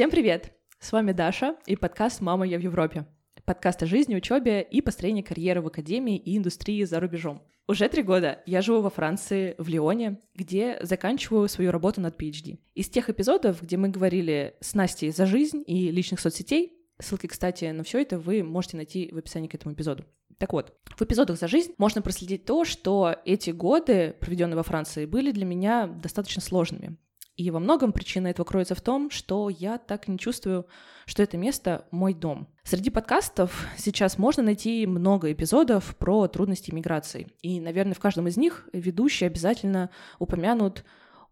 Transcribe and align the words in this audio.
Всем 0.00 0.10
привет! 0.10 0.54
С 0.78 0.92
вами 0.92 1.12
Даша 1.12 1.56
и 1.66 1.76
подкаст 1.76 2.22
«Мама, 2.22 2.46
я 2.46 2.56
в 2.56 2.62
Европе». 2.62 3.04
Подкаст 3.44 3.82
о 3.82 3.86
жизни, 3.86 4.16
учебе 4.16 4.62
и 4.62 4.80
построении 4.80 5.20
карьеры 5.20 5.60
в 5.60 5.66
академии 5.66 6.16
и 6.16 6.38
индустрии 6.38 6.84
за 6.84 7.00
рубежом. 7.00 7.42
Уже 7.68 7.86
три 7.90 8.02
года 8.02 8.40
я 8.46 8.62
живу 8.62 8.80
во 8.80 8.88
Франции, 8.88 9.54
в 9.58 9.68
Лионе, 9.68 10.18
где 10.34 10.78
заканчиваю 10.80 11.50
свою 11.50 11.70
работу 11.70 12.00
над 12.00 12.18
PhD. 12.18 12.60
Из 12.74 12.88
тех 12.88 13.10
эпизодов, 13.10 13.60
где 13.60 13.76
мы 13.76 13.90
говорили 13.90 14.54
с 14.62 14.72
Настей 14.72 15.10
за 15.10 15.26
жизнь 15.26 15.64
и 15.66 15.90
личных 15.90 16.20
соцсетей, 16.20 16.78
ссылки, 16.98 17.26
кстати, 17.26 17.66
на 17.66 17.84
все 17.84 18.00
это 18.00 18.18
вы 18.18 18.42
можете 18.42 18.78
найти 18.78 19.10
в 19.12 19.18
описании 19.18 19.48
к 19.48 19.54
этому 19.54 19.74
эпизоду. 19.74 20.06
Так 20.38 20.54
вот, 20.54 20.72
в 20.96 21.02
эпизодах 21.02 21.38
«За 21.38 21.46
жизнь» 21.46 21.74
можно 21.76 22.00
проследить 22.00 22.46
то, 22.46 22.64
что 22.64 23.16
эти 23.26 23.50
годы, 23.50 24.16
проведенные 24.18 24.56
во 24.56 24.62
Франции, 24.62 25.04
были 25.04 25.30
для 25.30 25.44
меня 25.44 25.86
достаточно 25.88 26.40
сложными. 26.40 26.96
И 27.40 27.50
во 27.50 27.58
многом 27.58 27.92
причина 27.92 28.26
этого 28.26 28.44
кроется 28.44 28.74
в 28.74 28.82
том, 28.82 29.08
что 29.08 29.48
я 29.48 29.78
так 29.78 30.08
не 30.08 30.18
чувствую, 30.18 30.66
что 31.06 31.22
это 31.22 31.38
место— 31.38 31.86
мой 31.90 32.12
дом. 32.12 32.48
Среди 32.64 32.90
подкастов 32.90 33.66
сейчас 33.78 34.18
можно 34.18 34.42
найти 34.42 34.86
много 34.86 35.32
эпизодов 35.32 35.96
про 35.96 36.28
трудности 36.28 36.70
миграции. 36.70 37.28
И, 37.40 37.58
наверное, 37.58 37.94
в 37.94 37.98
каждом 37.98 38.28
из 38.28 38.36
них 38.36 38.68
ведущие 38.74 39.28
обязательно 39.28 39.88
упомянут 40.18 40.84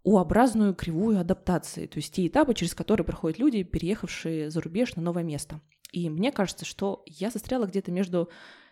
U-образную 0.02 0.75
кривую 0.75 1.21
адаптации, 1.21 1.87
то 1.87 1.99
есть 1.99 2.15
те 2.15 2.27
этапы, 2.27 2.55
через 2.55 2.75
которые 2.75 3.05
проходят 3.05 3.38
люди, 3.38 3.63
переехавшие 3.63 4.51
за 4.51 4.63
рубеж 4.63 4.97
на 4.97 5.02
новое 5.02 5.25
место. 5.25 5.61
И 5.93 6.09
мне 6.09 6.33
кажется, 6.33 6.65
что 6.65 7.02
я 7.05 7.29
застряла 7.29 7.66
где-то 7.66 7.93
между 7.93 8.30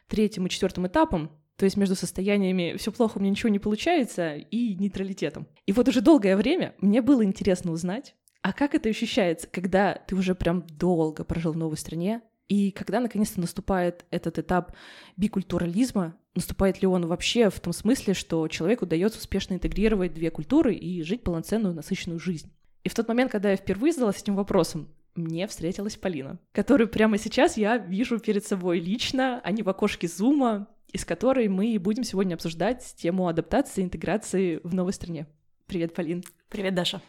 третьим 0.09 0.47
и 0.47 0.49
четвертым 0.49 0.87
этапом, 0.87 1.31
то 1.57 1.65
есть 1.65 1.77
между 1.77 1.95
состояниями 1.95 2.77
все 2.77 2.93
плохо, 2.93 3.17
у 3.17 3.21
меня 3.21 3.31
ничего 3.31 3.49
не 3.49 3.59
получается 3.59 4.37
и 4.37 4.75
нейтралитетом. 4.75 5.47
И 5.67 5.73
вот 5.73 5.89
уже 5.89 6.01
долгое 6.01 6.37
время 6.37 6.75
мне 6.79 7.03
было 7.03 7.25
интересно 7.25 7.73
узнать, 7.73 8.15
а 8.43 8.53
как 8.53 8.75
это 8.75 8.89
ощущается, 8.89 9.49
когда 9.49 9.95
ты 10.07 10.15
уже 10.15 10.35
прям 10.35 10.65
долго 10.67 11.25
прожил 11.25 11.53
в 11.53 11.57
новой 11.57 11.77
стране, 11.77 12.23
и 12.49 12.71
когда 12.71 13.01
наконец-то 13.01 13.41
наступает 13.41 14.05
этот 14.11 14.39
этап 14.39 14.73
бикультурализма, 15.17 16.17
наступает 16.35 16.81
ли 16.81 16.87
он 16.87 17.07
вообще 17.07 17.51
в 17.51 17.59
том 17.59 17.73
смысле, 17.73 18.15
что 18.15 18.47
человеку 18.47 18.85
удается 18.85 19.19
успешно 19.19 19.55
интегрировать 19.55 20.15
две 20.15 20.31
культуры 20.31 20.75
и 20.75 21.03
жить 21.03 21.25
полноценную, 21.25 21.75
насыщенную 21.75 22.21
жизнь. 22.21 22.53
И 22.85 22.89
в 22.89 22.95
тот 22.95 23.09
момент, 23.09 23.33
когда 23.33 23.51
я 23.51 23.57
впервые 23.57 23.93
задалась 23.93 24.23
этим 24.23 24.37
вопросом, 24.37 24.95
мне 25.17 25.47
встретилась 25.49 25.97
Полина, 25.97 26.39
которую 26.53 26.89
прямо 26.89 27.19
сейчас 27.19 27.57
я 27.57 27.79
вижу 27.79 28.21
перед 28.21 28.47
собой 28.47 28.79
лично, 28.79 29.41
а 29.43 29.51
не 29.51 29.63
в 29.63 29.69
окошке 29.69 30.07
зума, 30.07 30.69
из 30.96 31.06
которой 31.06 31.48
мы 31.48 31.78
будем 31.80 32.04
сегодня 32.04 32.36
обсуждать 32.36 32.96
тему 32.98 33.28
адаптации 33.28 33.82
и 33.82 33.86
интеграции 33.86 34.60
в 34.64 34.74
новой 34.74 34.94
стране. 34.94 35.28
Привет, 35.68 35.94
Полин. 35.94 36.24
Привет, 36.50 36.76
Даша. 36.76 37.02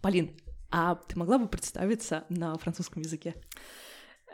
Полин, 0.00 0.30
а 0.70 0.94
ты 0.94 1.18
могла 1.18 1.38
бы 1.38 1.48
представиться 1.48 2.24
на 2.28 2.56
французском 2.58 3.02
языке? 3.02 3.34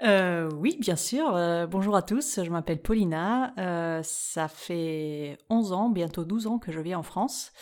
Euh, 0.02 0.50
oui, 0.54 0.76
bien 0.80 0.96
sûr. 0.96 1.34
Euh, 1.34 1.66
bonjour 1.66 1.94
à 1.94 2.02
tous, 2.02 2.40
je 2.42 2.50
m'appelle 2.50 2.80
Paulina. 2.80 3.54
Euh, 3.58 4.00
ça 4.02 4.48
fait 4.48 5.38
11 5.48 5.72
ans, 5.72 5.90
bientôt 5.90 6.24
12 6.24 6.46
ans 6.46 6.58
que 6.58 6.72
je 6.72 6.80
vis 6.80 6.94
en 6.94 7.02
France. 7.02 7.52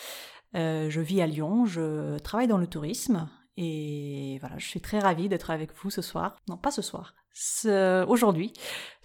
Euh, 0.55 0.89
je 0.91 1.01
vis 1.01 1.20
à 1.20 1.27
Lyon, 1.27 1.67
je 1.67 2.19
travaille 2.19 2.48
dans 2.48 2.59
le 2.59 2.67
tourisme 2.67 3.29
et 3.56 4.39
voilà, 4.41 4.59
je 4.59 4.67
suis 4.67 4.81
très 4.81 4.98
ravie 4.98 5.29
d'être 5.29 5.51
avec 5.51 5.70
vous 5.77 5.91
ce 5.91 6.03
soir. 6.03 6.37
Non, 6.48 6.56
pas 6.56 6.70
ce 6.70 6.83
soir, 6.83 7.15
aujourd'hui, 8.08 8.53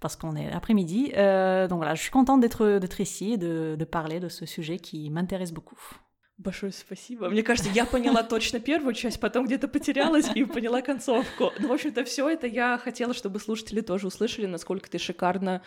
parce 0.01 0.17
qu'on 0.17 0.37
est 0.37 0.51
après-midi. 0.51 1.13
Euh, 1.17 1.69
donc 1.69 1.79
voilà, 1.79 1.95
je 1.95 2.03
suis 2.03 2.11
contente 2.11 2.41
d'être 2.41 3.01
ici 3.01 3.33
et 3.33 3.37
de, 3.37 3.77
de 3.79 3.85
parler 3.85 4.21
de 4.21 4.29
ce 4.29 4.47
sujet 4.47 4.79
qui 4.79 5.11
m'intéresse 5.11 5.53
beaucoup. 5.53 6.00
Большое 6.43 6.73
спасибо. 6.73 7.29
Мне 7.29 7.43
кажется, 7.43 7.71
я 7.71 7.85
поняла 7.85 8.23
точно 8.23 8.61
первую 8.61 8.95
часть, 8.95 9.21
потом 9.21 9.45
где-то 9.45 9.69
потерялась 9.69 10.27
и 10.35 10.47
поняла 10.47 10.81
концовку. 10.81 11.53
Ну, 11.59 11.69
в 11.69 11.73
общем-то, 11.73 12.03
все 12.05 12.31
это 12.31 12.47
я 12.47 12.79
хотела, 12.79 13.13
чтобы 13.13 13.39
слушатели 13.41 13.83
тоже 13.83 14.07
услышали, 14.07 14.47
насколько 14.47 14.89
ты 14.89 14.99
шикарно 14.99 15.61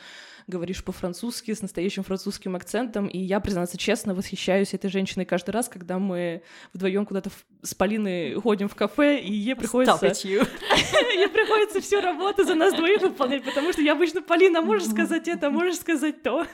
говоришь 0.48 0.84
по-французски, 0.84 1.54
с 1.54 1.62
настоящим 1.62 2.02
французским 2.02 2.56
акцентом. 2.56 3.06
И 3.06 3.20
я, 3.20 3.40
признаться 3.40 3.78
честно, 3.78 4.16
восхищаюсь 4.16 4.74
этой 4.74 4.90
женщиной 4.90 5.26
каждый 5.26 5.52
раз, 5.52 5.70
когда 5.70 6.00
мы 6.00 6.42
вдвоем 6.74 7.06
куда-то 7.06 7.30
с 7.62 7.76
Полиной 7.76 8.34
ходим 8.34 8.68
в 8.68 8.74
кафе, 8.74 9.20
и 9.20 9.32
ей 9.32 9.56
приходится... 9.56 9.94
Ей 11.16 11.30
приходится 11.30 11.82
всю 11.82 12.02
работу 12.02 12.46
за 12.46 12.56
нас 12.56 12.74
двоих 12.74 13.02
выполнять, 13.02 13.44
потому 13.44 13.72
что 13.74 13.84
я 13.84 13.92
обычно, 13.92 14.24
Полина, 14.24 14.62
можешь 14.62 14.90
сказать 14.90 15.28
это, 15.28 15.52
можешь 15.52 15.78
сказать 15.78 16.24
то. 16.24 16.48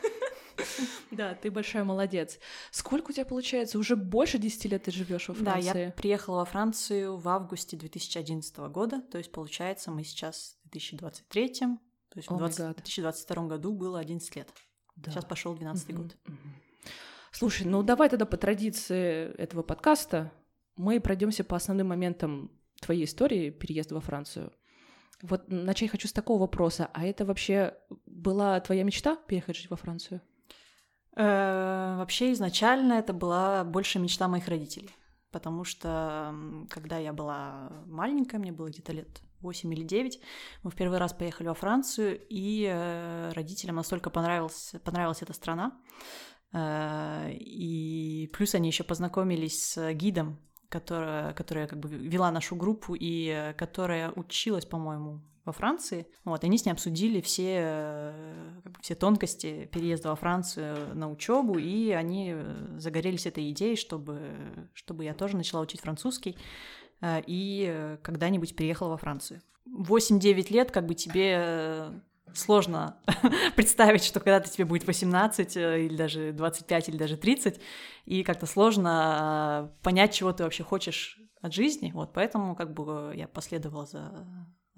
Да, 1.11 1.33
ты 1.33 1.51
большая 1.51 1.83
молодец. 1.83 2.39
Сколько 2.71 3.11
у 3.11 3.13
тебя 3.13 3.25
получается? 3.25 3.79
Уже 3.79 3.95
больше 3.95 4.37
10 4.37 4.65
лет 4.65 4.83
ты 4.83 4.91
живешь 4.91 5.27
во 5.27 5.33
Франции? 5.33 5.73
Да, 5.73 5.79
я 5.79 5.91
приехала 5.91 6.37
во 6.37 6.45
Францию 6.45 7.17
в 7.17 7.27
августе 7.27 7.77
2011 7.77 8.57
года, 8.71 9.01
то 9.01 9.17
есть 9.17 9.31
получается 9.31 9.91
мы 9.91 10.03
сейчас 10.03 10.57
в 10.65 10.69
2023, 10.69 11.53
то 11.53 11.77
есть 12.15 12.29
в 12.29 12.37
20, 12.37 12.75
2022 12.75 13.47
году 13.47 13.73
было 13.73 13.99
11 13.99 14.35
лет. 14.35 14.49
Да. 14.95 15.11
Сейчас 15.11 15.25
пошел 15.25 15.55
12 15.55 15.95
год. 15.95 16.15
Слушай, 17.31 17.67
ну 17.67 17.83
давай 17.83 18.09
тогда 18.09 18.25
по 18.25 18.37
традиции 18.37 19.33
этого 19.35 19.61
подкаста 19.61 20.31
мы 20.75 20.99
пройдемся 20.99 21.43
по 21.43 21.55
основным 21.55 21.87
моментам 21.87 22.51
твоей 22.81 23.05
истории 23.05 23.49
переезда 23.49 23.95
во 23.95 24.01
Францию. 24.01 24.51
Вот 25.21 25.49
начать 25.49 25.91
хочу 25.91 26.07
с 26.07 26.13
такого 26.13 26.39
вопроса. 26.39 26.89
А 26.93 27.05
это 27.05 27.25
вообще 27.25 27.77
была 28.05 28.59
твоя 28.61 28.83
мечта 28.83 29.15
переехать 29.15 29.57
жить 29.57 29.69
во 29.69 29.75
Францию? 29.75 30.21
Э, 31.19 31.95
вообще 31.97 32.31
изначально 32.31 32.93
это 32.93 33.11
была 33.11 33.65
больше 33.65 33.99
мечта 33.99 34.29
моих 34.29 34.47
родителей, 34.47 34.95
потому 35.31 35.65
что 35.65 36.33
когда 36.69 36.97
я 36.97 37.11
была 37.11 37.83
маленькая, 37.87 38.37
мне 38.37 38.53
было 38.53 38.69
где-то 38.69 38.93
лет 38.93 39.21
8 39.41 39.73
или 39.73 39.83
9, 39.83 40.21
мы 40.63 40.71
в 40.71 40.75
первый 40.75 40.97
раз 40.97 41.11
поехали 41.11 41.49
во 41.49 41.53
Францию, 41.55 42.21
и 42.29 42.65
э, 42.71 43.33
родителям 43.33 43.75
настолько 43.75 44.09
понравилась, 44.09 44.75
понравилась 44.85 45.21
эта 45.21 45.33
страна, 45.33 45.77
э, 46.53 47.33
и 47.33 48.31
плюс 48.31 48.55
они 48.55 48.69
еще 48.69 48.85
познакомились 48.85 49.73
с 49.73 49.93
гидом, 49.95 50.39
которая, 50.69 51.33
которая 51.33 51.67
как 51.67 51.79
бы 51.79 51.89
вела 51.89 52.31
нашу 52.31 52.55
группу 52.55 52.95
и 52.97 53.53
которая 53.57 54.11
училась, 54.11 54.65
по-моему, 54.65 55.19
во 55.49 55.53
Франции. 55.53 56.05
Вот, 56.23 56.43
они 56.43 56.57
с 56.57 56.65
ней 56.65 56.71
обсудили 56.71 57.21
все, 57.21 57.57
э, 57.61 58.61
как 58.63 58.73
бы, 58.73 58.79
все 58.81 58.95
тонкости 58.95 59.69
переезда 59.73 60.09
во 60.09 60.15
Францию 60.15 60.95
на 60.95 61.09
учебу, 61.09 61.57
и 61.57 61.89
они 61.89 62.33
э, 62.33 62.75
загорелись 62.77 63.25
этой 63.25 63.49
идеей, 63.49 63.75
чтобы, 63.75 64.19
чтобы 64.73 65.03
я 65.05 65.13
тоже 65.13 65.35
начала 65.35 65.61
учить 65.61 65.81
французский 65.81 66.37
э, 67.01 67.21
и 67.25 67.97
когда-нибудь 68.03 68.55
переехала 68.55 68.89
во 68.89 68.97
Францию. 68.97 69.41
8-9 69.67 70.53
лет 70.53 70.71
как 70.71 70.85
бы 70.85 70.93
тебе 70.93 71.91
сложно 72.33 72.97
представить, 73.55 74.03
что 74.03 74.19
когда-то 74.19 74.49
тебе 74.49 74.65
будет 74.65 74.85
18 74.85 75.57
или 75.57 75.95
даже 75.95 76.31
25 76.31 76.89
или 76.89 76.97
даже 76.97 77.17
30, 77.17 77.59
и 78.05 78.23
как-то 78.23 78.45
сложно 78.45 79.73
понять, 79.81 80.13
чего 80.13 80.31
ты 80.31 80.43
вообще 80.43 80.63
хочешь 80.63 81.19
от 81.41 81.53
жизни. 81.53 81.91
Вот 81.93 82.13
поэтому 82.13 82.55
как 82.55 82.73
бы 82.73 83.13
я 83.15 83.27
последовала 83.27 83.85
за 83.85 84.27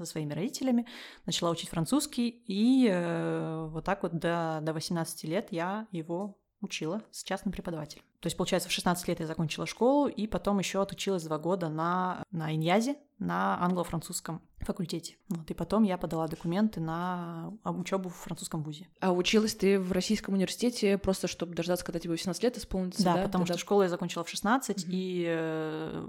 за 0.02 0.12
своими 0.12 0.34
родителями, 0.34 0.86
начала 1.26 1.50
учить 1.52 1.70
французский, 1.70 2.44
и 2.48 2.88
э, 2.92 3.68
вот 3.70 3.86
так 3.86 4.04
вот 4.04 4.14
до, 4.14 4.60
до 4.62 4.74
18 4.74 5.24
лет 5.26 5.48
я 5.52 5.88
его 5.92 6.41
учила 6.62 7.02
с 7.12 7.24
частным 7.24 7.52
преподавателем. 7.52 8.04
То 8.20 8.28
есть, 8.28 8.38
получается, 8.38 8.70
в 8.70 8.72
16 8.72 9.08
лет 9.08 9.20
я 9.20 9.28
закончила 9.28 9.66
школу, 9.66 10.08
и 10.08 10.28
потом 10.28 10.60
еще 10.60 10.82
отучилась 10.82 11.24
два 11.24 11.40
года 11.40 11.70
на, 11.70 12.24
на 12.32 12.54
Иньязе, 12.54 12.98
на 13.18 13.60
англо-французском 13.64 14.42
факультете. 14.60 15.16
Вот, 15.30 15.50
и 15.50 15.54
потом 15.54 15.84
я 15.84 15.98
подала 15.98 16.28
документы 16.28 16.80
на 16.80 17.52
учебу 17.64 18.10
в 18.10 18.16
французском 18.16 18.64
вузе. 18.64 18.88
А 19.00 19.12
училась 19.12 19.56
ты 19.56 19.80
в 19.80 19.92
Российском 19.92 20.36
университете 20.36 20.98
просто, 20.98 21.28
чтобы 21.28 21.56
дождаться, 21.56 21.84
когда 21.86 22.00
тебе 22.00 22.12
18 22.12 22.44
лет 22.44 22.58
исполнится, 22.58 23.04
да? 23.04 23.16
Да, 23.16 23.24
потому 23.24 23.46
Тогда... 23.46 23.54
что 23.54 23.62
школу 23.62 23.84
я 23.84 23.90
закончила 23.90 24.24
в 24.24 24.30
16, 24.30 24.78
mm-hmm. 24.78 24.90
и 24.90 25.26
э, 25.28 26.08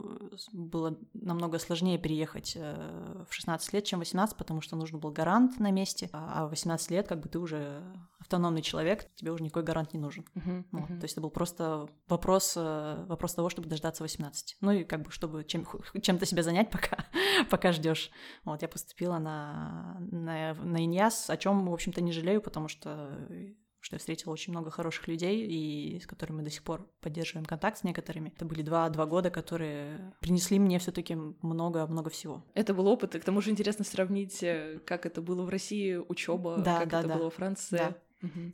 было 0.52 0.98
намного 1.14 1.58
сложнее 1.58 1.98
переехать 1.98 2.54
э, 2.56 3.24
в 3.28 3.34
16 3.34 3.72
лет, 3.72 3.84
чем 3.84 3.98
в 3.98 4.02
18, 4.02 4.36
потому 4.36 4.60
что 4.60 4.76
нужен 4.76 4.98
был 4.98 5.10
гарант 5.10 5.58
на 5.58 5.70
месте, 5.70 6.10
а 6.12 6.46
в 6.46 6.50
18 6.50 6.90
лет 6.90 7.08
как 7.08 7.20
бы 7.20 7.28
ты 7.28 7.38
уже 7.38 7.82
автономный 8.32 8.62
человек, 8.62 9.06
тебе 9.14 9.30
уже 9.30 9.44
никакой 9.44 9.62
гарант 9.62 9.92
не 9.92 10.00
нужен. 10.00 10.24
Mm-hmm. 10.34 10.64
Вот, 10.72 10.90
mm-hmm. 10.90 10.98
То 10.98 11.04
есть 11.04 11.14
это 11.14 11.20
был 11.20 11.30
просто 11.30 11.88
вопрос, 12.08 12.54
э, 12.56 13.04
вопрос 13.06 13.34
того, 13.34 13.50
чтобы 13.50 13.68
дождаться 13.68 14.02
18. 14.02 14.56
Ну 14.60 14.70
и 14.70 14.84
как 14.84 15.02
бы, 15.02 15.10
чтобы 15.10 15.44
чем, 15.44 15.66
чем-то 16.00 16.24
себя 16.24 16.42
занять, 16.42 16.70
пока, 16.72 17.06
пока 17.50 17.72
ждешь. 17.72 18.10
Вот, 18.44 18.62
я 18.62 18.68
поступила 18.68 19.18
на, 19.18 19.98
на, 20.10 20.54
на 20.54 20.84
ИНЯС, 20.84 21.28
о 21.28 21.36
чем, 21.36 21.66
в 21.68 21.72
общем-то, 21.72 22.00
не 22.00 22.12
жалею, 22.12 22.40
потому 22.40 22.68
что 22.68 23.18
что 23.82 23.96
я 23.96 23.98
встретила 23.98 24.32
очень 24.32 24.52
много 24.52 24.70
хороших 24.70 25.08
людей, 25.08 25.44
и 25.44 25.98
с 25.98 26.06
которыми 26.06 26.36
мы 26.36 26.42
до 26.44 26.50
сих 26.50 26.62
пор 26.62 26.88
поддерживаем 27.00 27.44
контакт 27.44 27.78
с 27.78 27.82
некоторыми. 27.82 28.28
Это 28.28 28.44
были 28.44 28.62
два, 28.62 28.88
два 28.90 29.06
года, 29.06 29.28
которые 29.28 30.14
принесли 30.20 30.60
мне 30.60 30.78
все 30.78 30.92
таки 30.92 31.16
много-много 31.16 32.08
всего. 32.08 32.44
Это 32.54 32.74
был 32.74 32.86
опыт, 32.86 33.16
и 33.16 33.18
к 33.18 33.24
тому 33.24 33.40
же 33.40 33.50
интересно 33.50 33.84
сравнить, 33.84 34.40
э, 34.42 34.78
как 34.86 35.04
это 35.04 35.20
было 35.20 35.42
в 35.42 35.48
России, 35.48 35.96
учеба, 35.96 36.58
да, 36.58 36.78
как 36.78 36.88
да, 36.90 36.98
это 37.00 37.08
да. 37.08 37.14
было 37.16 37.24
во 37.24 37.30
Франции. 37.30 37.76
Да. 37.76 37.96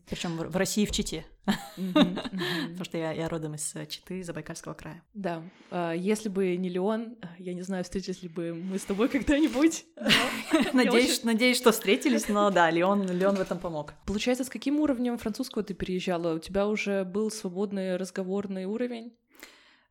Причем 0.08 0.36
в 0.36 0.56
России 0.56 0.86
в 0.86 0.90
Чите. 0.90 1.26
Потому 1.76 2.84
что 2.84 2.98
я, 2.98 3.12
я 3.12 3.28
родом 3.28 3.54
из 3.54 3.74
Читы, 3.88 4.22
Забайкальского 4.22 4.74
края. 4.74 5.02
Да. 5.14 5.42
А, 5.70 5.92
если 5.92 6.28
бы 6.28 6.56
не 6.56 6.68
Леон, 6.68 7.16
я 7.38 7.54
не 7.54 7.62
знаю, 7.62 7.84
встретились 7.84 8.22
ли 8.22 8.28
бы 8.28 8.54
мы 8.54 8.78
с 8.78 8.84
тобой 8.84 9.08
когда-нибудь. 9.08 9.84
Надеюсь, 10.72 11.22
надеюсь, 11.24 11.56
что 11.58 11.72
встретились, 11.72 12.28
но 12.28 12.50
да, 12.50 12.70
Леон, 12.70 13.06
Леон 13.10 13.36
в 13.36 13.40
этом 13.40 13.58
помог. 13.58 13.94
Получается, 14.06 14.44
с 14.44 14.48
каким 14.48 14.80
уровнем 14.80 15.18
французского 15.18 15.64
ты 15.64 15.74
переезжала? 15.74 16.34
У 16.34 16.38
тебя 16.38 16.66
уже 16.66 17.04
был 17.04 17.30
свободный 17.30 17.96
разговорный 17.96 18.64
уровень? 18.64 19.12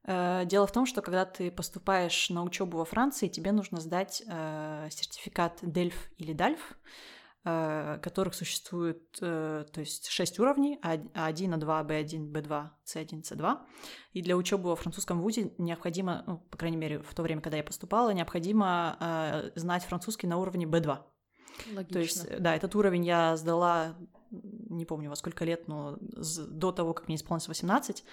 Э, 0.07 0.43
дело 0.45 0.65
в 0.65 0.71
том, 0.71 0.85
что 0.85 1.01
когда 1.01 1.25
ты 1.25 1.51
поступаешь 1.51 2.29
на 2.29 2.43
учебу 2.43 2.77
во 2.77 2.85
Франции, 2.85 3.27
тебе 3.27 3.51
нужно 3.51 3.81
сдать 3.81 4.23
э, 4.25 4.87
сертификат 4.89 5.61
DELF 5.61 5.93
или 6.17 6.33
DALF, 6.33 6.59
э, 6.59 6.65
которых 8.01 8.33
существует, 8.33 9.03
э, 9.21 9.65
то 9.71 9.79
есть 9.79 10.07
шесть 10.07 10.39
уровней, 10.39 10.79
А1, 10.83 11.11
А2, 11.13 11.87
Б1, 11.87 12.31
Б2, 12.31 12.69
С1, 12.85 13.21
С2. 13.23 13.57
И 14.13 14.21
для 14.21 14.35
учебы 14.35 14.69
во 14.69 14.75
французском 14.75 15.21
вузе 15.21 15.53
необходимо, 15.57 16.23
ну, 16.27 16.37
по 16.37 16.57
крайней 16.57 16.77
мере, 16.77 16.99
в 16.99 17.13
то 17.13 17.23
время, 17.23 17.41
когда 17.41 17.57
я 17.57 17.63
поступала, 17.63 18.11
необходимо 18.11 18.97
э, 18.99 19.51
знать 19.55 19.83
французский 19.83 20.27
на 20.27 20.37
уровне 20.37 20.65
Б2. 20.65 20.97
Логично. 21.73 21.93
То 21.93 21.99
есть, 21.99 22.39
да, 22.39 22.55
этот 22.55 22.75
уровень 22.75 23.05
я 23.05 23.37
сдала 23.37 23.95
не 24.31 24.85
помню 24.85 25.09
во 25.09 25.15
сколько 25.15 25.45
лет, 25.45 25.67
но 25.67 25.97
до 25.99 26.71
того, 26.71 26.93
как 26.93 27.07
мне 27.07 27.15
исполнилось 27.15 27.47
18, 27.47 28.03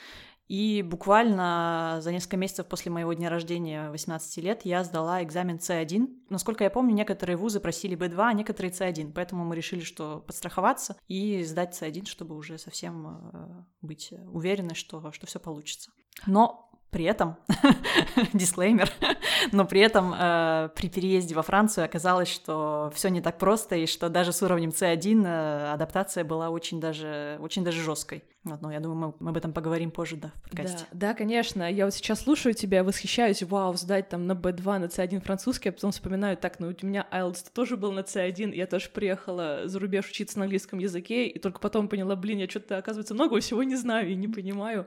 и 0.49 0.83
буквально 0.83 1.99
за 2.01 2.13
несколько 2.13 2.37
месяцев 2.37 2.67
после 2.67 2.91
моего 2.91 3.13
дня 3.15 3.31
рождения, 3.31 3.91
18 3.91 4.37
лет, 4.45 4.61
я 4.65 4.85
сдала 4.85 5.23
экзамен 5.23 5.57
C1. 5.57 6.07
Насколько 6.29 6.65
я 6.65 6.71
помню, 6.71 6.95
некоторые 6.95 7.37
вузы 7.37 7.61
просили 7.61 7.97
B2, 7.97 8.17
а 8.19 8.33
некоторые 8.35 8.71
C1, 8.71 9.13
поэтому 9.15 9.45
мы 9.45 9.57
решили, 9.57 9.81
что 9.81 10.23
подстраховаться 10.27 10.97
и 11.09 11.43
сдать 11.45 11.81
C1, 11.81 12.07
чтобы 12.07 12.37
уже 12.37 12.59
совсем 12.59 13.07
э, 13.33 13.63
быть 13.81 14.13
уверены, 14.33 14.75
что, 14.75 15.13
что 15.13 15.27
все 15.27 15.41
получится. 15.41 15.91
Но 16.27 16.71
при 16.91 17.07
этом, 17.07 17.37
дисклеймер, 18.35 18.89
но 19.53 19.65
при 19.65 19.81
этом 19.81 20.15
э, 20.17 20.69
при 20.77 20.89
переезде 20.89 21.35
во 21.35 21.43
Францию 21.43 21.87
оказалось, 21.87 22.29
что 22.29 22.93
все 22.95 23.09
не 23.09 23.21
так 23.21 23.39
просто, 23.39 23.77
и 23.77 23.87
что 23.87 24.11
даже 24.11 24.33
с 24.33 24.43
уровнем 24.43 24.71
C1 24.71 25.27
э, 25.27 25.73
адаптация 25.73 26.23
была 26.23 26.51
очень 26.51 26.81
даже, 26.81 27.39
очень 27.41 27.65
даже 27.65 27.83
жесткой. 27.83 28.23
Вот, 28.45 28.61
но 28.61 28.71
я 28.71 28.81
думаю, 28.81 29.15
мы, 29.19 29.25
мы 29.25 29.31
об 29.31 29.37
этом 29.39 29.55
поговорим 29.55 29.91
позже, 29.91 30.17
да, 30.17 30.31
в 30.45 30.51
подкасте. 30.51 30.85
Да, 30.93 31.09
да, 31.09 31.15
конечно. 31.15 31.71
Я 31.71 31.87
вот 31.87 31.95
сейчас 31.95 32.21
слушаю 32.21 32.55
тебя, 32.55 32.85
восхищаюсь, 32.85 33.43
вау, 33.43 33.75
сдать 33.75 34.11
там 34.11 34.27
на 34.27 34.33
B2, 34.33 34.79
на 34.79 34.85
C1 34.85 35.21
французский, 35.23 35.71
а 35.71 35.73
потом 35.73 35.93
вспоминаю, 35.93 36.37
так, 36.37 36.61
ну 36.61 36.67
у 36.69 36.87
меня 36.87 37.07
IELTS 37.11 37.47
тоже 37.55 37.79
был 37.79 37.93
на 37.93 38.01
C1, 38.01 38.55
я 38.55 38.67
тоже 38.67 38.91
приехала 38.91 39.63
за 39.65 39.79
рубеж 39.79 40.11
учиться 40.11 40.39
на 40.39 40.45
английском 40.45 40.79
языке, 40.79 41.27
и 41.27 41.39
только 41.39 41.59
потом 41.59 41.89
поняла, 41.89 42.17
блин, 42.17 42.39
я 42.39 42.49
что-то, 42.49 42.77
оказывается, 42.77 43.15
много 43.15 43.41
всего 43.41 43.63
не 43.63 43.77
знаю 43.77 44.11
и 44.11 44.15
не 44.15 44.29
понимаю. 44.29 44.87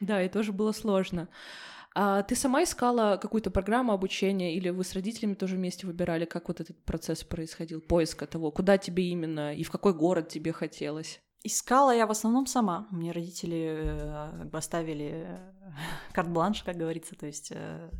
Да, 0.00 0.22
и 0.22 0.28
тоже 0.28 0.52
было 0.52 0.72
сложно. 0.72 1.28
А 1.94 2.22
ты 2.22 2.36
сама 2.36 2.62
искала 2.62 3.16
какую-то 3.16 3.50
программу 3.50 3.92
обучения 3.92 4.54
или 4.54 4.68
вы 4.68 4.84
с 4.84 4.92
родителями 4.92 5.34
тоже 5.34 5.56
вместе 5.56 5.86
выбирали, 5.86 6.26
как 6.26 6.48
вот 6.48 6.60
этот 6.60 6.76
процесс 6.84 7.24
происходил, 7.24 7.80
поиска 7.80 8.26
того, 8.26 8.50
куда 8.50 8.76
тебе 8.76 9.08
именно 9.08 9.54
и 9.54 9.64
в 9.64 9.70
какой 9.70 9.94
город 9.94 10.28
тебе 10.28 10.52
хотелось? 10.52 11.20
Искала 11.44 11.94
я 11.94 12.06
в 12.08 12.10
основном 12.10 12.46
сама. 12.46 12.88
Мне 12.90 13.12
родители 13.12 13.76
э, 13.80 14.38
как 14.38 14.50
бы 14.50 14.58
оставили 14.58 15.24
э, 15.28 15.38
карт-бланш, 16.12 16.64
как 16.64 16.76
говорится, 16.76 17.14
то 17.14 17.26
есть 17.26 17.52
э, 17.54 17.90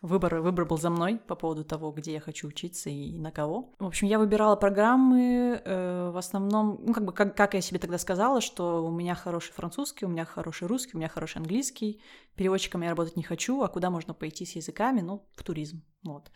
выбор, 0.00 0.36
выбор 0.36 0.64
был 0.64 0.78
за 0.78 0.90
мной 0.90 1.18
по 1.18 1.34
поводу 1.34 1.64
того, 1.64 1.90
где 1.90 2.12
я 2.12 2.20
хочу 2.20 2.46
учиться 2.46 2.90
и 2.90 3.18
на 3.18 3.32
кого. 3.32 3.74
В 3.80 3.86
общем, 3.86 4.06
я 4.06 4.20
выбирала 4.20 4.54
программы 4.54 5.60
в 5.64 6.16
основном, 6.16 6.78
ну, 6.80 6.94
как 6.94 7.04
бы, 7.04 7.12
как, 7.12 7.36
как 7.36 7.54
я 7.54 7.60
себе 7.60 7.80
тогда 7.80 7.98
сказала, 7.98 8.40
что 8.40 8.84
у 8.84 8.92
меня 8.92 9.16
хороший 9.16 9.52
французский, 9.52 10.04
у 10.04 10.08
меня 10.08 10.24
хороший 10.24 10.68
русский, 10.68 10.92
у 10.94 10.98
меня 10.98 11.08
хороший 11.08 11.38
английский, 11.38 12.00
переводчиком 12.36 12.82
я 12.82 12.90
работать 12.90 13.16
не 13.16 13.24
хочу, 13.24 13.62
а 13.62 13.68
куда 13.68 13.90
можно 13.90 14.14
пойти 14.14 14.46
с 14.46 14.54
языками? 14.54 15.00
Ну, 15.00 15.26
в 15.34 15.42
туризм, 15.42 15.82
вот. 16.04 16.30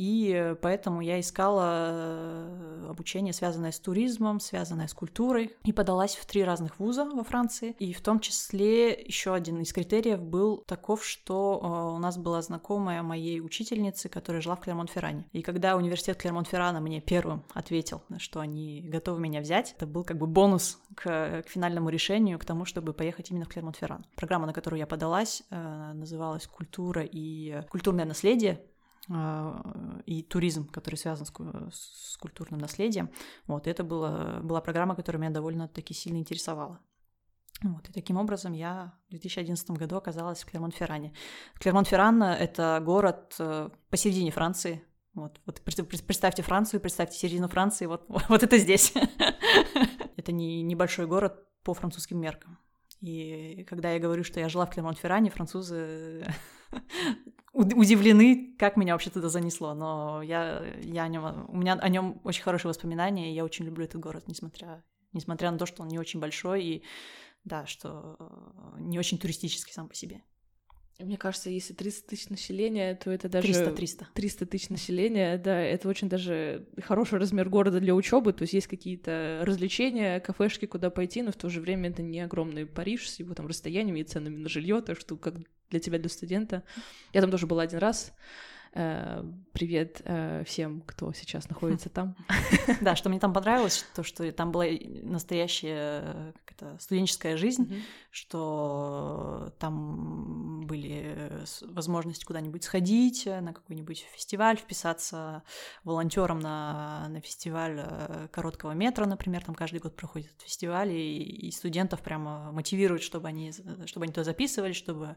И 0.00 0.56
поэтому 0.62 1.02
я 1.02 1.20
искала 1.20 1.90
э, 1.92 2.86
обучение, 2.88 3.34
связанное 3.34 3.70
с 3.70 3.78
туризмом, 3.78 4.40
связанное 4.40 4.86
с 4.86 4.94
культурой, 4.94 5.54
и 5.62 5.74
подалась 5.74 6.16
в 6.16 6.24
три 6.24 6.42
разных 6.42 6.78
вуза 6.78 7.04
во 7.04 7.22
Франции. 7.22 7.76
И 7.78 7.92
в 7.92 8.00
том 8.00 8.18
числе 8.18 8.92
еще 8.92 9.34
один 9.34 9.60
из 9.60 9.74
критериев 9.74 10.22
был 10.22 10.64
таков, 10.66 11.04
что 11.04 11.60
э, 11.62 11.96
у 11.96 11.98
нас 11.98 12.16
была 12.16 12.40
знакомая 12.40 13.02
моей 13.02 13.42
учительницы, 13.42 14.08
которая 14.08 14.40
жила 14.40 14.56
в 14.56 14.60
Клермон-Ферране. 14.60 15.26
И 15.32 15.42
когда 15.42 15.76
университет 15.76 16.16
Клермон-Феррана 16.24 16.80
мне 16.80 17.02
первым 17.02 17.44
ответил, 17.52 18.00
что 18.16 18.40
они 18.40 18.80
готовы 18.88 19.20
меня 19.20 19.42
взять, 19.42 19.74
это 19.76 19.86
был 19.86 20.04
как 20.04 20.16
бы 20.16 20.26
бонус 20.26 20.80
к, 20.94 21.42
к 21.42 21.44
финальному 21.46 21.90
решению, 21.90 22.38
к 22.38 22.46
тому, 22.46 22.64
чтобы 22.64 22.94
поехать 22.94 23.30
именно 23.30 23.44
в 23.44 23.48
Клермон-Ферран. 23.48 24.06
Программа, 24.16 24.46
на 24.46 24.54
которую 24.54 24.80
я 24.80 24.86
подалась, 24.86 25.42
э, 25.50 25.92
называлась 25.92 26.46
«Культура 26.46 27.02
и 27.04 27.60
культурное 27.68 28.06
наследие», 28.06 28.62
и 30.06 30.22
туризм, 30.22 30.68
который 30.68 30.94
связан 30.94 31.26
с, 31.26 31.32
с 31.72 32.16
культурным 32.16 32.60
наследием. 32.60 33.10
Вот, 33.46 33.66
это 33.66 33.82
было, 33.82 34.40
была 34.42 34.60
программа, 34.60 34.94
которая 34.94 35.20
меня 35.20 35.32
довольно-таки 35.32 35.94
сильно 35.94 36.18
интересовала. 36.18 36.78
Вот, 37.62 37.88
и 37.88 37.92
таким 37.92 38.16
образом 38.16 38.52
я 38.52 38.94
в 39.08 39.10
2011 39.10 39.70
году 39.72 39.96
оказалась 39.96 40.42
в 40.42 40.46
Клермон-Ферране. 40.46 41.12
Клермон-Ферран— 41.58 42.22
это 42.40 42.80
город 42.82 43.34
э, 43.38 43.68
посередине 43.90 44.30
Франции. 44.30 44.82
Вот, 45.12 45.40
вот 45.44 45.60
представьте 45.60 46.42
Францию, 46.42 46.80
представьте 46.80 47.18
середину 47.18 47.48
Франции, 47.48 47.86
вот, 47.86 48.06
вот 48.28 48.42
это 48.42 48.56
здесь. 48.58 48.94
Это 50.16 50.32
не 50.32 50.60
небольшой 50.62 51.06
город 51.06 51.46
по 51.64 51.72
французским 51.72 52.20
меркам. 52.20 52.58
И 53.00 53.64
когда 53.66 53.92
я 53.92 53.98
говорю, 53.98 54.22
что 54.22 54.38
я 54.38 54.50
жила 54.50 54.66
в 54.66 54.70
Клермон-Ферране, 54.70 55.30
французы 55.30 56.26
удивлены, 57.52 58.54
как 58.58 58.76
меня 58.76 58.94
вообще 58.94 59.10
туда 59.10 59.28
занесло. 59.28 59.74
Но 59.74 60.22
я, 60.22 60.64
я 60.82 61.04
о 61.04 61.08
нем, 61.08 61.46
у 61.48 61.56
меня 61.56 61.74
о 61.74 61.88
нем 61.88 62.20
очень 62.24 62.42
хорошие 62.42 62.68
воспоминания, 62.68 63.30
и 63.30 63.34
я 63.34 63.44
очень 63.44 63.64
люблю 63.64 63.84
этот 63.84 64.00
город, 64.00 64.24
несмотря, 64.26 64.84
несмотря 65.12 65.50
на 65.50 65.58
то, 65.58 65.66
что 65.66 65.82
он 65.82 65.88
не 65.88 65.98
очень 65.98 66.20
большой 66.20 66.64
и 66.64 66.84
да, 67.44 67.66
что 67.66 68.16
не 68.78 68.98
очень 68.98 69.18
туристический 69.18 69.72
сам 69.72 69.88
по 69.88 69.94
себе. 69.94 70.22
Мне 71.02 71.16
кажется, 71.16 71.50
если 71.50 71.72
30 71.72 72.06
тысяч 72.06 72.28
населения, 72.28 72.94
то 72.94 73.10
это 73.10 73.28
даже... 73.28 73.46
300, 73.46 73.72
300. 73.72 74.08
300 74.14 74.46
тысяч 74.46 74.68
населения, 74.68 75.38
да, 75.38 75.60
это 75.60 75.88
очень 75.88 76.08
даже 76.08 76.66
хороший 76.82 77.18
размер 77.18 77.48
города 77.48 77.80
для 77.80 77.94
учебы, 77.94 78.32
то 78.32 78.42
есть 78.42 78.54
есть 78.54 78.66
какие-то 78.66 79.42
развлечения, 79.44 80.20
кафешки, 80.20 80.66
куда 80.66 80.90
пойти, 80.90 81.22
но 81.22 81.32
в 81.32 81.36
то 81.36 81.48
же 81.48 81.60
время 81.60 81.90
это 81.90 82.02
не 82.02 82.20
огромный 82.20 82.66
Париж 82.66 83.08
с 83.08 83.18
его 83.18 83.34
там 83.34 83.46
расстояниями 83.46 84.00
и 84.00 84.04
ценами 84.04 84.36
на 84.36 84.48
жилье, 84.48 84.80
так 84.80 84.98
что 84.98 85.16
как 85.16 85.34
для 85.70 85.80
тебя, 85.80 85.98
для 85.98 86.08
студента. 86.08 86.64
Я 87.12 87.20
там 87.20 87.30
тоже 87.30 87.46
была 87.46 87.62
один 87.62 87.78
раз, 87.78 88.12
привет 88.72 90.00
э, 90.04 90.44
всем, 90.46 90.82
кто 90.82 91.12
сейчас 91.12 91.48
находится 91.48 91.88
там. 91.90 92.16
Да, 92.80 92.94
что 92.96 93.08
мне 93.08 93.18
там 93.18 93.32
понравилось, 93.32 93.84
то, 93.94 94.02
что 94.02 94.30
там 94.32 94.52
была 94.52 94.66
настоящая 95.02 96.34
студенческая 96.78 97.36
жизнь, 97.36 97.82
что 98.10 99.52
там 99.58 100.66
были 100.66 101.32
возможности 101.62 102.24
куда-нибудь 102.24 102.64
сходить, 102.64 103.26
на 103.26 103.52
какой-нибудь 103.52 104.06
фестиваль, 104.12 104.56
вписаться 104.56 105.42
волонтером 105.84 106.38
на, 106.38 107.06
на 107.08 107.20
фестиваль 107.20 107.80
э, 107.82 108.28
короткого 108.30 108.72
метра, 108.72 109.06
например, 109.06 109.44
там 109.44 109.54
каждый 109.54 109.80
год 109.80 109.96
проходит 109.96 110.32
фестиваль, 110.38 110.92
и, 110.92 111.48
и 111.48 111.50
студентов 111.50 112.02
прямо 112.02 112.52
мотивируют, 112.52 113.02
чтобы 113.02 113.28
они, 113.28 113.52
чтобы 113.86 114.04
они 114.04 114.12
туда 114.12 114.24
записывались, 114.24 114.76
чтобы 114.76 115.16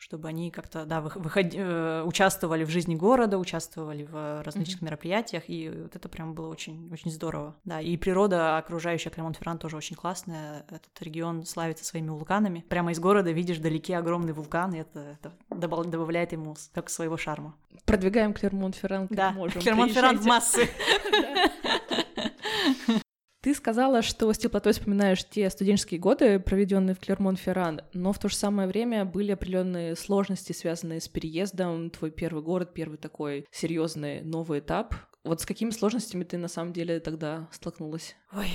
чтобы 0.00 0.28
они 0.28 0.50
как-то, 0.50 0.86
да, 0.86 1.02
выход... 1.02 1.52
Э, 1.54 2.02
участвовали 2.04 2.64
в 2.64 2.70
жизни 2.70 2.94
города, 2.94 3.38
участвовали 3.38 4.04
в 4.04 4.42
различных 4.42 4.80
mm-hmm. 4.80 4.84
мероприятиях, 4.86 5.42
и 5.48 5.68
вот 5.68 5.94
это 5.94 6.08
прям 6.08 6.34
было 6.34 6.48
очень, 6.48 6.90
очень 6.90 7.10
здорово. 7.10 7.54
Да, 7.64 7.82
и 7.82 7.96
природа 7.98 8.56
окружающая 8.56 9.10
Клемонт-Ферран 9.10 9.58
тоже 9.58 9.76
очень 9.76 9.96
классная. 9.96 10.64
Этот 10.70 10.90
регион 11.00 11.44
славится 11.44 11.84
своими 11.84 12.08
вулканами. 12.08 12.64
Прямо 12.68 12.92
из 12.92 12.98
города 12.98 13.30
видишь 13.30 13.58
вдалеке 13.58 13.98
огромный 13.98 14.32
вулкан, 14.32 14.72
и 14.74 14.78
это, 14.78 15.18
это 15.20 15.32
добавляет 15.50 16.32
ему 16.32 16.56
как 16.72 16.88
своего 16.88 17.18
шарма. 17.18 17.54
Продвигаем 17.84 18.32
Клермонт-Ферран 18.32 19.08
как 19.08 19.16
да, 19.16 19.30
можем. 19.32 19.60
Клермонт-Ферран 19.60 20.18
в 20.18 20.24
массы. 20.24 20.68
Ты 23.40 23.54
сказала, 23.54 24.02
что 24.02 24.30
с 24.30 24.36
теплотой 24.36 24.74
вспоминаешь 24.74 25.24
те 25.24 25.48
студенческие 25.48 25.98
годы, 25.98 26.38
проведенные 26.38 26.94
в 26.94 27.00
Клермон-Ферран, 27.00 27.82
но 27.94 28.12
в 28.12 28.18
то 28.18 28.28
же 28.28 28.36
самое 28.36 28.68
время 28.68 29.06
были 29.06 29.32
определенные 29.32 29.96
сложности, 29.96 30.52
связанные 30.52 31.00
с 31.00 31.08
переездом, 31.08 31.88
твой 31.88 32.10
первый 32.10 32.42
город, 32.42 32.74
первый 32.74 32.98
такой 32.98 33.46
серьезный 33.50 34.20
новый 34.20 34.58
этап. 34.58 34.94
Вот 35.24 35.40
с 35.40 35.46
какими 35.46 35.70
сложностями 35.70 36.24
ты 36.24 36.36
на 36.36 36.48
самом 36.48 36.74
деле 36.74 37.00
тогда 37.00 37.48
столкнулась? 37.50 38.14
Ой, 38.32 38.50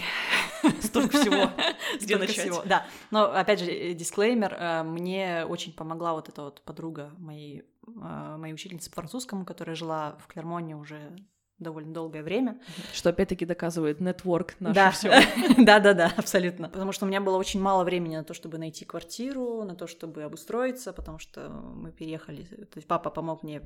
столько 0.82 1.20
всего. 1.20 1.50
Где 2.01 2.18
начать? 2.18 2.38
Всего. 2.38 2.62
Да, 2.63 2.86
но 3.10 3.32
опять 3.32 3.62
же, 3.62 3.72
э, 3.72 3.94
дисклеймер, 3.96 4.54
э, 4.54 4.84
мне 4.84 5.46
очень 5.48 5.74
помогла 5.74 6.13
вот 6.13 6.30
эта 6.30 6.44
вот 6.44 6.62
подруга 6.62 7.12
моей, 7.18 7.63
э, 7.88 8.38
моей 8.38 8.54
учительницы 8.54 8.92
по 8.92 8.98
французскому, 8.98 9.46
которая 9.46 9.75
жила 9.75 10.18
в 10.20 10.27
Клермоне 10.27 10.75
уже 10.75 11.15
довольно 11.59 11.93
долгое 11.93 12.24
время. 12.24 12.59
Что 12.93 13.09
опять-таки 13.09 13.45
доказывает 13.45 14.01
нетворк 14.01 14.55
наш 14.59 14.75
да. 14.75 14.91
все. 14.91 15.09
да, 15.57 15.79
да, 15.79 15.93
да, 15.93 16.13
абсолютно. 16.17 16.69
Потому 16.69 16.91
что 16.91 17.05
у 17.05 17.07
меня 17.07 17.21
было 17.21 17.38
очень 17.38 17.62
мало 17.62 17.83
времени 17.83 18.17
на 18.17 18.24
то, 18.24 18.33
чтобы 18.33 18.57
найти 18.57 18.85
квартиру, 18.85 19.63
на 19.63 19.75
то, 19.75 19.88
чтобы 19.88 20.24
обустроиться, 20.24 20.93
потому 20.93 21.19
что 21.19 21.50
мы 21.50 21.91
переехали. 21.91 22.43
То 22.43 22.77
есть 22.77 22.88
папа 22.88 23.09
помог 23.09 23.43
мне 23.43 23.62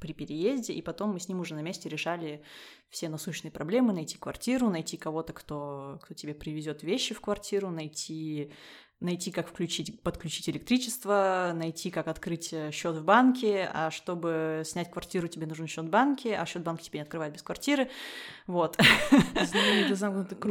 при 0.00 0.12
переезде, 0.12 0.72
и 0.74 0.82
потом 0.82 1.10
мы 1.10 1.20
с 1.20 1.28
ним 1.28 1.40
уже 1.40 1.54
на 1.54 1.60
месте 1.60 1.88
решали 1.88 2.42
все 2.88 3.08
насущные 3.08 3.50
проблемы, 3.50 3.92
найти 3.92 4.16
квартиру, 4.16 4.68
найти 4.70 4.96
кого-то, 4.96 5.32
кто, 5.32 5.98
кто 6.02 6.14
тебе 6.14 6.34
привезет 6.34 6.82
вещи 6.82 7.14
в 7.14 7.20
квартиру, 7.20 7.70
найти 7.70 8.52
найти, 9.00 9.30
как 9.30 9.48
включить, 9.48 10.00
подключить 10.02 10.48
электричество, 10.48 11.52
найти, 11.54 11.90
как 11.90 12.08
открыть 12.08 12.52
э, 12.52 12.72
счет 12.72 12.96
в 12.96 13.04
банке, 13.04 13.70
а 13.72 13.92
чтобы 13.92 14.62
снять 14.64 14.90
квартиру, 14.90 15.28
тебе 15.28 15.46
нужен 15.46 15.68
счет 15.68 15.84
в 15.84 15.88
банке, 15.88 16.36
а 16.36 16.44
счет 16.46 16.62
банка 16.62 16.82
тебе 16.82 16.98
не 16.98 17.02
открывает 17.04 17.32
без 17.32 17.42
квартиры. 17.42 17.88
Вот. 18.48 18.76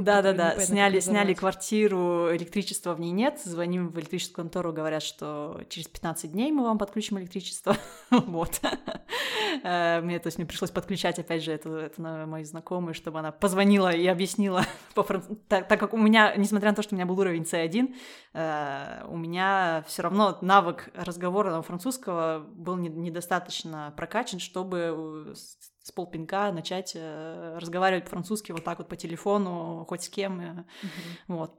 Да-да-да, 0.06 0.60
сняли, 0.62 1.02
сняли 1.02 1.34
квартиру, 1.34 2.34
электричества 2.34 2.94
в 2.94 3.02
ней 3.02 3.12
нет, 3.12 3.42
звоним 3.44 3.90
в 3.90 4.00
электрическую 4.00 4.46
контору, 4.46 4.72
говорят, 4.72 5.04
что 5.04 5.62
через 5.68 5.88
15 5.90 6.32
дней 6.32 6.52
мы 6.52 6.64
вам 6.64 6.78
подключим 6.78 7.20
электричество. 7.20 7.76
Вот. 8.10 8.62
Э, 9.64 10.02
мне, 10.02 10.20
то 10.20 10.28
есть, 10.28 10.38
мне 10.38 10.48
пришлось 10.48 10.72
подключать, 10.72 11.20
опять 11.20 11.44
же, 11.44 11.52
это, 11.52 11.70
это 11.78 12.02
на 12.02 12.26
мои 12.26 12.44
знакомые, 12.44 12.94
чтобы 12.94 13.20
она 13.20 13.32
позвонила 13.32 13.92
и 13.92 14.06
объяснила, 14.08 14.64
так, 15.48 15.68
так 15.68 15.80
как 15.80 15.94
у 15.94 15.98
меня, 15.98 16.36
несмотря 16.36 16.70
на 16.70 16.76
то, 16.76 16.82
что 16.82 16.96
у 16.96 16.98
меня 16.98 17.06
был 17.06 17.20
уровень 17.20 17.44
C1, 17.44 17.94
Э, 18.40 19.04
у 19.10 19.18
меня 19.18 19.84
все 19.88 20.04
равно 20.04 20.38
навык 20.42 20.92
разговора 20.94 21.64
французского 21.64 22.46
был 22.48 22.76
недостаточно 22.76 23.92
прокачан, 23.98 24.40
чтобы 24.40 25.34
с 25.36 25.92
полпинка 25.92 26.52
начать 26.52 26.92
э, 26.96 27.58
разговаривать 27.60 28.04
по-французски 28.04 28.52
вот 28.52 28.64
так 28.64 28.78
вот 28.78 28.90
по 28.90 28.96
телефону, 28.96 29.86
хоть 29.90 30.04
с 30.04 30.10
кем. 30.10 30.40
Mm-hmm. 30.40 30.66
Вот. 31.30 31.56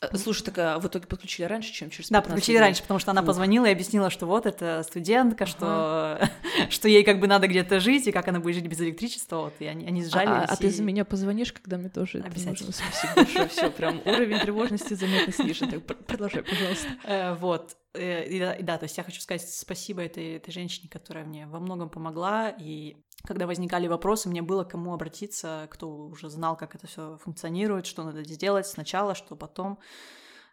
Э, 0.00 0.16
слушай, 0.16 0.42
так 0.42 0.56
а 0.58 0.78
в 0.78 0.86
итоге 0.86 1.06
подключили 1.06 1.46
раньше, 1.46 1.72
чем 1.72 1.90
через 1.90 2.08
15 2.08 2.12
Да, 2.12 2.22
подключили 2.22 2.56
дней? 2.56 2.60
раньше, 2.60 2.82
потому 2.82 2.98
что 3.00 3.10
она 3.10 3.20
Ух. 3.20 3.26
позвонила 3.26 3.66
и 3.66 3.72
объяснила, 3.72 4.08
что 4.08 4.26
вот 4.26 4.46
это 4.46 4.82
студентка, 4.82 5.44
ага. 5.44 5.50
что, 5.50 6.30
что 6.70 6.88
ей 6.88 7.04
как 7.04 7.20
бы 7.20 7.26
надо 7.26 7.48
где-то 7.48 7.80
жить, 7.80 8.06
и 8.06 8.12
как 8.12 8.26
она 8.28 8.40
будет 8.40 8.54
жить 8.54 8.66
без 8.66 8.80
электричества, 8.80 9.36
вот, 9.36 9.54
и 9.58 9.66
они, 9.66 9.86
они 9.86 10.02
сжались. 10.02 10.28
А, 10.28 10.46
а, 10.48 10.54
и... 10.54 10.56
ты 10.56 10.70
за 10.70 10.82
меня 10.82 11.04
позвонишь, 11.04 11.52
когда 11.52 11.76
мне 11.76 11.90
тоже 11.90 12.18
Обязательно. 12.18 12.72
Спасибо 12.72 13.12
большое, 13.14 13.48
все, 13.48 13.70
прям 13.70 14.00
уровень 14.04 14.38
тревожности 14.40 14.94
заметно 14.94 15.32
снижен, 15.32 15.70
так 15.70 15.98
продолжай, 16.06 16.42
пожалуйста. 16.42 16.88
Э, 17.04 17.34
вот, 17.34 17.76
да, 17.94 18.54
и 18.54 18.62
да, 18.62 18.78
то 18.78 18.84
есть 18.84 18.96
я 18.96 19.04
хочу 19.04 19.20
сказать 19.20 19.48
спасибо 19.48 20.02
этой, 20.02 20.36
этой 20.36 20.52
женщине, 20.52 20.88
которая 20.88 21.24
мне 21.24 21.46
во 21.46 21.58
многом 21.58 21.90
помогла, 21.90 22.50
и 22.50 22.96
когда 23.24 23.46
возникали 23.46 23.88
вопросы, 23.88 24.28
мне 24.28 24.42
было 24.42 24.64
к 24.64 24.70
кому 24.70 24.94
обратиться, 24.94 25.68
кто 25.70 26.06
уже 26.06 26.30
знал, 26.30 26.56
как 26.56 26.74
это 26.74 26.86
все 26.86 27.18
функционирует, 27.18 27.86
что 27.86 28.04
надо 28.04 28.22
сделать 28.24 28.66
сначала, 28.66 29.14
что 29.14 29.36
потом 29.36 29.78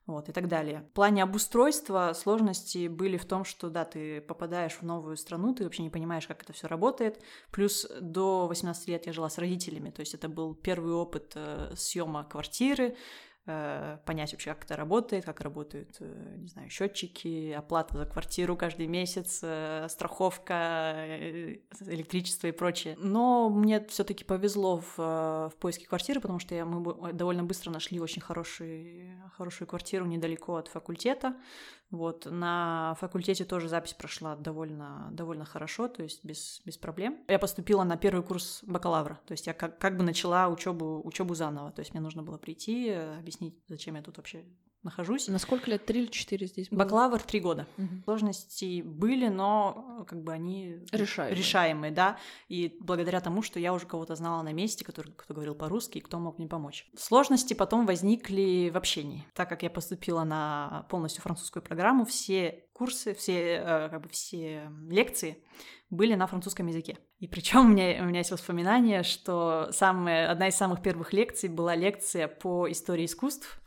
вот, 0.08 0.30
и 0.30 0.32
так 0.32 0.48
далее. 0.48 0.86
В 0.90 0.94
плане 0.94 1.22
обустройства 1.22 2.14
сложности 2.16 2.88
были 2.88 3.18
в 3.18 3.26
том, 3.26 3.44
что, 3.44 3.70
да, 3.70 3.84
ты 3.84 4.22
попадаешь 4.22 4.78
в 4.78 4.84
новую 4.84 5.18
страну, 5.18 5.54
ты 5.54 5.66
вообще 5.66 5.84
не 5.84 5.90
понимаешь, 5.90 6.26
как 6.28 6.42
это 6.44 6.54
все 6.54 6.68
работает. 6.68 7.22
Плюс 7.52 7.86
до 8.00 8.48
18 8.48 8.88
лет 8.88 9.06
я 9.06 9.12
жила 9.12 9.30
с 9.30 9.38
родителями, 9.38 9.90
то 9.90 10.00
есть 10.00 10.14
это 10.14 10.30
был 10.30 10.56
первый 10.56 10.94
опыт 10.94 11.34
э, 11.36 11.74
съема 11.76 12.24
квартиры, 12.24 12.96
Э, 12.96 12.96
понять 14.06 14.34
вообще, 14.34 14.54
как 14.54 14.66
это 14.66 14.76
работает, 14.76 15.26
как 15.26 15.42
работают, 15.42 15.96
э, 16.00 16.36
не 16.38 16.48
знаю, 16.48 16.70
счетчики, 16.70 17.52
оплата 17.52 17.98
за 17.98 18.06
квартиру 18.06 18.58
каждый 18.58 18.88
месяц, 18.88 19.40
э, 19.42 19.88
страховка, 19.90 21.06
электричество 21.82 22.48
и 22.48 22.52
прочее. 22.52 22.96
Но 23.00 23.50
мне 23.50 23.86
все-таки 23.86 24.24
повезло 24.24 24.78
в, 24.80 24.98
в 24.98 25.54
поиске 25.60 25.88
квартиры, 25.88 26.20
потому 26.20 26.40
что 26.40 26.56
я, 26.56 26.66
мы 26.66 27.14
довольно 27.14 27.44
быстро 27.44 27.72
нашли 27.72 28.00
очень 28.00 28.22
хороший, 28.22 29.12
хорошую 29.34 29.68
квартиру 29.68 30.06
недалеко 30.06 30.56
от 30.56 30.68
факультета. 30.68 31.36
Вот, 31.90 32.26
на 32.30 32.96
факультете 33.00 33.46
тоже 33.46 33.70
запись 33.70 33.94
прошла 33.94 34.36
довольно, 34.36 35.08
довольно 35.12 35.46
хорошо, 35.46 35.88
то 35.88 36.04
есть 36.04 36.24
без, 36.26 36.62
без 36.66 36.78
проблем. 36.78 37.18
Я 37.28 37.40
поступила 37.40 37.84
на 37.84 37.96
первый 37.96 38.24
курс 38.24 38.62
бакалавра, 38.64 39.20
то 39.26 39.32
есть 39.32 39.48
я 39.48 39.54
как, 39.54 39.78
как 39.78 39.96
бы 39.98 40.04
начала 40.04 40.50
учебу, 40.50 41.02
учебу 41.06 41.34
заново, 41.34 41.72
то 41.72 41.80
есть 41.80 41.94
мне 41.94 42.02
нужно 42.02 42.24
было 42.24 42.38
прийти, 42.38 42.90
объяснить, 42.92 43.58
зачем 43.68 43.96
я 43.96 44.02
тут 44.02 44.18
вообще 44.18 44.44
нахожусь. 44.88 45.28
На 45.28 45.40
сколько 45.40 45.70
лет? 45.70 45.86
Три 45.86 46.02
или 46.02 46.12
четыре 46.12 46.48
здесь 46.48 46.70
было? 46.70 46.80
Бакалавр 46.80 47.22
три 47.22 47.40
года. 47.40 47.68
Угу. 47.78 48.04
Сложности 48.06 48.82
были, 48.82 49.28
но 49.28 50.06
как 50.08 50.24
бы 50.24 50.34
они 50.34 50.80
решаемые. 50.92 51.38
решаемые, 51.38 51.92
да. 51.92 52.18
И 52.48 52.76
благодаря 52.80 53.22
тому, 53.22 53.42
что 53.42 53.60
я 53.60 53.74
уже 53.74 53.86
кого-то 53.86 54.16
знала 54.16 54.42
на 54.42 54.54
месте, 54.54 54.84
который 54.84 55.14
кто 55.16 55.34
говорил 55.34 55.56
по-русски, 55.56 56.00
и 56.00 56.02
кто 56.02 56.20
мог 56.20 56.38
мне 56.38 56.48
помочь. 56.48 56.90
Сложности 56.98 57.54
потом 57.54 57.86
возникли 57.86 58.70
в 58.74 58.78
общении. 58.78 59.26
Так 59.34 59.50
как 59.50 59.64
я 59.64 59.70
поступила 59.70 60.24
на 60.24 60.86
полностью 60.90 61.22
французскую 61.22 61.64
программу, 61.64 62.06
все 62.06 62.64
курсы, 62.74 63.14
все, 63.14 63.62
э, 63.64 63.90
как 63.90 64.02
бы 64.02 64.10
все 64.10 64.72
лекции 64.90 65.44
были 65.90 66.16
на 66.16 66.28
французском 66.28 66.68
языке. 66.68 66.98
И 67.20 67.28
причем 67.28 67.62
у 67.62 67.68
меня, 67.70 68.04
у 68.04 68.06
меня 68.06 68.20
есть 68.20 68.32
воспоминание, 68.32 69.04
что 69.04 69.70
самая, 69.72 70.30
одна 70.30 70.50
из 70.50 70.56
самых 70.56 70.82
первых 70.82 71.14
лекций 71.14 71.50
была 71.50 71.76
лекция 71.76 72.28
по 72.28 72.70
истории 72.70 73.06
искусств, 73.06 73.60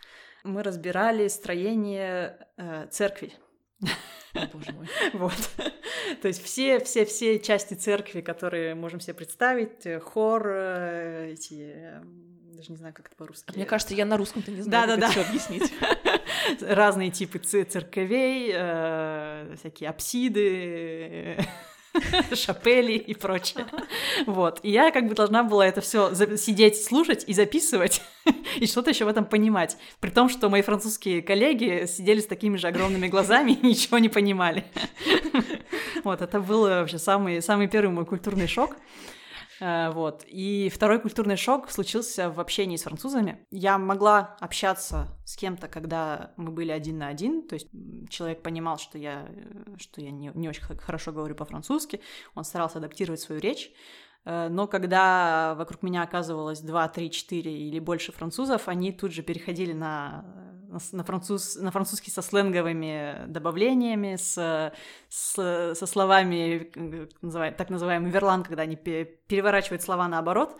мы 0.44 0.62
разбирали 0.62 1.28
строение 1.28 2.46
э, 2.56 2.86
церкви. 2.90 3.32
О, 4.34 4.46
боже 4.52 4.72
мой. 4.72 4.88
Вот. 5.12 5.50
То 6.22 6.28
есть 6.28 6.42
все, 6.42 6.80
все, 6.80 7.04
все 7.04 7.38
части 7.38 7.74
церкви, 7.74 8.20
которые 8.20 8.74
можем 8.74 9.00
себе 9.00 9.14
представить, 9.14 9.86
э, 9.86 10.00
хор, 10.00 10.46
э, 10.46 11.30
эти 11.32 11.72
э, 11.74 12.02
даже 12.54 12.72
не 12.72 12.78
знаю, 12.78 12.94
как 12.94 13.06
это 13.06 13.16
по-русски. 13.16 13.52
Мне 13.54 13.66
кажется, 13.66 13.94
я 13.94 14.04
на 14.04 14.16
русском-то 14.16 14.50
не 14.50 14.62
знаю, 14.62 14.86
да, 14.86 14.94
как 14.94 15.00
да, 15.00 15.10
это 15.10 15.22
да. 15.22 15.28
объяснить. 15.28 15.72
Разные 16.60 17.10
типы 17.10 17.38
церковей, 17.38 18.48
всякие 19.56 19.88
апсиды, 19.88 21.38
шапели 22.34 22.92
и 22.92 23.14
прочее. 23.14 23.66
Вот. 24.26 24.60
И 24.62 24.70
я 24.70 24.90
как 24.90 25.08
бы 25.08 25.14
должна 25.14 25.42
была 25.42 25.66
это 25.66 25.80
все 25.80 26.14
сидеть, 26.36 26.82
слушать 26.82 27.24
и 27.26 27.32
записывать, 27.32 28.02
и 28.56 28.66
что-то 28.66 28.90
еще 28.90 29.04
в 29.04 29.08
этом 29.08 29.24
понимать. 29.24 29.76
При 30.00 30.10
том, 30.10 30.28
что 30.28 30.48
мои 30.48 30.62
французские 30.62 31.22
коллеги 31.22 31.86
сидели 31.86 32.20
с 32.20 32.26
такими 32.26 32.56
же 32.56 32.68
огромными 32.68 33.08
глазами 33.08 33.52
и 33.52 33.66
ничего 33.66 33.98
не 33.98 34.08
понимали. 34.08 34.64
Вот, 36.04 36.22
это 36.22 36.40
был 36.40 36.62
вообще 36.62 36.98
самый, 36.98 37.42
самый 37.42 37.68
первый 37.68 37.92
мой 37.92 38.06
культурный 38.06 38.46
шок. 38.46 38.76
Э, 39.60 39.90
вот. 39.90 40.24
И 40.26 40.70
второй 40.74 41.00
культурный 41.00 41.36
шок 41.36 41.70
случился 41.70 42.30
в 42.30 42.40
общении 42.40 42.76
с 42.76 42.82
французами. 42.82 43.46
Я 43.50 43.78
могла 43.78 44.36
общаться 44.40 45.08
с 45.24 45.36
кем-то, 45.36 45.68
когда 45.68 46.32
мы 46.36 46.50
были 46.50 46.72
один 46.72 46.98
на 46.98 47.08
один, 47.08 47.46
то 47.46 47.54
есть 47.54 47.68
человек 48.08 48.42
понимал, 48.42 48.78
что 48.78 48.98
я, 48.98 49.28
что 49.78 50.00
я 50.00 50.10
не, 50.10 50.32
не 50.34 50.48
очень 50.48 50.62
хорошо 50.62 51.12
говорю 51.12 51.34
по-французски, 51.34 52.00
он 52.34 52.44
старался 52.44 52.78
адаптировать 52.78 53.20
свою 53.20 53.40
речь, 53.40 53.70
э, 53.70 53.74
но 54.24 54.66
когда 54.66 55.54
вокруг 55.56 55.82
меня 55.82 56.02
оказывалось 56.02 56.60
2, 56.60 56.88
3, 56.88 57.10
4 57.10 57.68
или 57.68 57.78
больше 57.78 58.12
французов, 58.12 58.68
они 58.68 58.92
тут 58.92 59.12
же 59.12 59.22
переходили 59.22 59.72
на 59.72 60.24
на, 60.92 61.04
француз, 61.04 61.56
на 61.56 61.70
французский 61.70 62.10
со 62.10 62.22
сленговыми 62.22 63.26
добавлениями, 63.26 64.16
с, 64.16 64.72
с, 65.08 65.74
со 65.74 65.86
словами, 65.86 66.70
так 67.56 67.70
называемый 67.70 68.10
верлан, 68.10 68.42
когда 68.44 68.62
они 68.62 68.76
переворачивают 68.76 69.82
слова 69.82 70.08
наоборот. 70.08 70.56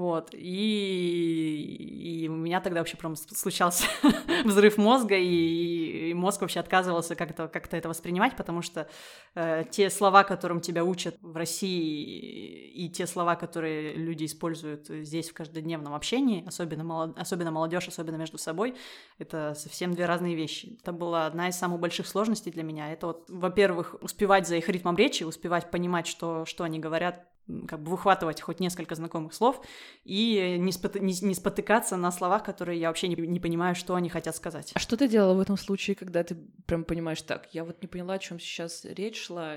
Вот. 0.00 0.30
И, 0.32 2.22
и 2.24 2.28
у 2.30 2.34
меня 2.34 2.62
тогда 2.62 2.80
вообще 2.80 2.96
прям 2.96 3.16
случался 3.16 3.84
взрыв 4.46 4.78
мозга, 4.78 5.14
и, 5.14 6.08
и 6.08 6.14
мозг 6.14 6.40
вообще 6.40 6.60
отказывался 6.60 7.14
как-то 7.14 7.48
как 7.48 7.70
это 7.70 7.86
воспринимать, 7.86 8.34
потому 8.34 8.62
что 8.62 8.88
э, 9.34 9.64
те 9.70 9.90
слова, 9.90 10.24
которым 10.24 10.62
тебя 10.62 10.86
учат 10.86 11.18
в 11.20 11.36
России, 11.36 12.70
и 12.70 12.88
те 12.88 13.06
слова, 13.06 13.36
которые 13.36 13.92
люди 13.92 14.24
используют 14.24 14.86
здесь 14.88 15.28
в 15.28 15.34
каждодневном 15.34 15.92
общении, 15.92 16.46
особенно, 16.46 16.82
молод... 16.82 17.18
особенно 17.18 17.50
молодежь, 17.50 17.88
особенно 17.88 18.16
между 18.16 18.38
собой, 18.38 18.76
это 19.18 19.52
совсем 19.54 19.92
две 19.92 20.06
разные 20.06 20.34
вещи. 20.34 20.78
Это 20.80 20.92
была 20.92 21.26
одна 21.26 21.48
из 21.48 21.56
самых 21.56 21.78
больших 21.78 22.06
сложностей 22.06 22.50
для 22.50 22.62
меня. 22.62 22.90
Это 22.90 23.08
вот, 23.08 23.26
во-первых, 23.28 23.96
успевать 24.00 24.48
за 24.48 24.56
их 24.56 24.66
ритмом 24.70 24.96
речи, 24.96 25.24
успевать 25.24 25.70
понимать, 25.70 26.06
что, 26.06 26.46
что 26.46 26.64
они 26.64 26.78
говорят, 26.78 27.29
как 27.66 27.82
бы 27.82 27.90
выхватывать 27.90 28.40
хоть 28.40 28.60
несколько 28.60 28.94
знакомых 28.94 29.34
слов 29.34 29.60
и 30.04 30.56
не, 30.58 30.72
споты, 30.72 31.00
не, 31.00 31.14
не 31.20 31.34
спотыкаться 31.34 31.96
на 31.96 32.12
словах, 32.12 32.44
которые 32.44 32.80
я 32.80 32.88
вообще 32.88 33.08
не, 33.08 33.16
не 33.16 33.40
понимаю, 33.40 33.74
что 33.74 33.94
они 33.94 34.08
хотят 34.08 34.36
сказать. 34.36 34.72
А 34.74 34.78
что 34.78 34.96
ты 34.96 35.08
делала 35.08 35.34
в 35.34 35.40
этом 35.40 35.56
случае, 35.56 35.96
когда 35.96 36.22
ты 36.22 36.36
прям 36.66 36.84
понимаешь, 36.84 37.22
так, 37.22 37.48
я 37.52 37.64
вот 37.64 37.82
не 37.82 37.88
поняла, 37.88 38.14
о 38.14 38.18
чем 38.18 38.38
сейчас 38.38 38.84
речь 38.84 39.20
шла, 39.20 39.56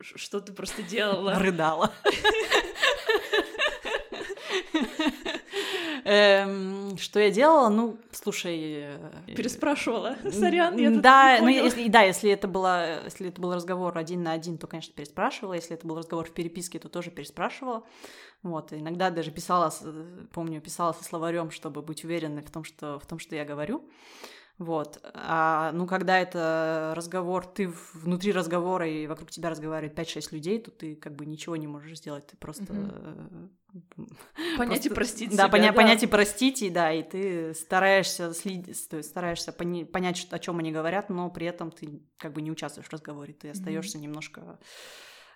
что 0.00 0.40
ты 0.40 0.52
просто 0.52 0.82
делала? 0.82 1.38
Рыдала. 1.38 1.92
Эм, 6.04 6.96
что 6.98 7.20
я 7.20 7.30
делала? 7.30 7.68
Ну, 7.68 7.98
слушай... 8.12 8.58
Э, 8.84 9.34
переспрашивала. 9.34 10.16
Сорян, 10.30 10.76
я 10.76 10.90
Да, 10.90 11.38
ну, 11.40 11.48
если, 11.48 11.88
да, 11.88 12.02
если 12.02 12.30
это, 12.30 12.48
было, 12.48 13.04
если 13.04 13.28
это 13.28 13.40
был 13.40 13.54
разговор 13.54 13.96
один 13.96 14.22
на 14.22 14.32
один, 14.32 14.58
то, 14.58 14.66
конечно, 14.66 14.92
переспрашивала. 14.94 15.54
Если 15.54 15.74
это 15.74 15.86
был 15.86 15.96
разговор 15.98 16.26
в 16.26 16.32
переписке, 16.32 16.78
то 16.78 16.88
тоже 16.88 17.10
переспрашивала. 17.10 17.84
Вот, 18.42 18.72
иногда 18.72 19.10
даже 19.10 19.30
писала, 19.30 19.72
помню, 20.32 20.60
писала 20.60 20.92
со 20.92 21.04
словарем, 21.04 21.50
чтобы 21.50 21.82
быть 21.82 22.04
уверенной 22.04 22.42
в 22.42 22.50
том, 22.50 22.64
что, 22.64 22.98
в 22.98 23.06
том, 23.06 23.18
что 23.18 23.36
я 23.36 23.44
говорю. 23.44 23.84
Вот. 24.60 25.00
А, 25.14 25.72
ну, 25.72 25.86
когда 25.86 26.20
это 26.20 26.92
разговор, 26.94 27.46
ты 27.46 27.72
внутри 27.94 28.30
разговора, 28.30 28.86
и 28.86 29.06
вокруг 29.06 29.30
тебя 29.30 29.48
разговаривает 29.48 29.98
5-6 29.98 30.28
людей, 30.32 30.58
то 30.60 30.70
ты 30.70 30.96
как 30.96 31.16
бы 31.16 31.24
ничего 31.24 31.56
не 31.56 31.66
можешь 31.66 31.96
сделать. 31.96 32.26
Ты 32.26 32.36
просто... 32.36 32.64
Mm-hmm. 32.64 33.48
Понять 34.58 34.84
и 34.84 34.90
простить 34.90 35.30
да, 35.30 35.46
себя, 35.46 35.58
поня- 35.58 35.68
да, 35.68 35.72
понять 35.72 36.02
и 36.02 36.06
простить, 36.06 36.60
и 36.60 36.68
да, 36.68 36.92
и 36.92 37.02
ты 37.02 37.54
стараешься 37.54 38.34
следить, 38.34 38.86
то 38.90 38.98
есть 38.98 39.08
стараешься 39.08 39.52
пони- 39.52 39.84
понять, 39.84 40.26
о 40.30 40.38
чем 40.38 40.58
они 40.58 40.72
говорят, 40.72 41.08
но 41.08 41.30
при 41.30 41.46
этом 41.46 41.70
ты 41.70 42.02
как 42.18 42.34
бы 42.34 42.42
не 42.42 42.50
участвуешь 42.50 42.88
в 42.88 42.92
разговоре, 42.92 43.32
ты 43.32 43.48
остаешься 43.48 43.96
mm-hmm. 43.96 44.02
немножко 44.02 44.58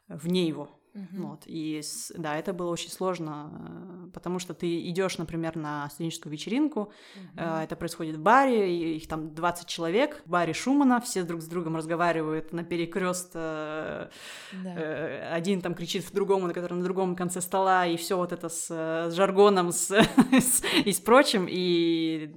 вне 0.09 0.47
его. 0.47 0.69
Uh-huh. 0.95 1.23
Вот. 1.23 1.43
И 1.47 1.83
да, 2.17 2.37
это 2.37 2.53
было 2.53 2.71
очень 2.71 2.91
сложно, 2.91 4.09
потому 4.15 4.39
что 4.39 4.55
ты 4.55 4.89
идешь, 4.89 5.19
например, 5.19 5.57
на 5.57 5.91
студенческую 5.91 6.33
вечеринку, 6.33 6.93
uh-huh. 7.17 7.65
это 7.65 7.75
происходит 7.75 8.17
в 8.17 8.23
баре, 8.23 8.95
их 8.95 9.09
там 9.09 9.35
20 9.35 9.67
человек, 9.67 10.23
в 10.25 10.31
баре 10.31 10.53
Шумана, 10.53 11.01
все 11.01 11.25
друг 11.25 11.43
с 11.43 11.47
другом 11.47 11.75
разговаривают 11.75 12.53
на 12.53 12.63
перекрест, 12.63 13.33
да. 13.35 14.09
Э, 14.53 15.31
один 15.33 15.63
там 15.63 15.75
кричит 15.75 16.05
в 16.05 16.15
другому, 16.15 16.47
на 16.47 16.55
котором 16.55 16.79
на 16.79 16.85
другом 16.85 17.17
конце 17.17 17.41
стола, 17.41 17.87
и 17.87 17.97
все 17.97 18.17
вот 18.17 18.33
это 18.33 18.49
с, 18.49 18.69
с 18.69 19.13
жаргоном 19.13 19.73
с, 19.73 19.91
с, 20.31 20.63
и 20.85 20.93
с 20.93 21.01
прочим, 21.01 21.49
и, 21.51 22.31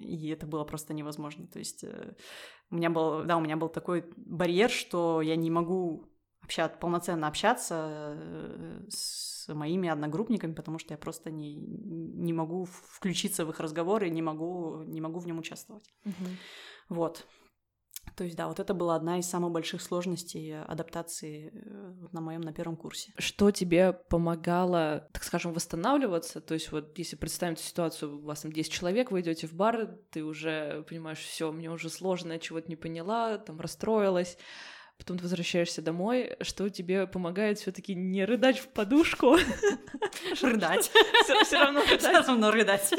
и 0.00 0.28
это 0.30 0.44
было 0.48 0.64
просто 0.64 0.92
невозможно. 0.92 1.46
То 1.46 1.60
есть 1.60 1.84
э, 1.84 2.14
у 2.70 2.74
меня 2.74 2.90
был, 2.90 3.22
да, 3.22 3.36
у 3.36 3.40
меня 3.40 3.56
был 3.56 3.68
такой 3.68 4.06
барьер, 4.16 4.70
что 4.70 5.22
я 5.22 5.36
не 5.36 5.50
могу 5.52 6.10
общаться, 6.46 6.78
полноценно 6.78 7.26
общаться 7.26 8.14
э, 8.16 8.84
с 8.88 9.52
моими 9.52 9.88
одногруппниками, 9.88 10.54
потому 10.54 10.78
что 10.78 10.94
я 10.94 10.98
просто 10.98 11.30
не, 11.30 11.54
не 11.56 12.32
могу 12.32 12.64
включиться 12.64 13.44
в 13.44 13.50
их 13.50 13.60
разговоры, 13.60 14.08
не 14.10 14.22
могу, 14.22 14.82
не 14.84 15.00
могу 15.00 15.18
в 15.18 15.26
нем 15.26 15.38
участвовать. 15.38 15.92
Угу. 16.04 16.26
Вот. 16.88 17.26
То 18.14 18.22
есть, 18.22 18.36
да, 18.36 18.46
вот 18.46 18.60
это 18.60 18.72
была 18.72 18.94
одна 18.94 19.18
из 19.18 19.28
самых 19.28 19.50
больших 19.50 19.82
сложностей 19.82 20.62
адаптации 20.62 21.50
э, 21.52 22.06
на 22.12 22.20
моем 22.20 22.40
на 22.40 22.52
первом 22.52 22.76
курсе. 22.76 23.12
Что 23.18 23.50
тебе 23.50 23.92
помогало, 23.92 25.08
так 25.12 25.24
скажем, 25.24 25.52
восстанавливаться? 25.52 26.40
То 26.40 26.54
есть, 26.54 26.70
вот 26.70 26.96
если 26.96 27.16
представим 27.16 27.56
ситуацию, 27.56 28.18
у 28.18 28.22
вас 28.22 28.42
там 28.42 28.52
10 28.52 28.72
человек, 28.72 29.10
вы 29.10 29.20
идете 29.20 29.48
в 29.48 29.54
бар, 29.54 29.98
ты 30.10 30.22
уже 30.22 30.84
понимаешь, 30.88 31.18
все, 31.18 31.50
мне 31.50 31.70
уже 31.70 31.90
сложно, 31.90 32.34
я 32.34 32.38
чего-то 32.38 32.68
не 32.68 32.76
поняла, 32.76 33.38
там 33.38 33.60
расстроилась 33.60 34.38
потом 34.98 35.18
ты 35.18 35.24
возвращаешься 35.24 35.82
домой, 35.82 36.36
что 36.40 36.68
тебе 36.68 37.06
помогает 37.06 37.58
все 37.58 37.70
таки 37.70 37.94
не 37.94 38.24
рыдать 38.24 38.58
в 38.58 38.68
подушку. 38.68 39.36
Рыдать. 40.42 40.90
Все 41.44 41.58
равно 41.58 41.80
рыдать. 41.82 42.00
Все 42.00 42.12
равно 42.12 42.50
рыдать. 42.50 42.92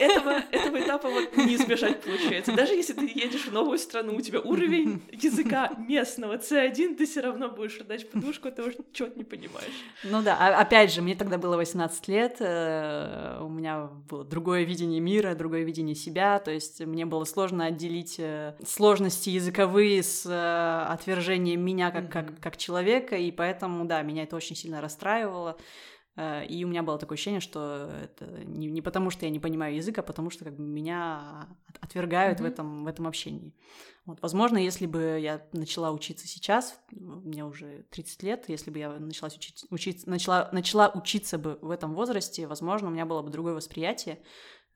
Этого, 0.00 0.42
этого 0.50 0.80
этапа 0.80 1.08
вот 1.08 1.36
не 1.36 1.54
избежать 1.56 2.02
получается. 2.02 2.52
Даже 2.52 2.74
если 2.74 2.94
ты 2.94 3.06
едешь 3.06 3.46
в 3.46 3.52
новую 3.52 3.78
страну, 3.78 4.16
у 4.16 4.20
тебя 4.20 4.40
уровень 4.40 5.02
языка 5.12 5.70
местного 5.78 6.36
C1, 6.36 6.96
ты 6.96 7.06
все 7.06 7.20
равно 7.20 7.48
будешь 7.48 7.78
рыдать 7.78 8.04
в 8.04 8.08
подушку, 8.08 8.48
потому 8.50 8.72
что 8.72 8.84
чего-то 8.92 9.16
не 9.16 9.24
понимаешь. 9.24 9.84
Ну 10.04 10.22
да, 10.22 10.36
а, 10.38 10.60
опять 10.60 10.92
же, 10.92 11.00
мне 11.00 11.14
тогда 11.14 11.38
было 11.38 11.56
18 11.56 12.08
лет, 12.08 12.36
э, 12.40 13.38
у 13.40 13.48
меня 13.48 13.88
было 14.08 14.24
другое 14.24 14.64
видение 14.64 15.00
мира, 15.00 15.34
другое 15.34 15.62
видение 15.62 15.94
себя, 15.94 16.38
то 16.38 16.50
есть 16.50 16.80
мне 16.80 17.06
было 17.06 17.24
сложно 17.24 17.66
отделить 17.66 18.16
э, 18.18 18.54
сложности 18.66 19.30
языковые 19.30 20.02
с 20.02 20.26
э, 20.26 20.92
отвержением 20.92 21.19
отвержением 21.20 21.60
меня 21.60 21.90
как, 21.90 22.10
как, 22.10 22.40
как 22.40 22.56
человека, 22.56 23.16
и 23.16 23.30
поэтому, 23.30 23.84
да, 23.84 24.02
меня 24.02 24.24
это 24.24 24.36
очень 24.36 24.56
сильно 24.56 24.80
расстраивало. 24.80 25.56
Э, 26.16 26.44
и 26.46 26.64
у 26.64 26.68
меня 26.68 26.82
было 26.82 26.98
такое 26.98 27.16
ощущение, 27.16 27.40
что 27.40 27.90
это 28.02 28.26
не, 28.44 28.68
не 28.68 28.82
потому, 28.82 29.10
что 29.10 29.26
я 29.26 29.30
не 29.30 29.38
понимаю 29.38 29.76
язык, 29.76 29.98
а 29.98 30.02
потому 30.02 30.30
что 30.30 30.44
как 30.44 30.56
бы 30.56 30.62
меня 30.62 31.48
отвергают 31.80 32.40
mm-hmm. 32.40 32.42
в, 32.42 32.46
этом, 32.46 32.84
в 32.84 32.86
этом 32.86 33.06
общении. 33.06 33.54
Вот, 34.06 34.20
возможно, 34.22 34.58
если 34.58 34.86
бы 34.86 35.18
я 35.20 35.46
начала 35.52 35.92
учиться 35.92 36.26
сейчас, 36.26 36.80
мне 36.90 37.44
уже 37.44 37.84
30 37.90 38.22
лет, 38.22 38.44
если 38.48 38.70
бы 38.70 38.78
я 38.78 38.90
начала 38.98 39.28
учить, 39.28 39.66
учиться, 39.70 40.08
начала, 40.08 40.48
начала 40.52 40.90
учиться 40.94 41.38
бы 41.38 41.58
в 41.60 41.70
этом 41.70 41.94
возрасте, 41.94 42.46
возможно, 42.46 42.88
у 42.88 42.90
меня 42.90 43.06
было 43.06 43.22
бы 43.22 43.30
другое 43.30 43.54
восприятие 43.54 44.18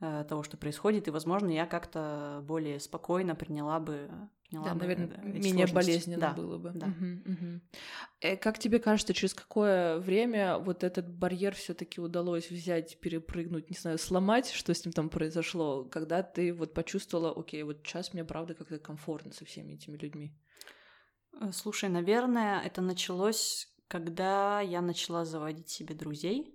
э, 0.00 0.24
того, 0.28 0.42
что 0.42 0.56
происходит, 0.56 1.08
и, 1.08 1.10
возможно, 1.10 1.50
я 1.50 1.66
как-то 1.66 2.44
более 2.46 2.78
спокойно 2.78 3.34
приняла 3.34 3.80
бы 3.80 4.10
приняла 4.48 4.68
да, 4.68 4.74
бы 4.74 4.80
наверное, 4.80 5.06
да, 5.08 5.22
менее 5.22 5.66
болезненно 5.66 6.18
да, 6.18 6.32
было 6.32 6.58
бы. 6.58 6.70
Да. 6.74 6.86
Угу, 6.86 7.32
угу. 7.32 8.36
Как 8.40 8.58
тебе 8.58 8.78
кажется, 8.78 9.14
через 9.14 9.34
какое 9.34 9.98
время 9.98 10.58
вот 10.58 10.84
этот 10.84 11.08
барьер 11.08 11.54
все-таки 11.54 12.00
удалось 12.00 12.50
взять, 12.50 12.98
перепрыгнуть, 13.00 13.70
не 13.70 13.76
знаю, 13.76 13.98
сломать, 13.98 14.50
что 14.50 14.74
с 14.74 14.84
ним 14.84 14.92
там 14.92 15.08
произошло, 15.08 15.84
когда 15.84 16.22
ты 16.22 16.52
вот 16.52 16.74
почувствовала, 16.74 17.32
окей, 17.32 17.62
вот 17.62 17.80
сейчас 17.84 18.12
мне 18.12 18.24
правда 18.24 18.54
как-то 18.54 18.78
комфортно 18.78 19.32
со 19.32 19.44
всеми 19.44 19.74
этими 19.74 19.96
людьми? 19.96 20.32
Э, 21.40 21.50
слушай, 21.52 21.88
наверное, 21.88 22.60
это 22.60 22.82
началось, 22.82 23.68
когда 23.88 24.60
я 24.60 24.80
начала 24.80 25.24
заводить 25.24 25.68
себе 25.68 25.94
друзей. 25.94 26.54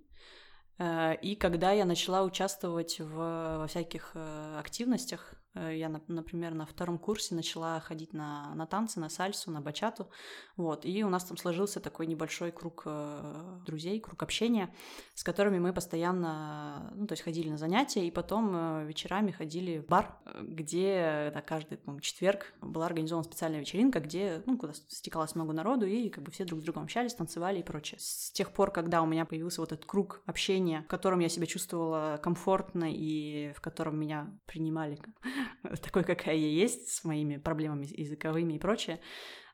Э, 0.78 1.14
и 1.20 1.34
когда 1.34 1.72
я 1.72 1.84
начала 1.84 2.22
участвовать 2.22 3.00
в, 3.00 3.14
во 3.14 3.66
всяких 3.66 4.12
активностях, 4.14 5.39
я, 5.54 5.88
например, 5.88 6.54
на 6.54 6.64
втором 6.64 6.98
курсе 6.98 7.34
начала 7.34 7.80
ходить 7.80 8.12
на, 8.12 8.54
на 8.54 8.66
танцы, 8.66 9.00
на 9.00 9.08
сальсу, 9.08 9.50
на 9.50 9.60
бачату. 9.60 10.08
Вот. 10.56 10.84
И 10.84 11.02
у 11.02 11.08
нас 11.08 11.24
там 11.24 11.36
сложился 11.36 11.80
такой 11.80 12.06
небольшой 12.06 12.52
круг 12.52 12.82
э, 12.86 13.60
друзей, 13.66 14.00
круг 14.00 14.22
общения, 14.22 14.72
с 15.14 15.24
которыми 15.24 15.58
мы 15.58 15.72
постоянно, 15.72 16.92
ну, 16.94 17.06
то 17.06 17.12
есть 17.12 17.22
ходили 17.22 17.50
на 17.50 17.56
занятия, 17.56 18.06
и 18.06 18.10
потом 18.10 18.52
э, 18.54 18.86
вечерами 18.86 19.32
ходили 19.32 19.78
в 19.78 19.86
бар, 19.86 20.16
где 20.40 21.30
да, 21.34 21.40
каждый, 21.40 21.78
по 21.78 22.00
четверг 22.00 22.52
была 22.60 22.86
организована 22.86 23.24
специальная 23.24 23.60
вечеринка, 23.60 24.00
где, 24.00 24.42
ну, 24.46 24.56
куда 24.56 24.72
стекалось 24.88 25.34
много 25.34 25.52
народу, 25.52 25.86
и 25.86 26.08
как 26.10 26.22
бы 26.22 26.30
все 26.30 26.44
друг 26.44 26.60
с 26.60 26.64
другом 26.64 26.84
общались, 26.84 27.14
танцевали 27.14 27.58
и 27.58 27.64
прочее. 27.64 27.98
С 28.00 28.30
тех 28.30 28.52
пор, 28.52 28.70
когда 28.70 29.02
у 29.02 29.06
меня 29.06 29.24
появился 29.24 29.60
вот 29.60 29.72
этот 29.72 29.84
круг 29.84 30.22
общения, 30.26 30.82
в 30.82 30.86
котором 30.86 31.18
я 31.18 31.28
себя 31.28 31.46
чувствовала 31.46 32.20
комфортно 32.22 32.86
и 32.90 33.52
в 33.56 33.60
котором 33.60 33.98
меня 33.98 34.30
принимали 34.46 34.98
такой, 35.82 36.04
какая 36.04 36.36
я 36.36 36.48
есть, 36.48 36.88
с 36.88 37.04
моими 37.04 37.36
проблемами 37.36 37.86
языковыми 37.86 38.54
и 38.54 38.58
прочее. 38.58 39.00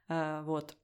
Э, 0.09 0.43
вот. 0.43 0.77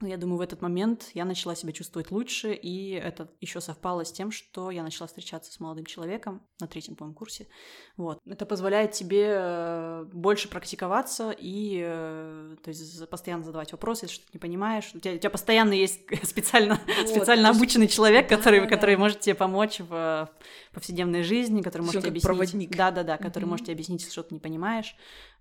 Но 0.00 0.06
я 0.06 0.16
думаю, 0.16 0.38
в 0.38 0.40
этот 0.40 0.62
момент 0.62 1.10
я 1.14 1.24
начала 1.24 1.56
себя 1.56 1.72
чувствовать 1.72 2.12
лучше, 2.12 2.52
и 2.52 2.90
это 2.92 3.28
еще 3.40 3.60
совпало 3.60 4.04
с 4.04 4.12
тем, 4.12 4.30
что 4.30 4.70
я 4.70 4.84
начала 4.84 5.08
встречаться 5.08 5.52
с 5.52 5.58
молодым 5.58 5.86
человеком 5.86 6.40
на 6.60 6.68
третьем, 6.68 6.94
по 6.94 7.08
курсе. 7.12 7.48
Вот. 7.96 8.20
Это 8.24 8.46
позволяет 8.46 8.92
тебе 8.92 9.26
э, 9.28 10.04
больше 10.12 10.48
практиковаться 10.48 11.34
и 11.36 11.82
э, 11.84 12.56
то 12.62 12.68
есть, 12.68 13.08
постоянно 13.08 13.42
задавать 13.42 13.72
вопросы, 13.72 14.04
если 14.04 14.16
что-то 14.16 14.30
не 14.34 14.38
понимаешь. 14.38 14.90
У 14.94 15.00
тебя, 15.00 15.14
у 15.14 15.18
тебя 15.18 15.30
постоянно 15.30 15.72
есть 15.72 16.00
специально, 16.22 16.80
вот, 16.86 17.08
специально 17.08 17.50
обученный 17.50 17.88
человек, 17.88 18.28
да, 18.28 18.36
который, 18.36 18.60
да, 18.60 18.66
который 18.66 18.94
да. 18.94 19.00
может 19.00 19.20
тебе 19.20 19.34
помочь 19.34 19.80
в 19.80 20.30
повседневной 20.72 21.24
жизни, 21.24 21.60
который 21.60 21.82
может 21.82 22.02
тебе 22.02 22.10
объяснить... 22.10 22.22
проводник. 22.22 22.76
Да-да-да, 22.76 23.16
который 23.16 23.44
mm-hmm. 23.44 23.48
может 23.48 23.66
тебе 23.66 23.74
объяснить, 23.74 24.00
если 24.02 24.12
что-то 24.12 24.32
не 24.32 24.40
понимаешь. 24.40 24.94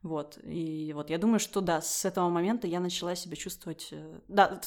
Вот, 0.03 0.37
и 0.43 0.91
вот 0.93 1.09
я 1.09 1.17
думаю, 1.17 1.39
что 1.39 1.59
да, 1.59 1.81
с 1.81 2.05
этого 2.05 2.29
момента 2.29 2.67
я 2.67 2.79
начала 2.79 3.15
себя 3.15 3.35
чувствовать... 3.35 3.89
Э, 3.91 4.19
да, 4.27 4.61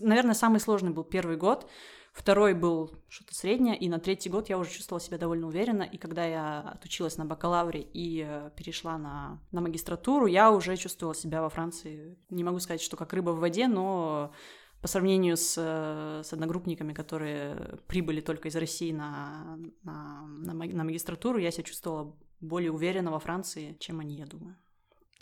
наверное, 0.00 0.34
самый 0.34 0.58
сложный 0.58 0.90
был 0.90 1.04
первый 1.04 1.36
год, 1.36 1.70
второй 2.12 2.52
был 2.52 2.90
что-то 3.08 3.34
среднее, 3.34 3.78
и 3.78 3.88
на 3.88 4.00
третий 4.00 4.28
год 4.28 4.48
я 4.48 4.58
уже 4.58 4.70
чувствовала 4.70 5.00
себя 5.00 5.18
довольно 5.18 5.46
уверенно, 5.46 5.84
и 5.84 5.96
когда 5.98 6.24
я 6.24 6.60
отучилась 6.60 7.16
на 7.16 7.24
бакалавре 7.24 7.80
и 7.80 8.26
э, 8.26 8.50
перешла 8.56 8.98
на, 8.98 9.40
на 9.52 9.60
магистратуру, 9.60 10.26
я 10.26 10.50
уже 10.50 10.76
чувствовала 10.76 11.14
себя 11.14 11.42
во 11.42 11.48
Франции, 11.48 12.18
не 12.28 12.42
могу 12.42 12.58
сказать, 12.58 12.82
что 12.82 12.96
как 12.96 13.12
рыба 13.12 13.30
в 13.30 13.38
воде, 13.38 13.68
но 13.68 14.32
по 14.80 14.88
сравнению 14.88 15.36
с, 15.36 15.54
э, 15.56 16.22
с 16.24 16.32
одногруппниками, 16.32 16.92
которые 16.92 17.78
прибыли 17.86 18.20
только 18.20 18.48
из 18.48 18.56
России 18.56 18.90
на, 18.90 19.58
на, 19.84 20.26
на, 20.26 20.54
на 20.54 20.84
магистратуру, 20.84 21.38
я 21.38 21.52
себя 21.52 21.62
чувствовала 21.62 22.16
более 22.40 22.72
уверенно 22.72 23.12
во 23.12 23.20
Франции, 23.20 23.76
чем 23.78 24.00
они, 24.00 24.16
я 24.16 24.26
думаю 24.26 24.56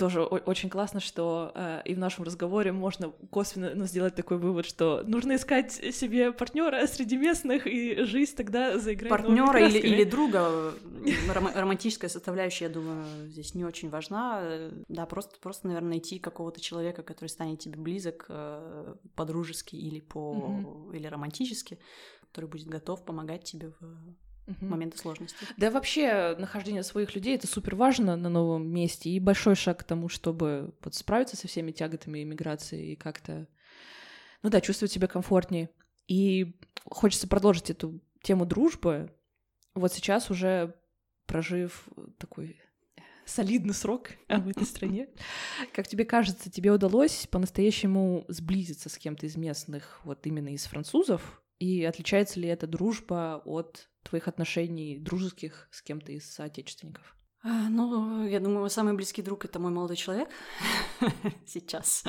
тоже 0.00 0.22
очень 0.22 0.70
классно, 0.70 0.98
что 0.98 1.52
э, 1.54 1.82
и 1.84 1.94
в 1.94 1.98
нашем 1.98 2.24
разговоре 2.24 2.72
можно 2.72 3.10
косвенно 3.30 3.74
ну, 3.74 3.84
сделать 3.84 4.14
такой 4.14 4.38
вывод, 4.38 4.64
что 4.64 5.02
нужно 5.06 5.36
искать 5.36 5.72
себе 5.72 6.32
партнера 6.32 6.86
среди 6.86 7.18
местных, 7.18 7.66
и 7.66 8.02
жизнь 8.04 8.34
тогда 8.34 8.78
заиграет 8.78 9.10
Партнера 9.10 9.60
или, 9.68 9.78
или 9.78 10.04
друга. 10.04 10.72
Ром- 11.34 11.54
романтическая 11.54 12.08
составляющая, 12.08 12.64
я 12.64 12.70
думаю, 12.70 13.04
здесь 13.28 13.54
не 13.54 13.66
очень 13.66 13.90
важна. 13.90 14.70
Да, 14.88 15.04
просто, 15.04 15.38
просто 15.38 15.66
наверное, 15.66 15.90
найти 15.90 16.18
какого-то 16.18 16.62
человека, 16.62 17.02
который 17.02 17.28
станет 17.28 17.58
тебе 17.58 17.78
близок 17.78 18.24
э, 18.30 18.94
по-дружески 19.14 19.76
или, 19.76 20.00
по... 20.00 20.34
Mm-hmm. 20.34 20.96
или 20.96 21.06
романтически, 21.06 21.78
который 22.22 22.46
будет 22.46 22.68
готов 22.68 23.04
помогать 23.04 23.44
тебе 23.44 23.68
в 23.68 23.84
угу. 24.50 24.66
моменты 24.66 24.98
сложности. 24.98 25.46
Да 25.56 25.70
вообще 25.70 26.34
нахождение 26.38 26.82
своих 26.82 27.14
людей 27.14 27.36
это 27.36 27.46
супер 27.46 27.74
важно 27.76 28.16
на 28.16 28.28
новом 28.28 28.68
месте 28.68 29.10
и 29.10 29.20
большой 29.20 29.54
шаг 29.54 29.80
к 29.80 29.84
тому, 29.84 30.08
чтобы 30.08 30.74
вот 30.82 30.94
справиться 30.94 31.36
со 31.36 31.48
всеми 31.48 31.72
тяготами 31.72 32.22
иммиграции 32.22 32.92
и 32.92 32.96
как-то, 32.96 33.46
ну 34.42 34.50
да, 34.50 34.60
чувствовать 34.60 34.92
себя 34.92 35.06
комфортнее. 35.06 35.70
И 36.06 36.56
хочется 36.84 37.28
продолжить 37.28 37.70
эту 37.70 38.00
тему 38.22 38.46
дружбы. 38.46 39.12
Вот 39.74 39.92
сейчас 39.92 40.30
уже 40.30 40.74
прожив 41.26 41.88
такой 42.18 42.60
солидный 43.24 43.74
срок 43.74 44.10
в 44.28 44.48
этой 44.48 44.64
стране. 44.64 45.08
Как 45.72 45.86
тебе 45.86 46.04
кажется, 46.04 46.50
тебе 46.50 46.72
удалось 46.72 47.26
по-настоящему 47.30 48.24
сблизиться 48.28 48.88
с 48.88 48.98
кем-то 48.98 49.26
из 49.26 49.36
местных, 49.36 50.00
вот 50.04 50.26
именно 50.26 50.48
из 50.48 50.64
французов? 50.64 51.42
И 51.58 51.84
отличается 51.84 52.40
ли 52.40 52.48
эта 52.48 52.66
дружба 52.66 53.42
от 53.44 53.89
твоих 54.02 54.28
отношений 54.28 54.98
дружеских 54.98 55.68
с 55.70 55.82
кем-то 55.82 56.12
из 56.12 56.32
соотечественников? 56.32 57.16
А, 57.42 57.68
ну, 57.70 58.26
я 58.26 58.38
думаю, 58.38 58.68
самый 58.68 58.94
близкий 58.94 59.22
друг 59.22 59.46
это 59.46 59.58
мой 59.58 59.72
молодой 59.72 59.96
человек 59.96 60.28
сейчас. 61.46 62.04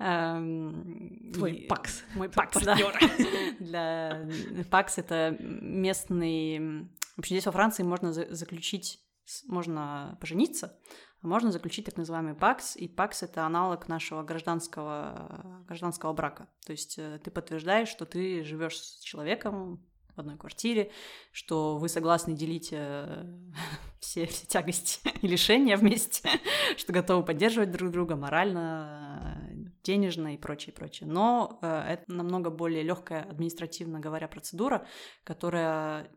Эм, 0.00 1.32
Твой 1.32 1.66
пакс. 1.68 2.02
Мой 2.14 2.28
пакс, 2.28 2.60
да. 2.62 2.76
Для 3.60 4.28
пакс 4.70 4.98
это 4.98 5.36
местный. 5.40 6.88
Вообще 7.16 7.36
здесь 7.36 7.46
во 7.46 7.52
Франции 7.52 7.84
можно 7.84 8.12
заключить, 8.12 9.00
можно 9.46 10.18
пожениться, 10.20 10.76
а 11.22 11.28
можно 11.28 11.50
заключить 11.50 11.86
так 11.86 11.96
называемый 11.96 12.34
ПАКС, 12.34 12.76
и 12.76 12.88
ПАКС— 12.88 13.22
это 13.24 13.46
аналог 13.46 13.88
нашего 13.88 14.22
гражданского, 14.22 15.64
гражданского 15.66 16.12
брака. 16.12 16.48
То 16.66 16.72
есть 16.72 16.98
э, 16.98 17.20
ты 17.22 17.30
подтверждаешь, 17.30 17.88
что 17.88 18.04
ты 18.04 18.44
живешь 18.44 18.78
с 18.78 19.00
человеком 19.00 19.86
в 20.16 20.18
одной 20.18 20.36
квартире, 20.36 20.90
что 21.30 21.76
вы 21.76 21.88
согласны 21.88 22.34
делить 22.34 22.70
э, 22.72 23.24
все, 24.00 24.26
все 24.26 24.46
тягости 24.46 25.00
и 25.22 25.28
лишения 25.28 25.76
вместе, 25.76 26.28
что 26.76 26.92
готовы 26.92 27.24
поддерживать 27.24 27.70
друг 27.70 27.92
друга 27.92 28.16
морально, 28.16 29.48
денежно 29.84 30.34
и 30.34 30.38
прочее, 30.38 30.72
прочее. 30.72 31.08
Но 31.08 31.58
э, 31.62 31.66
это 31.66 32.12
намного 32.12 32.50
более 32.50 32.82
легкая, 32.82 33.22
административно 33.22 34.00
говоря, 34.00 34.26
процедура, 34.26 34.86
которая, 35.24 36.10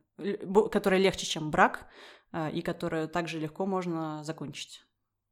которая 0.72 1.00
легче, 1.00 1.26
чем 1.26 1.52
брак, 1.52 1.88
э, 2.32 2.52
и 2.52 2.62
которую 2.62 3.10
также 3.10 3.40
легко 3.40 3.66
можно 3.66 4.24
закончить. 4.24 4.82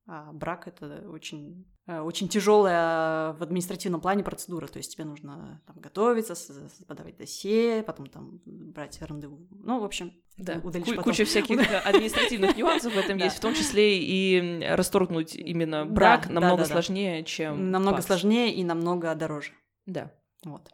А 0.10 0.32
брак 0.32 0.69
это 0.69 1.03
очень, 1.10 1.65
э, 1.86 1.99
очень 1.99 2.30
тяжелая 2.30 3.34
в 3.34 3.43
административном 3.43 3.99
плане 3.99 4.23
процедура. 4.23 4.65
То 4.67 4.77
есть 4.77 4.93
тебе 4.93 5.03
нужно 5.03 5.62
там, 5.67 5.77
готовиться, 5.80 6.34
подавать 6.88 7.17
досье, 7.17 7.84
потом 7.84 8.08
там 8.08 8.39
брать 8.78 9.02
рандеву. 9.02 9.40
Ну, 9.50 9.80
в 9.80 9.84
общем, 9.84 10.13
да. 10.38 10.62
удалить 10.63 10.86
потом. 10.86 11.04
Куча 11.04 11.26
всяких 11.26 11.60
административных 11.86 12.56
нюансов 12.56 12.94
в 12.94 12.98
этом 12.98 13.18
есть, 13.18 13.38
в 13.38 13.40
том 13.40 13.56
числе 13.56 13.98
и 14.00 14.63
расторгнуть 14.70 15.36
именно 15.36 15.86
брак 15.86 16.30
намного 16.30 16.63
сложнее, 16.66 17.24
чем 17.24 17.72
Намного 17.72 18.02
сложнее 18.02 18.54
и 18.54 18.63
намного 18.63 19.16
дороже. 19.16 19.52
Да. 19.88 20.12
Вот. 20.44 20.70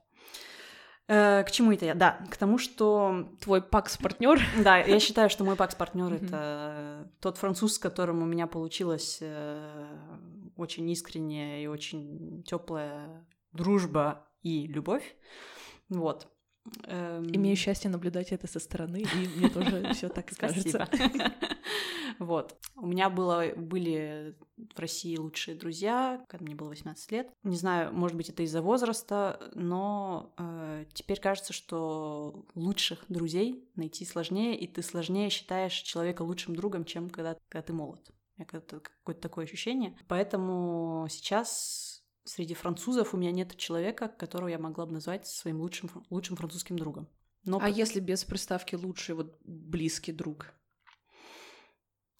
Э, 1.07 1.43
к 1.43 1.51
чему 1.51 1.71
это 1.71 1.85
я? 1.85 1.95
Да, 1.95 2.19
к 2.29 2.35
тому, 2.35 2.57
что... 2.57 3.29
Твой 3.39 3.61
пакс-партнер. 3.61 4.41
Да, 4.63 4.77
я 4.79 4.99
считаю, 4.99 5.29
что 5.29 5.45
мой 5.45 5.55
пакс-партнер 5.55 6.13
это 6.13 7.09
тот 7.21 7.37
француз, 7.37 7.75
с 7.75 7.79
которым 7.79 8.21
у 8.21 8.25
меня 8.25 8.47
получилась 8.47 9.19
э, 9.21 9.87
очень 10.57 10.89
искренняя 10.89 11.63
и 11.63 11.67
очень 11.67 12.43
теплая 12.43 13.25
дружба 13.53 14.27
и 14.41 14.67
любовь. 14.67 15.15
Вот. 15.87 16.27
Эм... 16.85 17.25
Имею 17.35 17.55
счастье 17.55 17.89
наблюдать 17.89 18.31
это 18.31 18.47
со 18.47 18.59
стороны, 18.59 19.01
и 19.01 19.27
мне 19.37 19.49
тоже 19.49 19.91
все 19.93 20.09
так 20.09 20.31
и 20.31 20.35
кажется. 20.35 20.87
Вот. 22.19 22.55
У 22.75 22.85
меня 22.85 23.09
было, 23.09 23.53
были 23.55 24.35
в 24.75 24.79
России 24.79 25.17
лучшие 25.17 25.57
друзья, 25.57 26.23
когда 26.29 26.45
мне 26.45 26.53
было 26.55 26.69
18 26.69 27.11
лет. 27.11 27.31
Не 27.43 27.55
знаю, 27.55 27.91
может 27.91 28.15
быть, 28.15 28.29
это 28.29 28.43
из-за 28.43 28.61
возраста, 28.61 29.51
но 29.55 30.31
э, 30.37 30.85
теперь 30.93 31.19
кажется, 31.19 31.53
что 31.53 32.45
лучших 32.53 33.03
друзей 33.09 33.67
найти 33.75 34.05
сложнее, 34.05 34.57
и 34.57 34.67
ты 34.67 34.83
сложнее 34.83 35.31
считаешь 35.31 35.73
человека 35.73 36.21
лучшим 36.21 36.55
другом, 36.55 36.85
чем 36.85 37.09
когда, 37.09 37.35
когда 37.49 37.63
ты 37.63 37.73
молод. 37.73 38.11
Это 38.37 38.61
какое-то 38.79 39.21
такое 39.21 39.45
ощущение. 39.45 39.95
Поэтому 40.07 41.07
сейчас 41.09 41.92
среди 42.25 42.53
французов 42.53 43.13
у 43.13 43.17
меня 43.17 43.31
нет 43.31 43.55
человека, 43.57 44.07
которого 44.07 44.47
я 44.47 44.59
могла 44.59 44.85
бы 44.85 44.93
назвать 44.93 45.27
своим 45.27 45.59
лучшим, 45.59 45.89
лучшим 46.09 46.35
французским 46.37 46.77
другом. 46.77 47.09
Но... 47.45 47.59
А 47.61 47.69
если 47.69 47.99
без 47.99 48.23
приставки 48.23 48.75
лучший, 48.75 49.15
вот 49.15 49.37
близкий 49.43 50.11
друг? 50.11 50.53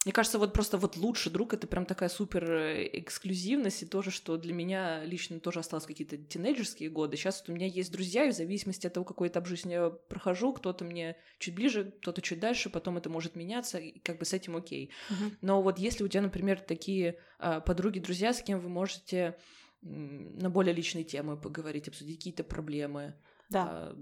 Мне 0.06 0.12
кажется, 0.12 0.38
вот 0.38 0.52
просто 0.52 0.78
вот 0.78 0.98
лучший 0.98 1.32
друг— 1.32 1.54
это 1.56 1.66
прям 1.66 1.86
такая 1.86 2.10
супер 2.10 2.52
э, 2.52 2.90
эксклюзивность, 2.92 3.84
и 3.84 3.86
тоже, 3.86 4.12
что 4.12 4.36
для 4.36 4.54
меня 4.54 5.04
лично 5.06 5.40
тоже 5.40 5.60
осталось 5.60 5.86
какие-то 5.86 6.18
тинейджерские 6.18 6.90
годы. 6.90 7.16
Сейчас 7.16 7.40
вот 7.40 7.50
у 7.50 7.54
меня 7.54 7.68
есть 7.68 7.90
друзья, 7.92 8.26
и 8.26 8.32
в 8.32 8.36
зависимости 8.36 8.86
от 8.86 8.94
того, 8.94 9.06
какой 9.06 9.30
этап 9.30 9.48
жизни 9.48 9.72
я 9.72 9.90
прохожу, 9.90 10.52
кто-то 10.52 10.84
мне 10.84 11.16
чуть 11.40 11.56
ближе, 11.56 11.94
кто-то 12.02 12.22
чуть 12.22 12.42
дальше, 12.42 12.70
потом 12.70 12.98
это 12.98 13.10
может 13.10 13.38
меняться, 13.38 13.78
и 13.78 14.00
как 14.00 14.20
бы 14.20 14.26
с 14.26 14.34
этим 14.34 14.58
окей. 14.58 14.92
Uh-huh. 15.10 15.38
Но 15.42 15.62
вот 15.62 15.80
если 15.80 16.04
у 16.04 16.10
тебя, 16.10 16.22
например, 16.22 16.60
такие 16.60 17.18
а, 17.40 17.62
подруги, 17.62 18.00
друзья, 18.00 18.34
с 18.34 18.42
кем 18.42 18.60
вы 18.60 18.68
можете 18.68 19.38
на 19.84 20.50
более 20.50 20.74
личные 20.74 21.04
темы 21.04 21.38
поговорить, 21.38 21.88
обсудить 21.88 22.18
какие-то 22.18 22.44
проблемы. 22.44 23.16
Да. 23.50 23.68
А... 23.70 23.98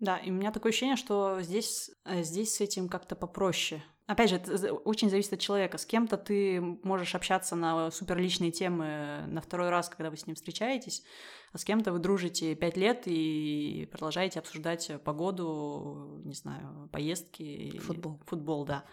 Да, 0.00 0.16
и 0.16 0.30
у 0.30 0.34
меня 0.34 0.50
такое 0.50 0.70
ощущение, 0.70 0.96
что 0.96 1.42
здесь, 1.42 1.90
э, 2.06 2.22
здесь 2.22 2.54
с 2.54 2.60
этим 2.62 2.88
как-то 2.88 3.14
попроще. 3.14 3.82
Опять 4.06 4.30
же, 4.30 4.36
это 4.36 4.72
очень 4.72 5.08
зависит 5.08 5.34
от 5.34 5.40
человека. 5.40 5.78
С 5.78 5.86
кем-то 5.86 6.16
ты 6.16 6.60
можешь 6.60 7.14
общаться 7.14 7.54
на 7.54 7.92
суперличные 7.92 8.50
темы 8.50 9.24
на 9.28 9.40
второй 9.40 9.68
раз, 9.68 9.88
когда 9.88 10.10
вы 10.10 10.16
с 10.16 10.26
ним 10.26 10.34
встречаетесь, 10.34 11.04
а 11.52 11.58
с 11.58 11.64
кем-то 11.64 11.92
вы 11.92 12.00
дружите 12.00 12.56
пять 12.56 12.76
лет 12.76 13.02
и 13.04 13.88
продолжаете 13.92 14.40
обсуждать 14.40 14.90
погоду, 15.04 16.22
не 16.24 16.34
знаю, 16.34 16.88
поездки. 16.90 17.78
Футбол. 17.78 18.20
Футбол, 18.26 18.64
да. 18.64 18.84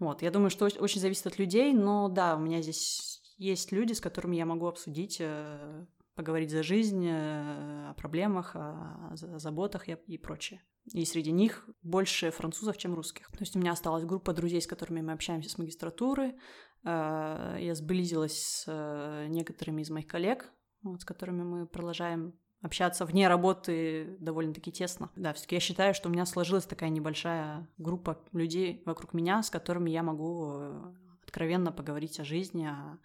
Вот, 0.00 0.22
я 0.22 0.32
думаю, 0.32 0.50
что 0.50 0.64
очень 0.64 1.00
зависит 1.00 1.28
от 1.28 1.38
людей, 1.38 1.72
но 1.72 2.08
да, 2.08 2.34
у 2.34 2.40
меня 2.40 2.60
здесь 2.60 3.15
есть 3.36 3.72
люди, 3.72 3.92
с 3.92 4.00
которыми 4.00 4.36
я 4.36 4.46
могу 4.46 4.66
обсудить 4.66 5.18
э, 5.20 5.86
поговорить 6.14 6.50
за 6.50 6.62
жизнь, 6.62 7.06
э, 7.06 7.90
о 7.90 7.94
проблемах, 7.94 8.56
о 8.56 9.12
заботах 9.14 9.88
и 9.88 10.18
прочее. 10.18 10.62
И 10.92 11.04
среди 11.04 11.32
них 11.32 11.68
больше 11.82 12.30
французов, 12.30 12.78
чем 12.78 12.94
русских. 12.94 13.30
То 13.32 13.40
есть 13.40 13.56
у 13.56 13.58
меня 13.58 13.72
осталась 13.72 14.04
группа 14.04 14.32
друзей, 14.32 14.62
с 14.62 14.66
которыми 14.66 15.00
мы 15.00 15.12
общаемся 15.12 15.50
с 15.50 15.58
магистратуры. 15.58 16.36
Э, 16.84 17.58
я 17.60 17.74
сблизилась 17.74 18.64
с 18.64 19.26
некоторыми 19.28 19.82
из 19.82 19.90
моих 19.90 20.06
коллег, 20.06 20.50
вот, 20.82 21.02
с 21.02 21.04
которыми 21.04 21.42
мы 21.42 21.66
продолжаем 21.66 22.34
общаться 22.62 23.04
вне 23.04 23.28
работы 23.28 24.16
довольно-таки 24.18 24.72
тесно. 24.72 25.10
Да, 25.14 25.34
все 25.34 25.42
таки 25.42 25.56
я 25.56 25.60
считаю, 25.60 25.94
что 25.94 26.08
у 26.08 26.12
меня 26.12 26.24
сложилась 26.24 26.64
такая 26.64 26.88
небольшая 26.88 27.68
группа 27.76 28.18
людей 28.32 28.82
вокруг 28.86 29.12
меня, 29.12 29.42
с 29.42 29.50
которыми 29.50 29.90
я 29.90 30.02
могу 30.02 30.94
откровенно 31.36 31.70
поговорить 31.70 32.18
о 32.18 32.24
жизни, 32.24 32.64
о, 32.64 32.98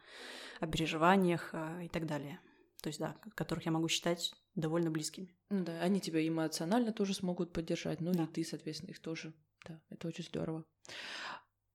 о 0.62 0.67
переживаниях 0.67 1.54
и 1.84 1.89
так 1.89 2.06
далее. 2.06 2.39
То 2.82 2.88
есть, 2.88 2.98
да, 2.98 3.17
которых 3.36 3.65
я 3.65 3.72
могу 3.74 3.89
считать 3.89 4.34
довольно 4.56 4.89
близкими. 4.89 5.36
Ну 5.50 5.65
да, 5.65 5.82
они 5.82 6.00
тебя 6.00 6.26
эмоционально 6.26 6.94
тоже 6.94 7.13
смогут 7.13 7.52
поддержать, 7.52 8.00
ну 8.00 8.13
да. 8.13 8.24
и 8.24 8.28
ты, 8.28 8.44
соответственно, 8.46 8.91
их 8.91 9.00
тоже. 9.00 9.34
Да, 9.67 9.82
это 9.89 10.08
очень 10.08 10.24
здорово. 10.24 10.63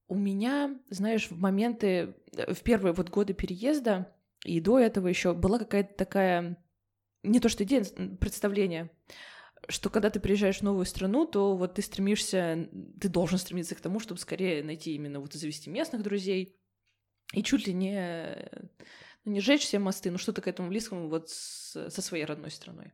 У 0.07 0.15
меня, 0.15 0.79
знаешь, 0.89 1.29
в 1.29 1.37
моменты, 1.37 2.15
э, 2.35 2.53
в 2.53 2.61
первые 2.63 2.93
вот 2.93 3.09
годы 3.09 3.33
переезда 3.33 4.11
и 4.43 4.59
до 4.59 4.79
этого 4.79 5.07
еще 5.07 5.33
была 5.33 5.59
какая-то 5.59 5.93
такая, 5.93 6.57
не 7.21 7.39
то 7.39 7.49
что 7.49 7.63
идея, 7.65 7.85
представление, 8.19 8.89
что 9.69 9.89
когда 9.89 10.09
ты 10.09 10.19
приезжаешь 10.19 10.59
в 10.59 10.63
новую 10.63 10.85
страну, 10.85 11.25
то 11.25 11.55
вот 11.55 11.75
ты 11.75 11.81
стремишься, 11.81 12.69
ты 12.99 13.09
должен 13.09 13.37
стремиться 13.37 13.75
к 13.75 13.81
тому, 13.81 13.99
чтобы 13.99 14.19
скорее 14.19 14.63
найти 14.63 14.93
именно 14.95 15.19
вот 15.19 15.35
и 15.35 15.37
завести 15.37 15.69
местных 15.69 16.03
друзей, 16.03 16.55
и 17.33 17.43
чуть 17.43 17.67
ли 17.67 17.73
не 17.73 18.49
ну, 19.25 19.33
не 19.33 19.41
сжечь 19.41 19.63
все 19.63 19.79
мосты, 19.79 20.09
но 20.09 20.17
что-то 20.17 20.41
к 20.41 20.47
этому 20.47 20.69
близкому 20.69 21.09
вот 21.09 21.29
с, 21.29 21.89
со 21.89 22.01
своей 22.01 22.23
родной 22.23 22.51
страной. 22.51 22.93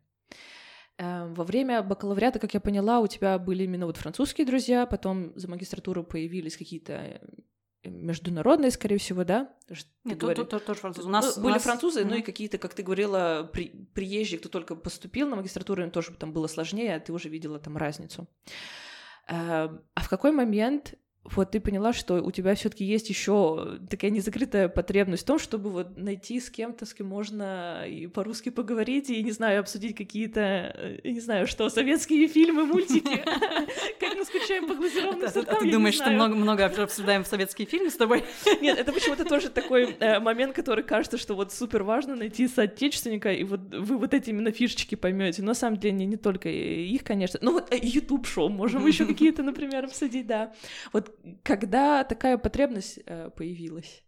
Эм, 0.97 1.33
во 1.33 1.43
время 1.43 1.81
бакалавриата, 1.83 2.39
как 2.39 2.53
я 2.53 2.59
поняла, 2.59 2.99
у 2.99 3.07
тебя 3.07 3.37
были 3.37 3.63
именно 3.63 3.85
вот 3.85 3.97
французские 3.97 4.47
друзья, 4.47 4.85
потом 4.85 5.33
за 5.35 5.47
магистратуру 5.47 6.03
появились 6.03 6.57
какие-то 6.57 6.93
э, 6.93 7.19
международные, 7.83 8.71
скорее 8.71 8.97
всего, 8.97 9.23
да? 9.23 9.53
Нет, 10.03 10.17
говори... 10.17 10.35
тут, 10.35 10.49
тут, 10.49 10.65
тоже 10.65 10.79
французы. 10.79 11.07
У 11.07 11.11
нас, 11.11 11.37
ну, 11.37 11.43
были 11.43 11.53
нас... 11.53 11.63
французы, 11.63 12.01
mm-hmm. 12.01 12.07
ну 12.07 12.15
и 12.15 12.21
какие-то, 12.21 12.57
как 12.57 12.73
ты 12.73 12.83
говорила, 12.83 13.49
при... 13.51 13.69
приезжие, 13.93 14.39
кто 14.39 14.49
только 14.49 14.75
поступил 14.75 15.27
на 15.27 15.35
магистратуру, 15.35 15.83
им 15.83 15.91
тоже 15.91 16.11
там 16.13 16.33
было 16.33 16.47
сложнее, 16.47 16.95
а 16.95 16.99
ты 16.99 17.11
уже 17.13 17.29
видела 17.29 17.59
там 17.59 17.77
разницу. 17.77 18.27
Эм, 19.27 19.81
а 19.93 20.01
в 20.01 20.09
какой 20.09 20.31
момент 20.31 20.95
вот 21.25 21.51
ты 21.51 21.61
поняла, 21.61 21.93
что 21.93 22.15
у 22.15 22.31
тебя 22.31 22.53
все-таки 22.53 22.83
есть 22.83 23.09
еще 23.09 23.79
такая 23.89 24.11
незакрытая 24.11 24.67
потребность 24.67 25.23
в 25.23 25.25
том, 25.25 25.39
чтобы 25.39 25.69
вот 25.69 25.97
найти 25.97 26.39
с 26.39 26.49
кем-то, 26.49 26.85
с 26.85 26.93
кем 26.93 27.07
можно 27.07 27.85
и 27.87 28.07
по-русски 28.07 28.49
поговорить, 28.49 29.09
и, 29.09 29.23
не 29.23 29.31
знаю, 29.31 29.61
обсудить 29.61 29.95
какие-то, 29.95 30.41
э, 30.41 30.99
не 31.05 31.21
знаю, 31.21 31.47
что, 31.47 31.69
советские 31.69 32.27
фильмы, 32.27 32.65
мультики, 32.65 33.23
как 33.99 34.15
мы 34.15 34.25
скучаем 34.25 34.67
по 34.67 34.75
глазированным 34.75 35.23
А 35.23 35.55
ты 35.55 35.71
думаешь, 35.71 35.95
что 35.95 36.11
много 36.11 36.65
обсуждаем 36.65 37.23
советские 37.23 37.67
фильмы 37.67 37.89
с 37.89 37.95
тобой? 37.95 38.25
Нет, 38.61 38.77
это 38.77 38.91
почему-то 38.91 39.23
тоже 39.23 39.49
такой 39.49 39.95
э, 39.99 40.19
момент, 40.19 40.53
который 40.53 40.83
кажется, 40.83 41.17
что 41.17 41.35
вот 41.35 41.53
супер 41.53 41.83
важно 41.83 42.17
найти 42.17 42.49
соотечественника, 42.49 43.31
и 43.31 43.45
вот 43.45 43.61
вы 43.73 43.97
вот 43.97 44.13
эти 44.13 44.31
именно 44.31 44.51
фишечки 44.51 44.95
поймете. 44.95 45.41
Но 45.41 45.49
на 45.49 45.53
самом 45.53 45.77
деле 45.77 46.05
не 46.05 46.17
только 46.17 46.49
их, 46.49 47.03
конечно. 47.03 47.39
Ну 47.41 47.53
вот 47.53 47.73
YouTube 47.73 48.27
шоу 48.27 48.49
можем 48.49 48.85
еще 48.87 49.05
какие-то, 49.05 49.41
например, 49.41 49.85
обсудить, 49.85 50.27
да. 50.27 50.53
Вот 50.91 51.12
когда 51.43 52.03
такая 52.03 52.37
потребность 52.37 52.99
э, 53.05 53.29
появилась? 53.29 54.03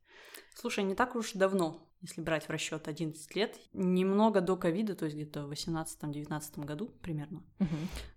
Слушай, 0.53 0.83
не 0.83 0.95
так 0.95 1.15
уж 1.15 1.33
давно, 1.33 1.85
если 2.01 2.21
брать 2.21 2.45
в 2.45 2.49
расчет 2.49 2.87
11 2.87 3.35
лет, 3.35 3.57
немного 3.73 4.39
до 4.39 4.55
ковида, 4.55 4.95
то 4.95 5.05
есть 5.05 5.17
где-то 5.17 5.47
в 5.47 5.51
18-19 5.51 6.63
году 6.63 6.87
примерно. 7.01 7.43
Угу. 7.59 7.67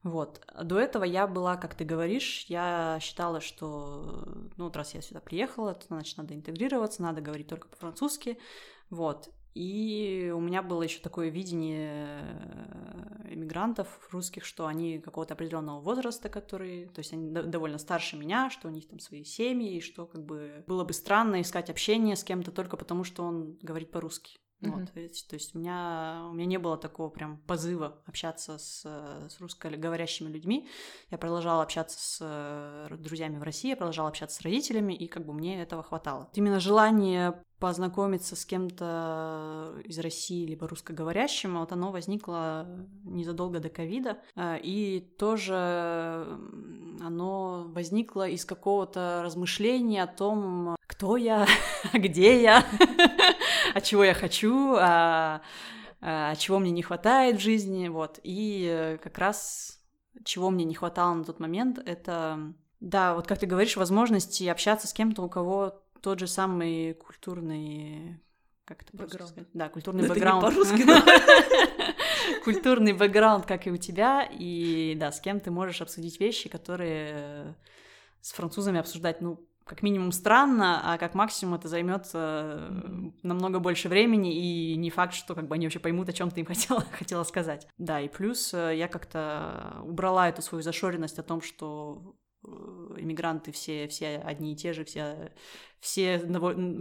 Вот. 0.05 0.47
До 0.63 0.79
этого 0.79 1.05
я 1.05 1.27
была, 1.27 1.57
как 1.57 1.75
ты 1.75 1.85
говоришь, 1.85 2.45
я 2.49 2.99
считала, 3.01 3.41
что, 3.41 4.51
ну, 4.57 4.65
вот 4.65 4.77
раз 4.77 4.95
я 4.95 5.01
сюда 5.01 5.21
приехала, 5.21 5.75
то, 5.75 5.87
значит, 5.89 6.17
надо 6.19 6.35
интегрироваться, 6.35 7.03
надо 7.03 7.21
говорить 7.21 7.49
только 7.49 7.69
по-французски. 7.69 8.39
Вот. 8.91 9.31
И 9.55 10.33
у 10.35 10.41
меня 10.41 10.63
было 10.63 10.83
еще 10.83 11.01
такое 11.01 11.29
видение 11.31 12.23
э, 12.23 13.35
иммигрантов 13.35 14.09
русских, 14.13 14.45
что 14.45 14.67
они 14.67 14.99
какого-то 14.99 15.35
определенного 15.35 15.81
возраста, 15.81 16.29
которые, 16.29 16.87
то 16.89 17.01
есть 17.01 17.13
они 17.13 17.31
довольно 17.31 17.79
старше 17.79 18.17
меня, 18.17 18.51
что 18.51 18.69
у 18.69 18.71
них 18.71 18.87
там 18.89 19.01
свои 19.01 19.25
семьи, 19.25 19.77
и 19.77 19.81
что 19.81 20.07
как 20.07 20.25
бы 20.25 20.65
было 20.67 20.85
бы 20.85 20.93
странно 20.93 21.41
искать 21.41 21.71
общение 21.71 22.17
с 22.17 22.25
кем-то 22.25 22.53
только 22.53 22.77
потому, 22.77 23.05
что 23.05 23.25
он 23.25 23.59
говорит 23.63 23.91
по-русски. 23.91 24.39
Mm-hmm. 24.61 24.71
Вот, 24.71 24.93
то 25.29 25.35
есть 25.35 25.55
у 25.55 25.59
меня, 25.59 26.27
у 26.31 26.33
меня 26.33 26.47
не 26.47 26.59
было 26.59 26.77
такого 26.77 27.11
прям 27.11 27.39
позыва 27.47 28.03
общаться 28.07 28.59
с, 28.59 28.83
с 28.83 29.41
русскоговорящими 29.41 30.29
людьми. 30.29 30.69
Я 31.11 31.19
продолжала 31.19 31.63
общаться 31.63 31.99
с 31.99 32.19
э, 32.21 32.97
друзьями 32.97 33.39
в 33.39 33.43
России, 33.45 33.71
я 33.71 33.77
продолжала 33.77 34.09
общаться 34.09 34.37
с 34.37 34.43
родителями, 34.43 34.95
и 34.95 35.07
как 35.07 35.25
бы 35.25 35.33
мне 35.33 35.63
этого 35.63 35.85
хватало. 35.85 36.29
Именно 36.35 36.59
желание 36.59 37.41
познакомиться 37.61 38.37
с 38.37 38.45
кем-то 38.45 39.75
из 39.85 39.99
России, 39.99 40.47
либо 40.47 40.69
русскоговорящим, 40.69 41.59
вот 41.59 41.73
оно 41.73 41.91
возникло 41.91 42.67
незадолго 43.05 43.61
до 43.61 43.69
ковида, 43.69 44.19
э, 44.35 44.59
и 44.61 45.01
тоже 45.19 46.39
оно 47.01 47.67
возникло 47.69 48.29
из 48.29 48.45
какого-то 48.45 49.21
размышления 49.23 50.03
о 50.03 50.09
том, 50.09 50.77
кто 50.87 51.17
я, 51.17 51.47
где 51.93 52.43
я, 52.43 52.65
от 53.75 53.85
чего 53.85 54.05
я 54.05 54.15
хочу, 54.15 54.75
а, 54.79 55.43
а 56.01 56.35
чего 56.37 56.59
мне 56.59 56.71
не 56.71 56.83
хватает 56.83 57.37
в 57.37 57.41
жизни, 57.41 57.89
вот. 57.89 58.21
И 58.23 58.67
э, 58.71 58.99
как 58.99 59.19
раз 59.19 59.81
чего 60.25 60.51
мне 60.51 60.65
не 60.65 60.75
хватало 60.75 61.15
на 61.15 61.25
тот 61.25 61.41
момент, 61.41 61.79
это, 61.85 62.55
да, 62.81 63.15
вот 63.15 63.27
как 63.27 63.39
ты 63.39 63.47
говоришь, 63.47 63.77
возможности 63.77 64.45
общаться 64.45 64.87
с 64.87 64.93
кем-то, 64.93 65.23
у 65.23 65.29
кого 65.29 65.83
тот 66.01 66.19
же 66.19 66.27
самый 66.27 66.95
культурный 66.95 68.21
как 68.65 68.83
это 68.83 68.95
бэкграунд. 68.95 69.31
сказать? 69.31 69.49
Да, 69.55 69.71
культурный 69.71 70.05
это 70.05 70.13
бэкграунд. 70.13 70.45
по-русски, 70.45 70.85
Культурный 72.45 72.93
бэкграунд, 72.93 73.47
как 73.47 73.67
и 73.67 73.71
у 73.71 73.79
тебя, 73.79 74.29
и 74.31 74.95
да, 74.95 75.11
с 75.11 75.21
кем 75.21 75.41
ты 75.41 75.51
можешь 75.51 75.81
обсудить 75.81 76.21
вещи, 76.21 76.51
которые 76.51 77.57
с 78.21 78.33
французами 78.33 78.79
обсуждать, 78.79 79.23
ну, 79.23 79.41
как 79.69 79.83
минимум 79.83 80.13
странно, 80.13 80.81
а 80.83 80.99
как 80.99 81.15
максимум 81.15 81.55
это 81.55 81.69
займет 81.69 82.07
mm-hmm. 82.07 83.13
намного 83.23 83.61
больше 83.61 83.89
времени, 83.89 84.35
и 84.35 84.77
не 84.77 84.91
факт, 84.91 85.15
что 85.15 85.35
как 85.35 85.47
бы 85.47 85.55
они 85.55 85.67
вообще 85.67 85.79
поймут, 85.79 86.09
о 86.09 86.13
чем 86.13 86.31
ты 86.31 86.41
им 86.41 86.47
хотела, 86.53 86.81
хотела 86.93 87.23
сказать. 87.25 87.69
Да, 87.77 88.01
и 88.01 88.09
плюс 88.09 88.53
э, 88.55 88.77
я 88.77 88.89
как-то 88.89 89.83
убрала 89.85 90.29
эту 90.29 90.43
свою 90.43 90.63
зашоренность 90.63 91.19
о 91.19 91.23
том, 91.23 91.43
что 91.43 92.17
э, 92.45 92.49
иммигранты 92.97 93.53
все, 93.53 93.87
все 93.89 94.17
одни 94.17 94.55
и 94.55 94.57
те 94.57 94.73
же, 94.73 94.85
все, 94.85 95.33
все, 95.81 96.19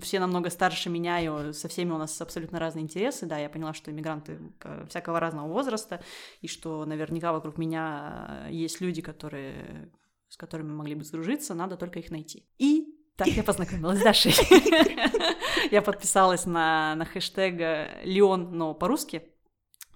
все 0.01 0.19
намного 0.19 0.49
старше 0.49 0.89
меня, 0.89 1.19
и 1.19 1.51
со 1.51 1.67
всеми 1.67 1.91
у 1.91 1.97
нас 1.97 2.19
абсолютно 2.21 2.57
разные 2.57 2.83
интересы. 2.83 3.25
Да, 3.25 3.37
я 3.37 3.49
поняла, 3.49 3.73
что 3.73 3.91
иммигранты 3.91 4.39
всякого 4.87 5.19
разного 5.19 5.47
возраста, 5.49 6.01
и 6.41 6.47
что 6.47 6.85
наверняка 6.85 7.33
вокруг 7.33 7.57
меня 7.57 8.47
есть 8.49 8.79
люди, 8.79 9.01
которые 9.01 9.91
с 10.29 10.37
которыми 10.37 10.71
могли 10.71 10.95
бы 10.95 11.03
сдружиться, 11.03 11.53
надо 11.53 11.77
только 11.77 11.99
их 11.99 12.11
найти. 12.11 12.45
И 12.57 12.93
так 13.15 13.27
я 13.27 13.43
познакомилась 13.45 13.99
с 13.99 14.03
Дашей. 14.03 14.33
Я 15.71 15.81
подписалась 15.81 16.45
на, 16.45 16.95
на 16.95 17.03
хэштег 17.03 18.03
Леон, 18.03 18.55
но 18.57 18.73
по-русски 18.73 19.23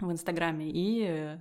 в 0.02 0.10
Инстаграме 0.10 0.70
и... 0.70 1.04
Э, 1.08 1.38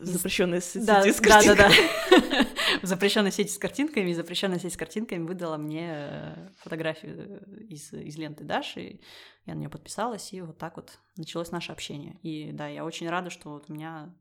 запрещенная 0.00 0.60
сеть 0.60 0.86
да, 0.86 1.02
с 1.02 1.20
картинками. 1.20 1.56
Да, 1.56 1.68
да, 1.68 2.28
да. 2.30 2.46
Запрещенная 2.82 3.30
сеть 3.30 3.52
с 3.52 3.58
картинками, 3.58 4.10
и 4.10 4.14
запрещенная 4.14 4.58
сеть 4.58 4.74
с 4.74 4.76
картинками 4.76 5.26
выдала 5.26 5.56
мне 5.56 5.90
э, 5.92 6.48
фотографию 6.58 7.42
из, 7.68 7.92
из 7.92 8.16
ленты 8.16 8.44
Даши. 8.44 9.00
Я 9.46 9.54
на 9.54 9.58
нее 9.58 9.68
подписалась, 9.68 10.32
и 10.32 10.40
вот 10.40 10.58
так 10.58 10.76
вот 10.76 10.98
началось 11.16 11.50
наше 11.50 11.72
общение. 11.72 12.18
И 12.22 12.52
да, 12.52 12.68
я 12.68 12.84
очень 12.84 13.08
рада, 13.08 13.30
что 13.30 13.50
вот 13.50 13.68
у 13.68 13.74
меня 13.74 14.14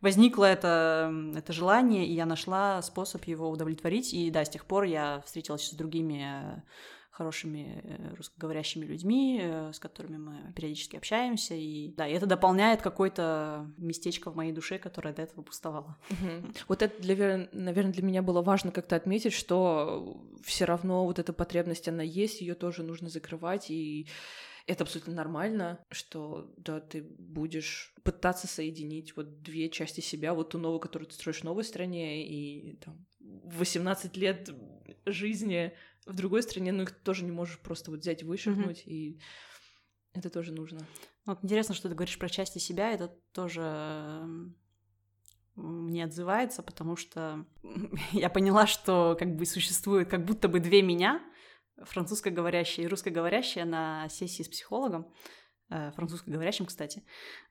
возникло 0.00 0.44
это, 0.44 1.12
это 1.34 1.52
желание, 1.52 2.06
и 2.06 2.12
я 2.12 2.26
нашла 2.26 2.82
способ 2.82 3.24
его 3.24 3.48
удовлетворить. 3.48 4.12
И 4.12 4.30
да, 4.30 4.44
с 4.44 4.50
тех 4.50 4.66
пор 4.66 4.84
я 4.84 5.22
встретилась 5.24 5.68
с 5.68 5.74
другими 5.74 6.24
э, 6.24 6.60
хорошими 7.12 7.82
э, 7.84 8.14
русскоговорящими 8.16 8.84
людьми, 8.84 9.38
э, 9.40 9.72
с 9.72 9.78
которыми 9.78 10.16
мы 10.16 10.52
периодически 10.54 10.96
общаемся. 10.96 11.54
И 11.54 11.94
да, 11.96 12.08
и 12.08 12.12
это 12.12 12.26
дополняет 12.26 12.82
какое-то 12.82 13.70
местечко 13.76 14.30
в 14.30 14.36
моей 14.36 14.52
душе, 14.52 14.78
которое 14.78 15.14
до 15.14 15.22
этого 15.22 15.42
пустовало. 15.42 15.98
Угу. 16.10 16.52
Вот 16.68 16.82
это, 16.82 17.00
для, 17.00 17.48
наверное, 17.52 17.92
для 17.92 18.02
меня 18.02 18.22
было 18.22 18.42
важно 18.42 18.72
как-то 18.72 18.96
отметить, 18.96 19.34
что 19.34 20.20
все 20.42 20.64
равно 20.64 21.04
вот 21.04 21.18
эта 21.18 21.32
потребность, 21.32 21.86
она 21.86 22.02
есть, 22.02 22.40
ее 22.40 22.54
тоже 22.54 22.82
нужно 22.82 23.08
закрывать. 23.08 23.70
И 23.70 24.08
это 24.66 24.84
абсолютно 24.84 25.14
нормально, 25.14 25.84
что 25.90 26.52
да, 26.56 26.80
ты 26.80 27.02
будешь 27.02 27.94
пытаться 28.02 28.46
соединить 28.46 29.16
вот 29.16 29.42
две 29.42 29.68
части 29.68 30.00
себя, 30.00 30.34
вот 30.34 30.50
ту 30.50 30.58
новую, 30.58 30.80
которую 30.80 31.08
ты 31.08 31.14
строишь 31.14 31.40
в 31.40 31.44
новой 31.44 31.64
стране, 31.64 32.26
и 32.26 32.76
там 32.76 33.06
18 33.20 34.16
лет 34.16 34.50
жизни 35.06 35.72
в 36.06 36.14
другой 36.14 36.42
стране, 36.42 36.72
ну 36.72 36.82
их 36.82 36.92
тоже 37.02 37.24
не 37.24 37.32
можешь 37.32 37.58
просто 37.58 37.90
вот 37.90 38.00
взять, 38.00 38.22
вышагнуть, 38.22 38.80
mm-hmm. 38.80 38.92
и 38.92 39.20
это 40.14 40.30
тоже 40.30 40.52
нужно. 40.52 40.80
Вот 41.24 41.38
интересно, 41.42 41.74
что 41.74 41.88
ты 41.88 41.94
говоришь 41.94 42.18
про 42.18 42.28
части 42.28 42.58
себя, 42.58 42.92
это 42.92 43.08
тоже 43.32 44.26
мне 45.54 46.04
отзывается, 46.04 46.62
потому 46.62 46.96
что 46.96 47.44
я 48.12 48.30
поняла, 48.30 48.66
что 48.66 49.16
как 49.18 49.36
бы 49.36 49.46
существует 49.46 50.08
как 50.08 50.24
будто 50.24 50.48
бы 50.48 50.60
две 50.60 50.82
меня, 50.82 51.22
французскоговорящая 51.82 52.86
и 52.86 52.88
русскоговорящая 52.88 53.64
на 53.64 54.08
сессии 54.08 54.42
с 54.42 54.48
психологом, 54.48 55.12
э, 55.70 55.92
французскоговорящим, 55.92 56.66
кстати. 56.66 57.02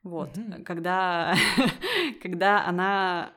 Вот. 0.03 0.37
Mm-hmm. 0.37 0.63
Когда, 0.63 1.35
когда 2.21 2.65
она 2.65 3.33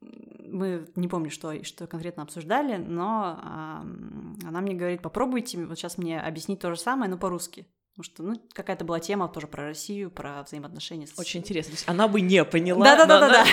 мы 0.00 0.86
не 0.94 1.08
помню, 1.08 1.30
что, 1.30 1.64
что 1.64 1.86
конкретно 1.86 2.22
обсуждали, 2.22 2.76
но 2.76 3.40
э, 3.42 4.46
она 4.46 4.60
мне 4.60 4.74
говорит, 4.74 5.02
попробуйте 5.02 5.64
вот 5.64 5.78
сейчас 5.78 5.98
мне 5.98 6.20
объяснить 6.20 6.60
то 6.60 6.74
же 6.74 6.80
самое, 6.80 7.10
но 7.10 7.18
по-русски. 7.18 7.66
Потому 7.96 8.12
что, 8.12 8.22
ну, 8.24 8.48
какая-то 8.52 8.84
была 8.84 9.00
тема 9.00 9.26
тоже 9.26 9.46
про 9.46 9.64
Россию, 9.64 10.10
про 10.10 10.42
взаимоотношения 10.42 11.06
с... 11.06 11.18
Очень 11.18 11.40
интересно. 11.40 11.70
То 11.70 11.76
есть 11.76 11.88
она 11.88 12.08
бы 12.08 12.20
не 12.20 12.44
поняла. 12.44 12.84
Да-да-да-да. 12.84 13.46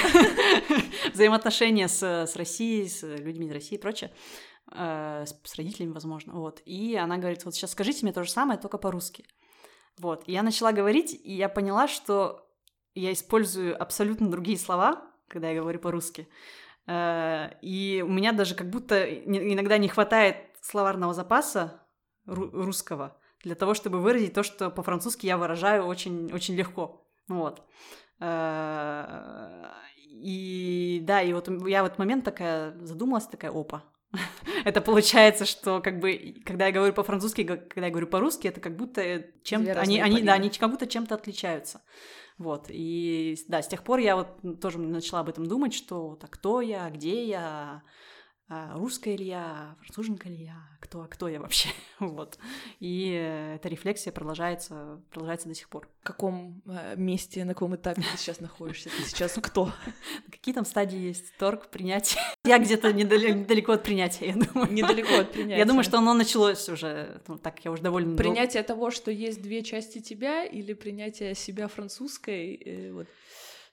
Взаимоотношения 1.14 1.88
с, 1.88 2.04
с 2.04 2.36
Россией, 2.36 2.90
с 2.90 3.04
людьми 3.04 3.48
из 3.48 3.54
России 3.54 3.76
и 3.76 3.78
прочее. 3.78 4.12
Э, 4.76 5.26
с, 5.26 5.56
родителями, 5.56 5.92
возможно, 5.92 6.34
вот. 6.34 6.62
И 6.66 6.96
она 6.96 7.18
говорит, 7.18 7.46
вот 7.46 7.54
сейчас 7.54 7.72
скажите 7.72 8.00
мне 8.02 8.14
то 8.14 8.24
же 8.24 8.32
самое, 8.32 8.60
только 8.60 8.78
по-русски. 8.78 9.26
Вот. 10.00 10.24
И 10.26 10.32
я 10.32 10.42
начала 10.42 10.72
говорить, 10.72 11.14
и 11.14 11.34
я 11.34 11.48
поняла, 11.48 11.88
что 11.88 12.50
я 12.96 13.14
использую 13.14 13.80
абсолютно 13.80 14.32
другие 14.32 14.58
слова, 14.58 15.04
когда 15.28 15.50
я 15.52 15.60
говорю 15.62 15.80
по-русски. 15.80 16.28
Э, 16.88 17.50
и 17.62 18.04
у 18.06 18.10
меня 18.10 18.32
даже 18.32 18.56
как 18.56 18.70
будто 18.70 19.04
иногда 19.04 19.78
не 19.78 19.90
хватает 19.90 20.38
словарного 20.62 21.14
запаса 21.14 21.86
русского 22.26 23.18
для 23.44 23.54
того, 23.54 23.76
чтобы 23.76 24.00
выразить 24.00 24.34
то, 24.34 24.42
что 24.42 24.72
по-французски 24.72 25.28
я 25.28 25.38
выражаю 25.38 25.86
очень, 25.86 26.34
очень 26.34 26.56
легко. 26.56 27.06
Вот. 27.28 27.62
Э, 28.20 29.68
и 30.08 31.00
да, 31.04 31.22
и 31.22 31.32
вот 31.34 31.48
я 31.68 31.84
в 31.84 31.86
этот 31.86 32.00
момент 32.00 32.26
такая 32.26 32.76
задумалась, 32.84 33.28
такая, 33.28 33.52
опа, 33.52 33.84
это 34.66 34.82
получается, 34.82 35.46
что 35.46 35.82
как 35.82 36.00
бы, 36.00 36.36
когда 36.46 36.68
я 36.68 36.72
говорю 36.72 36.94
по-французски, 36.94 37.44
когда 37.44 37.88
я 37.88 37.92
говорю 37.92 38.08
по-русски, 38.08 38.48
это 38.48 38.62
как 38.62 38.76
будто 38.76 39.26
чем-то, 39.44 39.80
они, 39.80 40.00
они, 40.00 40.22
да, 40.22 40.34
они 40.34 40.50
как 40.50 40.70
будто 40.70 40.88
чем-то 40.88 41.16
отличаются. 41.16 41.82
Вот, 42.38 42.66
и 42.70 43.38
да, 43.48 43.62
с 43.62 43.68
тех 43.68 43.84
пор 43.84 44.00
я 44.00 44.16
вот 44.16 44.60
тоже 44.60 44.80
начала 44.80 45.22
об 45.22 45.30
этом 45.30 45.46
думать, 45.46 45.74
что 45.74 46.16
так 46.20 46.32
кто 46.32 46.62
я, 46.62 46.90
где 46.90 47.26
я, 47.26 47.84
русская 48.76 49.16
ли 49.16 49.26
я, 49.26 49.76
француженка 49.82 50.30
ли 50.30 50.44
я, 50.44 50.56
кто, 50.80 51.08
кто 51.10 51.28
я 51.28 51.40
вообще, 51.40 51.70
вот. 52.00 52.38
И 52.80 53.12
эта 53.56 53.70
рефлексия 53.70 54.12
продолжается, 54.12 55.02
продолжается 55.10 55.48
до 55.48 55.56
сих 55.56 55.70
пор. 55.70 55.88
В 56.02 56.06
каком 56.06 56.62
э, 56.66 56.96
месте, 56.98 57.46
на 57.46 57.54
каком 57.54 57.76
этапе 57.76 58.02
ты 58.02 58.18
сейчас 58.18 58.40
находишься? 58.40 58.90
Ты 58.90 59.04
сейчас 59.04 59.34
кто? 59.42 59.72
Какие 60.32 60.54
там 60.54 60.66
стадии 60.66 60.98
есть? 60.98 61.36
Торг, 61.38 61.70
принятие? 61.70 62.22
Я 62.46 62.60
где-то 62.60 62.92
недалеко 62.92 63.74
от 63.74 63.84
принятия, 63.84 64.28
я 64.28 64.34
думаю. 64.34 64.72
Недалеко 64.72 65.20
от 65.20 65.32
принятия. 65.32 65.60
Я 65.60 65.66
думаю, 65.66 65.84
что 65.84 65.98
оно 65.98 66.14
началось 66.14 66.68
уже, 66.68 67.22
ну, 67.28 67.38
так 67.38 67.64
я 67.64 67.72
уже 67.72 67.82
довольно... 67.82 68.18
Принятие 68.18 68.64
того, 68.64 68.92
что 68.92 69.12
есть 69.12 69.42
две 69.42 69.64
части 69.64 70.00
тебя, 70.00 70.44
или 70.44 70.74
принятие 70.74 71.36
себя 71.36 71.68
французской? 71.68 72.56
э, 72.56 72.92
Вот. 72.92 73.08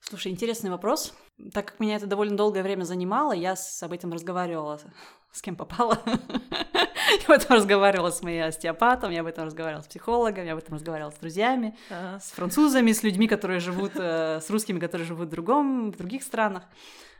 Слушай, 0.01 0.33
интересный 0.33 0.71
вопрос. 0.71 1.15
Так 1.53 1.67
как 1.69 1.81
меня 1.81 1.97
это 1.97 2.07
довольно 2.07 2.37
долгое 2.37 2.63
время 2.63 2.85
занимало, 2.85 3.33
я 3.33 3.55
с, 3.57 3.83
об 3.83 3.93
этом 3.93 4.13
разговаривала 4.13 4.81
с 5.33 5.41
кем 5.43 5.57
попала. 5.57 5.99
я 6.07 7.25
об 7.27 7.31
этом 7.31 7.57
разговаривала 7.57 8.11
с 8.11 8.23
моей 8.23 8.41
остеопатом, 8.45 9.11
я 9.13 9.21
об 9.21 9.27
этом 9.27 9.45
разговаривала 9.45 9.83
с 9.83 9.87
психологом, 9.87 10.45
я 10.45 10.53
об 10.55 10.59
этом 10.59 10.75
разговаривала 10.75 11.11
с 11.13 11.19
друзьями, 11.19 11.77
Ага. 11.91 12.19
с 12.21 12.31
французами, 12.33 12.93
с 12.93 13.03
людьми, 13.03 13.29
которые 13.29 13.61
живут, 13.61 13.93
э, 13.95 14.41
с 14.41 14.51
русскими, 14.51 14.81
которые 14.81 15.07
живут 15.07 15.29
в 15.29 15.31
другом, 15.31 15.93
в 15.93 15.97
других 15.97 16.23
странах. 16.23 16.65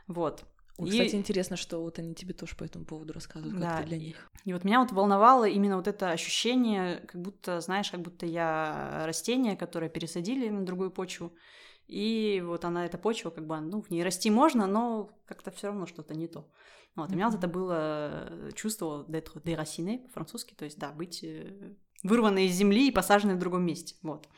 Вот. 0.07 0.43
И- 0.79 0.89
Кстати, 0.89 1.15
интересно, 1.15 1.57
что 1.57 1.79
вот 1.81 1.99
они 1.99 2.15
тебе 2.15 2.33
тоже 2.33 2.55
по 2.55 2.63
этому 2.63 2.85
поводу 2.85 3.13
рассказывают, 3.13 3.59
как 3.61 3.69
Да, 3.69 3.77
ты 3.77 3.83
для 3.87 3.97
и- 3.97 3.99
них. 3.99 4.29
И 4.45 4.53
вот 4.53 4.63
меня 4.63 4.79
вот 4.81 4.91
волновало 4.91 5.45
именно 5.47 5.77
вот 5.77 5.87
это 5.87 6.09
ощущение, 6.11 6.97
как 7.07 7.21
будто, 7.21 7.61
знаешь, 7.61 7.91
как 7.91 8.01
будто 8.01 8.25
я 8.25 9.03
растение, 9.05 9.55
которое 9.55 9.89
пересадили 9.89 10.49
на 10.49 10.65
другую 10.65 10.89
почву, 10.91 11.31
и 11.91 12.41
вот 12.41 12.63
она, 12.63 12.85
эта 12.85 12.97
почва, 12.97 13.31
как 13.31 13.45
бы, 13.45 13.59
ну, 13.59 13.81
в 13.81 13.89
ней 13.89 14.01
расти 14.01 14.31
можно, 14.31 14.65
но 14.65 15.09
как-то 15.25 15.51
все 15.51 15.67
равно 15.67 15.85
что-то 15.85 16.13
не 16.13 16.27
то. 16.27 16.49
Вот, 16.95 17.09
у 17.09 17.13
меня 17.13 17.29
вот 17.29 17.37
это 17.37 17.49
было 17.49 18.29
э, 18.29 18.51
чувство 18.55 19.05
d'être 19.09 19.41
déraciné 19.43 19.99
по-французски, 19.99 20.53
то 20.53 20.63
есть, 20.63 20.79
да, 20.79 20.91
быть 20.91 21.21
э, 21.21 21.73
вырванной 22.03 22.45
из 22.45 22.53
земли 22.53 22.87
и 22.87 22.91
посаженной 22.91 23.35
в 23.35 23.39
другом 23.39 23.65
месте, 23.65 23.95
вот. 24.03 24.29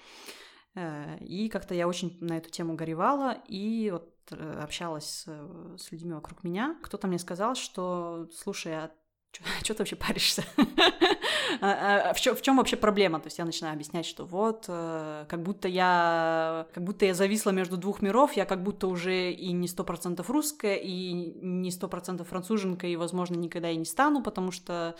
Э, 0.73 1.17
И 1.19 1.47
как-то 1.49 1.75
я 1.75 1.87
очень 1.87 2.17
на 2.21 2.37
эту 2.37 2.49
тему 2.49 2.75
горевала, 2.75 3.37
и 3.47 3.91
вот 3.91 4.09
общалась 4.31 5.05
с, 5.05 5.25
с 5.77 5.91
людьми 5.91 6.13
вокруг 6.13 6.43
меня. 6.43 6.79
Кто-то 6.81 7.07
мне 7.07 7.19
сказал, 7.19 7.55
что, 7.55 8.29
слушай, 8.33 8.73
а 8.73 8.91
что 9.31 9.43
ты 9.73 9.79
вообще 9.79 9.95
паришься? 9.95 10.43
А- 11.61 12.09
а 12.09 12.13
в 12.13 12.19
чем 12.41 12.57
вообще 12.57 12.75
проблема? 12.77 13.19
То 13.19 13.27
есть 13.27 13.37
я 13.37 13.45
начинаю 13.45 13.73
объяснять, 13.73 14.05
что 14.05 14.25
вот, 14.25 14.65
э, 14.67 15.25
как 15.27 15.41
будто 15.43 15.67
я, 15.67 16.67
как 16.73 16.83
будто 16.83 17.05
я 17.05 17.13
зависла 17.13 17.51
между 17.51 17.77
двух 17.77 18.01
миров, 18.01 18.33
я 18.33 18.45
как 18.45 18.63
будто 18.63 18.87
уже 18.87 19.31
и 19.31 19.51
не 19.51 19.67
сто 19.67 19.83
процентов 19.83 20.29
русская, 20.29 20.75
и 20.75 21.13
не 21.13 21.71
сто 21.71 21.87
процентов 21.87 22.29
француженка, 22.29 22.87
и, 22.87 22.95
возможно, 22.95 23.35
никогда 23.35 23.69
и 23.69 23.75
не 23.75 23.85
стану, 23.85 24.21
потому 24.23 24.51
что, 24.51 24.95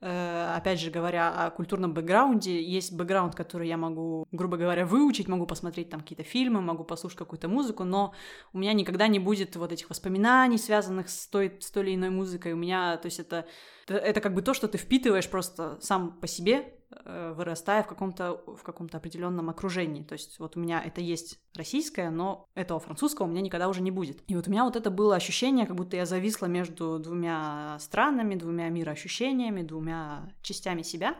опять 0.00 0.80
же, 0.80 0.90
говоря 0.90 1.46
о 1.46 1.50
культурном 1.50 1.92
бэкграунде, 1.92 2.62
есть 2.62 2.92
бэкграунд, 2.92 3.34
который 3.34 3.68
я 3.68 3.76
могу, 3.76 4.26
грубо 4.30 4.56
говоря, 4.56 4.86
выучить, 4.86 5.26
могу 5.28 5.46
посмотреть 5.46 5.90
там 5.90 6.00
какие-то 6.00 6.22
фильмы, 6.22 6.60
могу 6.60 6.84
послушать 6.84 7.18
какую-то 7.18 7.48
музыку, 7.48 7.84
но 7.84 8.14
у 8.52 8.58
меня 8.58 8.72
никогда 8.74 9.08
не 9.08 9.18
будет 9.18 9.56
вот 9.56 9.72
этих 9.72 9.90
воспоминаний, 9.90 10.58
связанных 10.58 11.08
с 11.08 11.26
той, 11.26 11.56
с 11.58 11.70
той 11.70 11.84
или 11.84 11.94
иной 11.96 12.10
музыкой. 12.10 12.52
У 12.52 12.56
меня, 12.56 12.96
то 12.96 13.06
есть 13.06 13.18
это, 13.18 13.46
это, 13.88 14.20
как 14.20 14.34
бы 14.34 14.42
то, 14.42 14.54
что 14.54 14.68
ты 14.68 14.78
впитываешь 14.78 15.28
просто 15.28 15.78
сам 15.80 16.12
по 16.12 16.26
себе, 16.26 16.54
э, 16.54 16.77
вырастая 17.04 17.82
в 17.82 17.86
каком-то 17.86 18.42
в 18.46 18.62
каком-то 18.62 18.96
определенном 18.96 19.50
окружении. 19.50 20.02
То 20.02 20.14
есть 20.14 20.38
вот 20.38 20.56
у 20.56 20.60
меня 20.60 20.82
это 20.82 21.00
есть 21.00 21.38
российское, 21.54 22.10
но 22.10 22.48
этого 22.54 22.80
французского 22.80 23.26
у 23.26 23.28
меня 23.28 23.42
никогда 23.42 23.68
уже 23.68 23.82
не 23.82 23.90
будет. 23.90 24.22
И 24.26 24.34
вот 24.34 24.48
у 24.48 24.50
меня 24.50 24.64
вот 24.64 24.76
это 24.76 24.90
было 24.90 25.16
ощущение, 25.16 25.66
как 25.66 25.76
будто 25.76 25.96
я 25.96 26.06
зависла 26.06 26.46
между 26.46 26.98
двумя 26.98 27.76
странами, 27.80 28.36
двумя 28.36 28.68
мироощущениями, 28.68 29.62
двумя 29.62 30.32
частями 30.42 30.82
себя. 30.82 31.16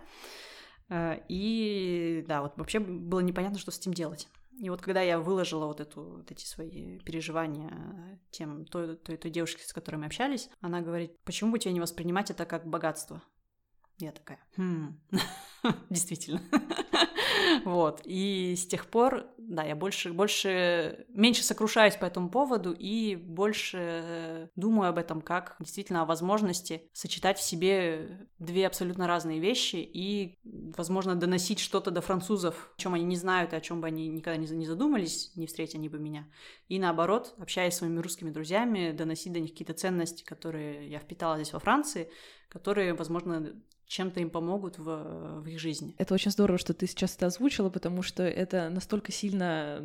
Э, 0.88 1.20
И 1.28 2.24
да, 2.26 2.42
вот 2.42 2.52
вообще 2.56 2.78
было 2.78 3.20
непонятно, 3.20 3.58
что 3.58 3.70
с 3.70 3.78
этим 3.78 3.92
делать. 3.92 4.28
И 4.58 4.70
вот 4.70 4.80
когда 4.80 5.02
я 5.02 5.20
выложила 5.20 5.66
вот, 5.66 5.80
эту, 5.80 6.02
вот 6.02 6.32
эти 6.32 6.44
свои 6.44 6.98
переживания 7.00 8.18
тем, 8.30 8.64
той, 8.64 8.96
той, 8.96 9.16
той 9.16 9.30
девушке, 9.30 9.62
с 9.64 9.72
которой 9.72 9.96
мы 9.96 10.06
общались, 10.06 10.50
она 10.60 10.80
говорит, 10.80 11.16
почему 11.24 11.52
бы 11.52 11.60
тебе 11.60 11.72
не 11.72 11.80
воспринимать 11.80 12.30
это 12.30 12.44
как 12.44 12.66
богатство? 12.66 13.22
Я 13.98 14.12
такая, 14.12 14.38
«Хм, 14.56 14.96
действительно. 15.90 16.40
Вот. 17.64 18.02
И 18.04 18.54
с 18.56 18.66
тех 18.66 18.86
пор, 18.86 19.26
да, 19.38 19.62
я 19.62 19.74
больше, 19.74 20.12
больше, 20.12 21.06
меньше 21.08 21.42
сокрушаюсь 21.42 21.96
по 21.96 22.04
этому 22.04 22.30
поводу 22.30 22.72
и 22.72 23.16
больше 23.16 24.50
думаю 24.56 24.90
об 24.90 24.98
этом 24.98 25.20
как 25.20 25.56
действительно 25.60 26.02
о 26.02 26.04
возможности 26.04 26.88
сочетать 26.92 27.38
в 27.38 27.42
себе 27.42 28.28
две 28.38 28.66
абсолютно 28.66 29.06
разные 29.06 29.40
вещи 29.40 29.76
и, 29.76 30.38
возможно, 30.44 31.14
доносить 31.14 31.58
что-то 31.58 31.90
до 31.90 32.00
французов, 32.00 32.72
о 32.76 32.80
чем 32.80 32.94
они 32.94 33.04
не 33.04 33.16
знают 33.16 33.52
и 33.52 33.56
о 33.56 33.60
чем 33.60 33.80
бы 33.80 33.86
они 33.86 34.08
никогда 34.08 34.36
не 34.36 34.46
за- 34.46 34.56
не 34.56 34.66
задумались, 34.66 35.32
не 35.36 35.46
встретя 35.46 35.78
они 35.78 35.88
бы 35.88 35.98
меня. 35.98 36.28
И 36.68 36.78
наоборот, 36.78 37.34
общаясь 37.38 37.74
с 37.74 37.78
своими 37.78 38.00
русскими 38.00 38.30
друзьями, 38.30 38.92
доносить 38.92 39.32
до 39.32 39.40
них 39.40 39.52
какие-то 39.52 39.74
ценности, 39.74 40.22
которые 40.24 40.88
я 40.90 40.98
впитала 40.98 41.36
здесь 41.36 41.52
во 41.52 41.60
Франции, 41.60 42.10
которые, 42.48 42.94
возможно, 42.94 43.54
чем-то 43.88 44.20
им 44.20 44.30
помогут 44.30 44.78
в, 44.78 45.40
в 45.40 45.46
их 45.48 45.58
жизни. 45.58 45.94
Это 45.98 46.14
очень 46.14 46.30
здорово, 46.30 46.58
что 46.58 46.74
ты 46.74 46.86
сейчас 46.86 47.16
это 47.16 47.26
озвучила, 47.26 47.70
потому 47.70 48.02
что 48.02 48.22
это 48.22 48.68
настолько 48.68 49.10
сильно 49.12 49.78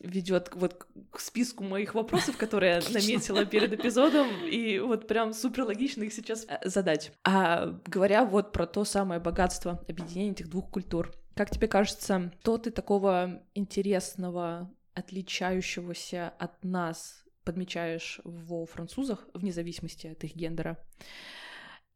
ведет 0.00 0.50
вот 0.54 0.74
к- 0.74 0.86
к 1.10 1.20
списку 1.20 1.64
моих 1.64 1.94
вопросов, 1.94 2.36
которые 2.36 2.74
я 2.74 2.92
наметила 2.92 3.44
перед 3.44 3.72
эпизодом, 3.72 4.28
и 4.46 4.78
вот 4.78 5.08
прям 5.08 5.32
супер 5.34 5.64
логично 5.64 6.04
их 6.04 6.12
сейчас 6.12 6.46
э, 6.48 6.58
задать. 6.68 7.12
А 7.24 7.78
говоря 7.86 8.24
вот 8.24 8.52
про 8.52 8.66
то 8.66 8.84
самое 8.84 9.20
богатство 9.20 9.84
объединения 9.88 10.30
этих 10.32 10.48
двух 10.48 10.70
культур, 10.70 11.12
как 11.34 11.50
тебе 11.50 11.68
кажется, 11.68 12.32
что 12.42 12.56
ты 12.58 12.70
такого 12.70 13.42
интересного, 13.54 14.70
отличающегося 14.94 16.32
от 16.38 16.62
нас 16.64 17.24
подмечаешь 17.44 18.20
во 18.24 18.66
французах, 18.66 19.26
вне 19.34 19.52
зависимости 19.52 20.06
от 20.06 20.22
их 20.24 20.36
гендера? 20.36 20.76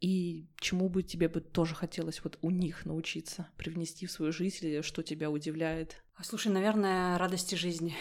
И 0.04 0.44
чему 0.60 0.90
бы 0.90 1.02
тебе 1.02 1.30
бы 1.30 1.40
тоже 1.40 1.74
хотелось 1.74 2.22
вот 2.22 2.38
у 2.42 2.50
них 2.50 2.84
научиться, 2.84 3.48
привнести 3.56 4.04
в 4.04 4.12
свою 4.12 4.32
жизнь, 4.32 4.66
или 4.66 4.82
что 4.82 5.02
тебя 5.02 5.30
удивляет? 5.30 6.02
А, 6.14 6.22
Слушай, 6.22 6.52
наверное, 6.52 7.16
радости 7.16 7.54
жизни. 7.54 7.96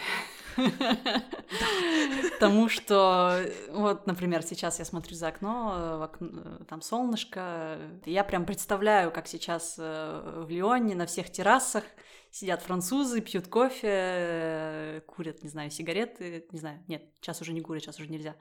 Тому, 2.40 2.68
что 2.68 3.40
вот, 3.70 4.06
например, 4.06 4.42
сейчас 4.42 4.80
я 4.80 4.84
смотрю 4.84 5.16
за 5.16 5.28
окно, 5.28 5.74
э, 5.78 6.04
окно, 6.04 6.28
э, 6.44 6.64
там 6.68 6.82
солнышко, 6.82 7.78
я 8.04 8.22
прям 8.22 8.44
представляю, 8.44 9.10
как 9.10 9.26
сейчас 9.26 9.76
э, 9.78 10.44
в 10.46 10.50
Лионе 10.50 10.94
на 10.94 11.06
всех 11.06 11.32
террасах 11.32 11.84
сидят 12.34 12.62
французы, 12.62 13.20
пьют 13.20 13.46
кофе, 13.46 13.88
э, 13.88 15.00
курят, 15.06 15.44
не 15.44 15.48
знаю, 15.48 15.70
сигареты, 15.70 16.44
не 16.50 16.58
знаю, 16.58 16.82
нет, 16.88 17.04
сейчас 17.20 17.40
уже 17.40 17.52
не 17.52 17.60
курят, 17.60 17.84
сейчас 17.84 18.00
уже 18.00 18.10
нельзя. 18.10 18.34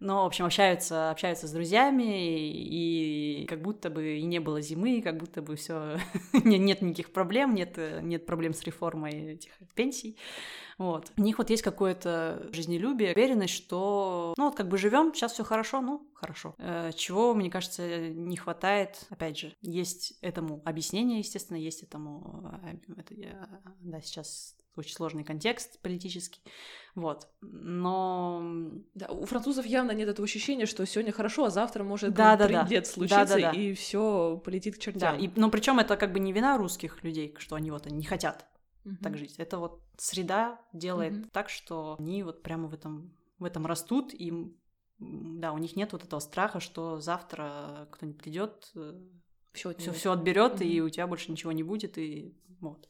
Но, 0.00 0.24
в 0.24 0.26
общем, 0.26 0.46
общаются, 0.46 1.12
общаются 1.12 1.46
с 1.46 1.52
друзьями, 1.52 2.48
и, 2.50 3.42
и 3.42 3.46
как 3.46 3.62
будто 3.62 3.88
бы 3.88 4.18
и 4.18 4.22
не 4.24 4.40
было 4.40 4.60
зимы, 4.60 5.00
как 5.00 5.16
будто 5.16 5.42
бы 5.42 5.54
все 5.54 6.00
нет 6.32 6.82
никаких 6.82 7.12
проблем, 7.12 7.54
нет, 7.54 7.74
э, 7.76 8.00
нет 8.02 8.26
проблем 8.26 8.52
с 8.52 8.64
реформой 8.64 9.34
этих 9.34 9.52
пенсий. 9.76 10.18
Вот. 10.76 11.12
У 11.16 11.22
них 11.22 11.38
вот 11.38 11.48
есть 11.48 11.62
какое-то 11.62 12.48
жизнелюбие, 12.52 13.12
уверенность, 13.12 13.54
что, 13.54 14.34
ну, 14.36 14.46
вот 14.46 14.56
как 14.56 14.66
бы 14.68 14.76
живем, 14.76 15.14
сейчас 15.14 15.32
все 15.32 15.44
хорошо, 15.44 15.80
ну, 15.80 16.06
хорошо. 16.16 16.54
Э, 16.58 16.90
чего, 16.94 17.34
мне 17.34 17.50
кажется, 17.50 18.08
не 18.10 18.36
хватает, 18.36 19.06
опять 19.10 19.38
же, 19.38 19.54
есть 19.60 20.14
этому 20.20 20.62
объяснение, 20.64 21.18
естественно, 21.18 21.56
есть 21.56 21.82
этому, 21.82 22.50
э, 22.62 22.76
это 22.96 23.14
я, 23.14 23.60
да, 23.80 24.00
сейчас 24.00 24.56
очень 24.76 24.94
сложный 24.94 25.24
контекст 25.24 25.80
политический, 25.80 26.40
вот, 26.94 27.28
но... 27.40 28.42
Да, 28.94 29.08
у 29.08 29.24
французов 29.24 29.64
явно 29.66 29.92
нет 29.92 30.08
этого 30.08 30.24
ощущения, 30.24 30.66
что 30.66 30.84
сегодня 30.86 31.12
хорошо, 31.12 31.46
а 31.46 31.50
завтра 31.50 31.82
может 31.82 32.12
Да, 32.14 32.36
да, 32.36 32.48
да. 32.48 32.66
случиться, 32.84 33.16
Да-да-да. 33.16 33.50
и 33.52 33.72
все 33.74 34.40
полетит 34.44 34.74
к 34.74 34.78
Да, 34.78 34.84
чертям. 34.84 35.18
и, 35.18 35.30
но 35.36 35.50
причем 35.50 35.78
это 35.78 35.96
как 35.96 36.12
бы 36.12 36.20
не 36.20 36.32
вина 36.32 36.58
русских 36.58 37.02
людей, 37.04 37.34
что 37.38 37.56
они 37.56 37.70
вот 37.70 37.86
они 37.86 37.96
не 37.96 38.04
хотят 38.04 38.46
Мгм. 38.84 38.98
так 39.02 39.16
жить. 39.16 39.34
Это 39.38 39.58
вот 39.58 39.82
среда 39.96 40.60
делает 40.72 41.14
Мгм. 41.14 41.30
так, 41.30 41.48
что 41.48 41.96
они 41.98 42.22
вот 42.22 42.42
прямо 42.42 42.68
в 42.68 42.74
этом, 42.74 43.16
в 43.38 43.44
этом 43.44 43.66
растут, 43.66 44.14
и 44.14 44.54
да, 44.98 45.52
у 45.52 45.58
них 45.58 45.76
нет 45.76 45.92
вот 45.92 46.04
этого 46.04 46.20
страха, 46.20 46.60
что 46.60 47.00
завтра 47.00 47.88
кто-нибудь 47.92 48.20
придет, 48.20 48.72
Все, 49.52 49.74
все, 49.74 49.92
все 49.92 50.12
отберет, 50.12 50.60
и 50.60 50.80
Мгм. 50.80 50.86
у 50.86 50.90
тебя 50.90 51.06
больше 51.06 51.30
ничего 51.30 51.52
не 51.52 51.62
будет, 51.62 51.98
и 51.98 52.34
вот. 52.60 52.88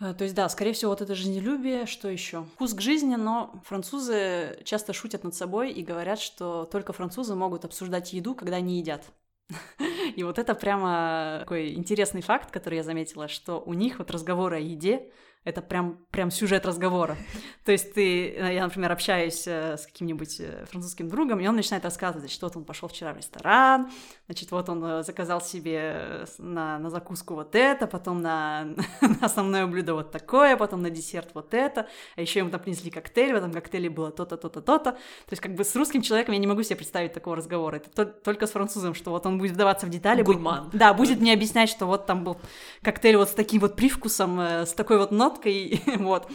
Э, 0.00 0.14
То 0.14 0.24
есть, 0.24 0.34
да, 0.34 0.48
скорее 0.48 0.72
всего, 0.72 0.90
вот 0.90 1.00
это 1.00 1.14
жизнелюбие, 1.14 1.86
что 1.86 2.08
еще? 2.08 2.44
Вкус 2.54 2.74
к 2.74 2.80
жизни, 2.80 3.14
но 3.14 3.62
французы 3.64 4.58
часто 4.64 4.92
шутят 4.92 5.24
над 5.24 5.34
собой 5.34 5.72
и 5.72 5.82
говорят, 5.82 6.18
что 6.18 6.64
только 6.64 6.92
французы 6.92 7.34
могут 7.34 7.64
обсуждать 7.64 8.12
еду, 8.12 8.34
когда 8.34 8.56
они 8.56 8.78
едят. 8.78 9.04
И 10.16 10.22
вот 10.24 10.38
это 10.38 10.54
прямо 10.54 11.38
такой 11.40 11.74
интересный 11.74 12.22
факт, 12.22 12.50
который 12.50 12.76
я 12.76 12.82
заметила, 12.82 13.28
что 13.28 13.60
у 13.60 13.74
них 13.74 13.98
вот 13.98 14.10
разговоры 14.10 14.56
о 14.56 14.60
еде 14.60 15.10
это 15.44 15.60
прям, 15.60 15.98
прям 16.10 16.30
сюжет 16.30 16.64
разговора. 16.64 17.16
То 17.64 17.72
есть 17.72 17.94
ты, 17.94 18.28
я, 18.28 18.62
например, 18.62 18.92
общаюсь 18.92 19.42
э, 19.46 19.76
с 19.76 19.86
каким-нибудь 19.86 20.38
э, 20.38 20.66
французским 20.70 21.08
другом, 21.08 21.40
и 21.40 21.48
он 21.48 21.56
начинает 21.56 21.84
рассказывать, 21.84 22.30
что 22.30 22.46
вот 22.46 22.56
он 22.56 22.64
пошел 22.64 22.88
вчера 22.88 23.12
в 23.12 23.16
ресторан, 23.16 23.90
значит, 24.26 24.52
вот 24.52 24.68
он 24.68 24.84
э, 24.84 25.02
заказал 25.02 25.40
себе 25.40 26.26
на, 26.38 26.78
на 26.78 26.90
закуску 26.90 27.34
вот 27.34 27.56
это, 27.56 27.88
потом 27.88 28.20
на, 28.22 28.68
на 29.00 29.18
основное 29.20 29.66
блюдо 29.66 29.94
вот 29.94 30.12
такое, 30.12 30.56
потом 30.56 30.80
на 30.80 30.90
десерт 30.90 31.30
вот 31.34 31.54
это, 31.54 31.88
а 32.14 32.20
еще 32.20 32.38
ему 32.38 32.50
там 32.50 32.60
принесли 32.60 32.92
коктейль, 32.92 33.32
в 33.32 33.36
этом 33.36 33.52
коктейле 33.52 33.90
было 33.90 34.12
то-то, 34.12 34.36
то-то, 34.36 34.60
то-то. 34.60 34.92
То 34.92 34.98
есть 35.30 35.42
как 35.42 35.56
бы 35.56 35.64
с 35.64 35.74
русским 35.74 36.02
человеком 36.02 36.34
я 36.34 36.40
не 36.40 36.46
могу 36.46 36.62
себе 36.62 36.76
представить 36.76 37.12
такого 37.12 37.34
разговора. 37.34 37.76
Это 37.76 38.06
только 38.06 38.46
с 38.46 38.52
французом, 38.52 38.94
что 38.94 39.10
вот 39.10 39.26
он 39.26 39.38
будет 39.38 39.52
вдаваться 39.52 39.86
в 39.86 39.90
детали. 39.90 40.22
Гурман. 40.22 40.66
Будет, 40.66 40.78
да, 40.78 40.94
будет 40.94 41.20
мне 41.20 41.32
объяснять, 41.32 41.68
что 41.68 41.86
вот 41.86 42.06
там 42.06 42.22
был 42.22 42.36
коктейль 42.82 43.16
вот 43.16 43.30
с 43.30 43.32
таким 43.32 43.60
вот 43.60 43.74
привкусом, 43.74 44.38
с 44.38 44.72
такой 44.72 44.98
вот 44.98 45.10
нот 45.10 45.31
ноткой, 45.32 45.82
вот. 45.98 46.30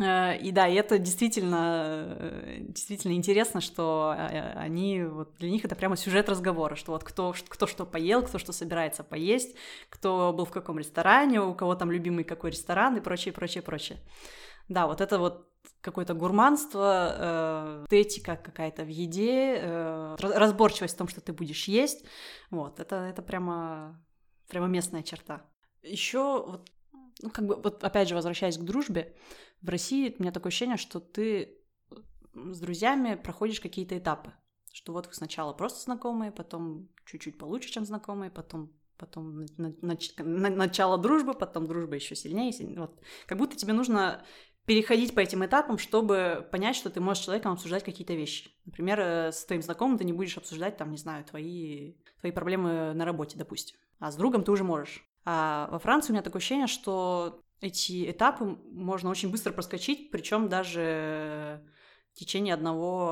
Э, 0.00 0.36
и 0.38 0.50
да, 0.50 0.66
и 0.66 0.74
это 0.74 0.98
действительно, 0.98 2.16
э, 2.18 2.56
действительно 2.60 3.12
интересно, 3.12 3.60
что 3.60 4.14
э, 4.16 4.52
они, 4.54 5.04
вот 5.04 5.34
для 5.38 5.50
них 5.50 5.64
это 5.64 5.76
прямо 5.76 5.96
сюжет 5.96 6.28
разговора, 6.28 6.74
что 6.74 6.92
вот 6.92 7.04
кто, 7.04 7.34
кто 7.48 7.66
что 7.66 7.86
поел, 7.86 8.22
кто 8.22 8.38
что 8.38 8.52
собирается 8.52 9.04
поесть, 9.04 9.56
кто 9.90 10.32
был 10.32 10.44
в 10.44 10.50
каком 10.50 10.78
ресторане, 10.78 11.40
у 11.40 11.54
кого 11.54 11.74
там 11.74 11.90
любимый 11.90 12.24
какой 12.24 12.50
ресторан 12.50 12.96
и 12.96 13.00
прочее, 13.00 13.32
прочее, 13.32 13.62
прочее. 13.62 13.98
Да, 14.68 14.86
вот 14.86 15.00
это 15.00 15.18
вот 15.18 15.48
какое-то 15.80 16.14
гурманство, 16.14 17.84
э, 17.90 17.96
этика 17.96 18.36
какая-то 18.36 18.82
в 18.84 18.88
еде, 18.88 19.58
э, 19.60 20.16
разборчивость 20.18 20.94
в 20.94 20.98
том, 20.98 21.08
что 21.08 21.20
ты 21.20 21.32
будешь 21.32 21.68
есть. 21.68 22.04
Вот, 22.50 22.80
это, 22.80 22.96
это 22.96 23.22
прямо, 23.22 24.02
прямо 24.48 24.66
местная 24.66 25.02
черта. 25.02 25.42
Еще 25.82 26.18
вот 26.18 26.70
ну, 27.22 27.30
как 27.30 27.46
бы, 27.46 27.56
вот 27.56 27.82
опять 27.84 28.08
же, 28.08 28.14
возвращаясь 28.14 28.58
к 28.58 28.62
дружбе, 28.62 29.16
в 29.62 29.68
России 29.68 30.14
у 30.18 30.22
меня 30.22 30.32
такое 30.32 30.50
ощущение, 30.50 30.76
что 30.76 31.00
ты 31.00 31.58
с 32.34 32.60
друзьями 32.60 33.14
проходишь 33.14 33.60
какие-то 33.60 33.96
этапы. 33.96 34.32
Что 34.72 34.92
вот 34.92 35.06
вы 35.06 35.14
сначала 35.14 35.52
просто 35.52 35.80
знакомые, 35.80 36.32
потом 36.32 36.88
чуть-чуть 37.06 37.38
получше, 37.38 37.70
чем 37.70 37.84
знакомые, 37.84 38.30
потом 38.30 38.72
потом 38.96 39.44
на, 39.56 39.74
на, 39.80 39.96
на, 40.18 40.50
начало 40.50 40.98
дружбы, 40.98 41.34
потом 41.34 41.66
дружба 41.66 41.96
еще 41.96 42.14
сильнее, 42.14 42.52
сильнее. 42.52 42.80
Вот. 42.80 43.00
Как 43.26 43.38
будто 43.38 43.56
тебе 43.56 43.72
нужно 43.72 44.24
переходить 44.66 45.14
по 45.14 45.20
этим 45.20 45.44
этапам, 45.44 45.78
чтобы 45.78 46.48
понять, 46.50 46.76
что 46.76 46.90
ты 46.90 47.00
можешь 47.00 47.22
с 47.22 47.26
человеком 47.26 47.52
обсуждать 47.52 47.84
какие-то 47.84 48.14
вещи. 48.14 48.50
Например, 48.64 49.00
э, 49.00 49.32
с 49.32 49.44
твоим 49.44 49.62
знакомым 49.62 49.98
ты 49.98 50.04
не 50.04 50.12
будешь 50.12 50.38
обсуждать, 50.38 50.76
там, 50.76 50.90
не 50.90 50.96
знаю, 50.96 51.24
твои, 51.24 51.94
твои 52.20 52.32
проблемы 52.32 52.94
на 52.94 53.04
работе, 53.04 53.36
допустим. 53.36 53.76
А 53.98 54.10
с 54.10 54.16
другом 54.16 54.42
ты 54.42 54.52
уже 54.52 54.64
можешь. 54.64 55.04
А 55.24 55.68
во 55.70 55.78
Франции 55.78 56.10
у 56.10 56.14
меня 56.14 56.22
такое 56.22 56.40
ощущение, 56.40 56.66
что 56.66 57.40
эти 57.60 58.10
этапы 58.10 58.58
можно 58.70 59.10
очень 59.10 59.30
быстро 59.30 59.52
проскочить, 59.52 60.10
причем 60.10 60.48
даже 60.48 61.62
в 62.12 62.18
течение 62.18 62.54
одного, 62.54 63.10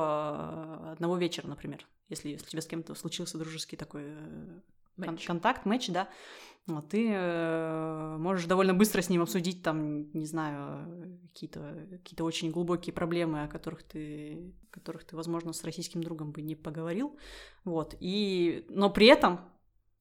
одного 0.91 1.17
вечера, 1.17 1.47
например. 1.47 1.87
Если, 2.09 2.29
если 2.29 2.45
у 2.45 2.49
тебя 2.49 2.61
с 2.61 2.67
кем-то 2.67 2.93
случился 2.95 3.37
дружеский 3.37 3.75
такой 3.75 4.03
э, 4.05 4.59
матч. 4.97 5.25
контакт, 5.25 5.65
матч, 5.65 5.89
да, 5.89 6.09
вот, 6.67 6.89
ты 6.89 7.09
э, 7.11 8.17
можешь 8.19 8.45
довольно 8.45 8.73
быстро 8.73 9.01
с 9.01 9.09
ним 9.09 9.21
обсудить 9.21 9.63
там, 9.63 10.11
не 10.13 10.25
знаю, 10.25 11.19
какие-то 11.33 11.87
какие 12.03 12.21
очень 12.21 12.51
глубокие 12.51 12.93
проблемы, 12.93 13.43
о 13.43 13.47
которых 13.47 13.83
ты, 13.83 14.53
которых 14.69 15.03
ты, 15.03 15.15
возможно, 15.15 15.51
с 15.51 15.63
российским 15.63 16.03
другом 16.03 16.31
бы 16.31 16.41
не 16.41 16.55
поговорил, 16.55 17.17
вот, 17.65 17.95
и, 17.99 18.65
но 18.69 18.89
при 18.89 19.07
этом 19.07 19.41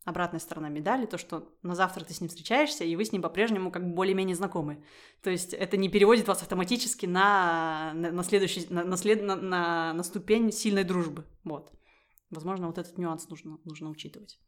обратная 0.05 0.41
сторона 0.41 0.69
медали, 0.69 1.07
то, 1.07 1.19
что 1.19 1.53
на 1.63 1.75
завтра 1.75 2.05
ты 2.05 2.13
с 2.13 2.21
ним 2.21 2.29
встречаешься, 2.29 2.85
и 2.85 2.97
вы 2.97 3.05
с 3.05 3.13
ним 3.13 3.23
по-прежнему 3.23 3.71
как 3.71 3.87
бы 3.87 3.95
более-менее 3.95 4.37
знакомы. 4.37 4.85
То 5.23 5.31
есть 5.31 5.55
это 5.55 5.77
не 5.77 5.89
переводит 5.89 6.27
вас 6.27 6.43
автоматически 6.43 7.07
на, 7.07 7.93
на, 7.95 8.11
на 8.11 8.25
следующий, 8.25 8.67
на, 8.69 8.85
на, 8.85 8.97
след, 8.97 9.23
на, 9.23 9.37
на, 9.37 9.93
на 9.93 10.03
ступень 10.03 10.51
сильной 10.53 10.85
дружбы. 10.85 11.25
Вот. 11.45 11.73
Возможно, 12.31 12.67
вот 12.67 12.79
этот 12.79 12.99
нюанс 12.99 13.29
нужно, 13.29 13.59
нужно 13.65 13.91
учитывать. 13.91 14.41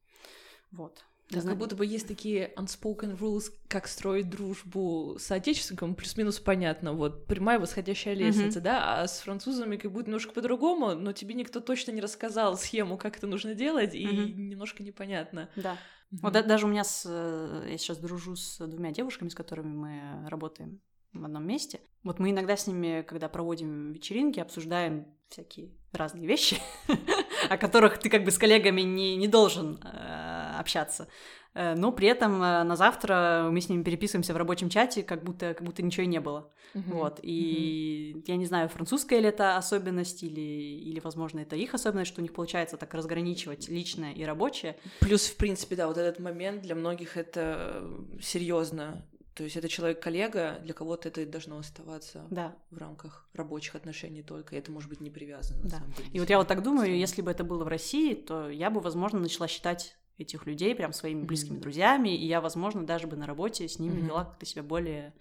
Вот. 0.73 1.05
Да, 1.31 1.41
как 1.41 1.57
будто 1.57 1.75
бы 1.75 1.87
есть 1.87 2.07
такие 2.07 2.53
unspoken 2.57 3.19
rules, 3.19 3.53
как 3.69 3.89
строить 3.89 4.29
дружбу 4.29 5.17
с 5.19 5.31
отечественником, 5.31 5.95
плюс-минус 5.95 6.39
понятно, 6.39 6.93
вот, 6.93 7.27
прямая 7.27 7.59
восходящая 7.59 8.15
лестница, 8.15 8.59
mm-hmm. 8.59 8.63
да, 8.63 9.01
а 9.01 9.09
с 9.09 9.21
французами 9.21 9.77
как 9.77 9.91
будто 9.91 10.07
немножко 10.07 10.33
по-другому, 10.33 10.95
но 10.95 11.13
тебе 11.13 11.35
никто 11.35 11.61
точно 11.61 11.93
не 11.93 12.01
рассказал 12.01 12.57
схему, 12.59 12.99
как 12.99 13.17
это 13.17 13.27
нужно 13.27 13.55
делать, 13.55 13.95
и 13.95 14.07
mm-hmm. 14.07 14.35
немножко 14.35 14.83
непонятно. 14.83 15.49
Да. 15.57 15.73
Mm-hmm. 16.13 16.19
Вот 16.23 16.33
даже 16.33 16.67
у 16.67 16.69
меня 16.69 16.85
с... 16.85 17.05
Э, 17.07 17.67
я 17.71 17.79
сейчас 17.79 17.99
дружу 17.99 18.37
с 18.37 18.59
двумя 18.67 18.93
девушками, 18.93 19.31
с 19.31 19.35
которыми 19.35 19.75
мы 19.75 20.29
работаем 20.29 20.81
в 21.15 21.25
одном 21.25 21.47
месте. 21.47 21.81
Вот 22.03 22.19
мы 22.19 22.31
иногда 22.31 22.57
с 22.57 22.67
ними, 22.67 23.03
когда 23.03 23.29
проводим 23.29 23.93
вечеринки, 23.93 24.41
обсуждаем 24.41 25.07
всякие 25.29 25.71
разные 25.93 26.27
вещи, 26.27 26.61
о 27.49 27.57
которых 27.57 27.99
ты 27.99 28.11
как 28.11 28.25
бы 28.25 28.31
с 28.31 28.39
коллегами 28.39 28.83
не, 28.83 29.17
не 29.17 29.29
должен 29.29 29.81
э, 29.83 30.34
общаться. 30.59 31.09
Э, 31.55 31.75
но 31.75 31.93
при 31.93 32.09
этом 32.09 32.43
э, 32.43 32.65
на 32.65 32.77
завтра 32.77 33.49
мы 33.51 33.61
с 33.61 33.69
ними 33.69 33.83
переписываемся 33.83 34.35
в 34.35 34.37
рабочем 34.37 34.69
чате, 34.69 35.03
как 35.03 35.23
будто, 35.23 35.55
как 35.55 35.65
будто 35.65 35.83
ничего 35.83 36.05
и 36.05 36.09
не 36.09 36.21
было. 36.21 36.51
Uh-huh. 36.75 36.83
Вот. 36.93 37.21
И 37.23 38.15
uh-huh. 38.17 38.25
я 38.27 38.37
не 38.37 38.47
знаю, 38.47 38.69
французская 38.69 39.21
ли 39.21 39.29
это 39.29 39.57
особенность, 39.57 40.23
или, 40.23 40.41
или, 40.41 41.01
возможно, 41.01 41.41
это 41.41 41.57
их 41.57 41.75
особенность, 41.75 42.11
что 42.11 42.21
у 42.21 42.23
них 42.23 42.33
получается 42.33 42.77
так 42.77 42.93
разграничивать 42.95 43.69
личное 43.69 44.13
и 44.13 44.25
рабочее. 44.25 44.77
Плюс, 45.01 45.27
в 45.27 45.37
принципе, 45.37 45.77
да, 45.77 45.87
вот 45.87 45.97
этот 45.97 46.19
момент 46.19 46.63
для 46.63 46.75
многих 46.75 47.17
это 47.17 47.89
серьезно 48.21 49.05
то 49.35 49.43
есть 49.43 49.57
это 49.57 49.69
человек-коллега, 49.69 50.61
для 50.63 50.75
кого-то 50.75 51.09
это 51.09 51.27
должно 51.27 51.59
оставаться 51.59 52.25
да. 52.31 52.57
в 52.71 52.79
рамках 52.79 53.29
рабочих 53.35 53.75
отношений 53.75 54.23
только, 54.23 54.55
и 54.55 54.59
это 54.61 54.71
может 54.71 54.89
быть 54.89 55.01
не 55.01 55.11
привязано. 55.11 55.61
Да. 55.69 55.83
И 56.13 56.21
вот 56.21 56.31
я 56.31 56.39
вот 56.39 56.47
так 56.47 56.63
думаю, 56.63 56.97
если 56.97 57.21
бы 57.21 57.33
это 57.33 57.43
было 57.43 57.65
в 57.65 57.69
России, 57.69 58.15
то 58.15 58.49
я 58.49 58.71
бы, 58.71 58.81
возможно, 58.81 59.19
начала 59.19 59.49
считать 59.49 59.97
этих 60.19 60.47
людей 60.47 60.75
прям 60.75 60.93
своими 60.93 61.25
близкими 61.25 61.57
mm-hmm. 61.57 61.61
друзьями, 61.61 62.17
и 62.17 62.27
я, 62.27 62.41
возможно, 62.41 62.87
даже 62.87 63.07
бы 63.07 63.17
на 63.17 63.27
работе 63.27 63.69
с 63.69 63.79
ними 63.79 63.95
mm-hmm. 63.95 64.07
вела 64.07 64.25
как-то 64.25 64.47
себя 64.47 64.63
более, 64.63 65.15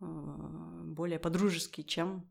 э, 0.00 0.04
более 0.04 1.18
по-дружески, 1.18 1.82
чем, 1.82 2.28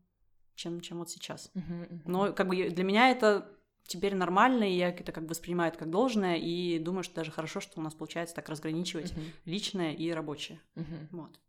чем, 0.54 0.80
чем 0.80 0.98
вот 0.98 1.10
сейчас. 1.10 1.50
Mm-hmm. 1.54 2.02
Но 2.06 2.32
как 2.32 2.48
бы 2.48 2.70
для 2.70 2.84
меня 2.84 3.10
это 3.10 3.54
теперь 3.88 4.14
нормально, 4.14 4.64
и 4.64 4.76
я 4.76 4.90
это 4.90 5.10
как 5.10 5.24
бы 5.24 5.30
воспринимаю 5.30 5.70
это 5.70 5.80
как 5.80 5.90
должное, 5.90 6.36
и 6.36 6.78
думаю, 6.78 7.02
что 7.02 7.16
даже 7.16 7.32
хорошо, 7.32 7.60
что 7.60 7.80
у 7.80 7.82
нас 7.82 7.94
получается 7.94 8.36
так 8.36 8.48
разграничивать 8.48 9.12
uh-huh. 9.12 9.30
личное 9.46 9.92
и 9.94 10.10
рабочее. 10.10 10.60
Uh-huh. 10.76 11.08
Вот. 11.10 11.40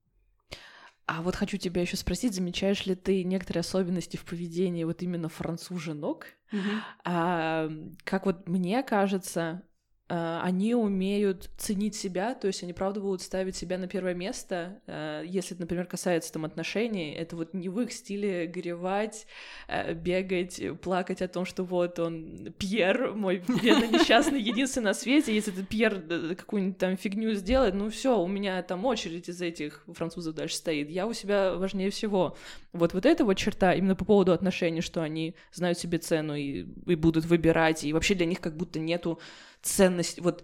А 1.06 1.22
вот 1.22 1.36
хочу 1.36 1.58
тебя 1.58 1.82
еще 1.82 1.98
спросить, 1.98 2.34
замечаешь 2.34 2.86
ли 2.86 2.96
ты 2.96 3.24
некоторые 3.24 3.62
особенности 3.62 4.16
в 4.16 4.26
поведении 4.26 4.84
вот 4.84 5.02
именно 5.02 5.28
француженок? 5.28 6.28
Uh-huh. 6.52 6.80
А, 7.04 7.70
как 8.04 8.26
вот 8.26 8.48
мне 8.48 8.82
кажется, 8.84 9.64
они 10.10 10.74
умеют 10.74 11.50
ценить 11.58 11.96
себя, 11.96 12.34
то 12.34 12.48
есть 12.48 12.64
они 12.64 12.74
правда 12.74 13.00
будут 13.00 13.22
ставить 13.22 13.56
себя 13.56 13.78
на 13.78 13.88
первое 13.88 14.16
место. 14.16 14.82
Э, 14.88 15.24
если, 15.26 15.56
например, 15.56 15.86
касается 15.86 16.34
там 16.34 16.46
отношений, 16.46 17.14
это 17.14 17.36
вот 17.36 17.54
не 17.54 17.70
в 17.70 17.80
их 17.80 17.92
стиле 17.92 18.48
горевать, 18.48 19.28
э, 19.68 19.94
бегать, 19.94 20.62
плакать 20.82 21.22
о 21.22 21.28
том, 21.28 21.46
что 21.46 21.64
вот 21.64 22.00
он 22.00 22.54
Пьер, 22.58 23.14
мой 23.14 23.44
бедный 23.48 23.88
несчастный, 24.00 24.42
единственный 24.42 24.86
на 24.86 24.94
свете. 24.96 25.34
Если 25.34 25.54
этот 25.54 25.68
Пьер 25.68 26.02
какую-нибудь 26.36 26.80
там 26.80 26.98
фигню 26.98 27.34
сделает, 27.34 27.76
ну 27.76 27.90
все, 27.90 28.20
у 28.20 28.28
меня 28.28 28.64
там 28.64 28.86
очередь 28.86 29.30
из 29.30 29.42
этих 29.42 29.84
французов 29.94 30.34
дальше 30.34 30.56
стоит. 30.56 30.90
Я 30.90 31.06
у 31.06 31.14
себя 31.14 31.54
важнее 31.54 31.92
всего. 31.92 32.36
Вот 32.74 32.94
вот 32.94 33.06
эта 33.06 33.26
вот 33.26 33.36
черта 33.36 33.76
именно 33.76 33.96
по 33.96 34.06
поводу 34.06 34.32
отношений, 34.32 34.82
что 34.82 35.04
они 35.04 35.36
знают 35.52 35.78
себе 35.78 36.00
цену 36.00 36.36
и, 36.36 36.66
и 36.88 36.96
будут 36.96 37.26
выбирать, 37.26 37.84
и 37.84 37.94
вообще 37.94 38.16
для 38.16 38.26
них 38.26 38.42
как 38.42 38.58
будто 38.58 38.80
нету 38.80 39.20
ценность, 39.62 40.20
вот 40.20 40.44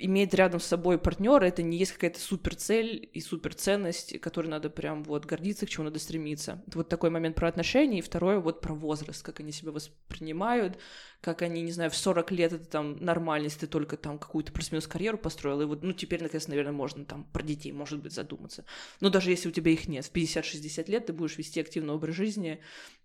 иметь 0.00 0.34
рядом 0.34 0.60
с 0.60 0.66
собой 0.66 0.98
партнера 0.98 1.44
это 1.44 1.62
не 1.62 1.76
есть 1.76 1.92
какая-то 1.92 2.18
супер 2.18 2.54
цель 2.54 3.08
и 3.12 3.20
супер 3.20 3.54
ценность, 3.54 4.18
которой 4.20 4.48
надо 4.48 4.70
прям 4.70 5.04
вот 5.04 5.26
гордиться, 5.26 5.66
к 5.66 5.68
чему 5.68 5.84
надо 5.84 5.98
стремиться. 5.98 6.62
Это 6.66 6.78
вот 6.78 6.88
такой 6.88 7.10
момент 7.10 7.36
про 7.36 7.48
отношения, 7.48 7.98
и 7.98 8.02
второе 8.02 8.38
вот 8.38 8.60
про 8.60 8.74
возраст, 8.74 9.22
как 9.22 9.40
они 9.40 9.52
себя 9.52 9.72
воспринимают, 9.72 10.78
как 11.20 11.42
они, 11.42 11.60
не 11.62 11.72
знаю, 11.72 11.90
в 11.90 11.96
40 11.96 12.30
лет 12.32 12.52
это 12.52 12.64
там 12.64 12.96
нормальность, 13.04 13.60
ты 13.60 13.66
только 13.66 13.96
там 13.96 14.18
какую-то 14.18 14.52
плюс-минус 14.52 14.86
карьеру 14.86 15.18
построил, 15.18 15.60
и 15.60 15.66
вот, 15.66 15.82
ну, 15.82 15.92
теперь, 15.92 16.22
наконец, 16.22 16.48
наверное, 16.48 16.72
можно 16.72 17.04
там 17.04 17.24
про 17.24 17.42
детей, 17.42 17.72
может 17.72 18.00
быть, 18.00 18.12
задуматься. 18.12 18.64
Но 19.00 19.10
даже 19.10 19.30
если 19.30 19.48
у 19.48 19.52
тебя 19.52 19.70
их 19.70 19.86
нет, 19.86 20.06
в 20.06 20.12
50-60 20.12 20.90
лет 20.90 21.06
ты 21.06 21.12
будешь 21.12 21.36
вести 21.36 21.60
активный 21.60 21.94
образ 21.94 22.14
жизни, 22.14 22.60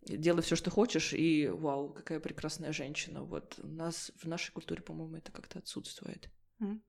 делай 0.08 0.42
все, 0.42 0.56
что 0.56 0.72
хочешь, 0.72 1.14
и 1.14 1.48
вау, 1.48 1.90
какая 1.90 2.20
прекрасная 2.20 2.72
женщина. 2.72 3.24
Вот 3.24 3.60
у 3.62 3.68
нас 3.68 4.12
в 4.22 4.28
нашей 4.28 4.52
культуре, 4.52 4.82
по-моему, 4.82 5.18
это 5.18 5.32
как-то 5.32 5.60
отсутствует. 5.60 6.30
Mm. 6.62 6.80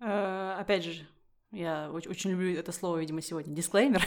Uh, 0.00 0.58
опять 0.58 0.84
же, 0.84 1.06
я 1.52 1.90
очень, 1.92 2.10
очень 2.10 2.30
люблю 2.30 2.58
это 2.58 2.72
слово, 2.72 2.98
видимо, 2.98 3.20
сегодня. 3.20 3.54
Дисклеймер. 3.54 4.06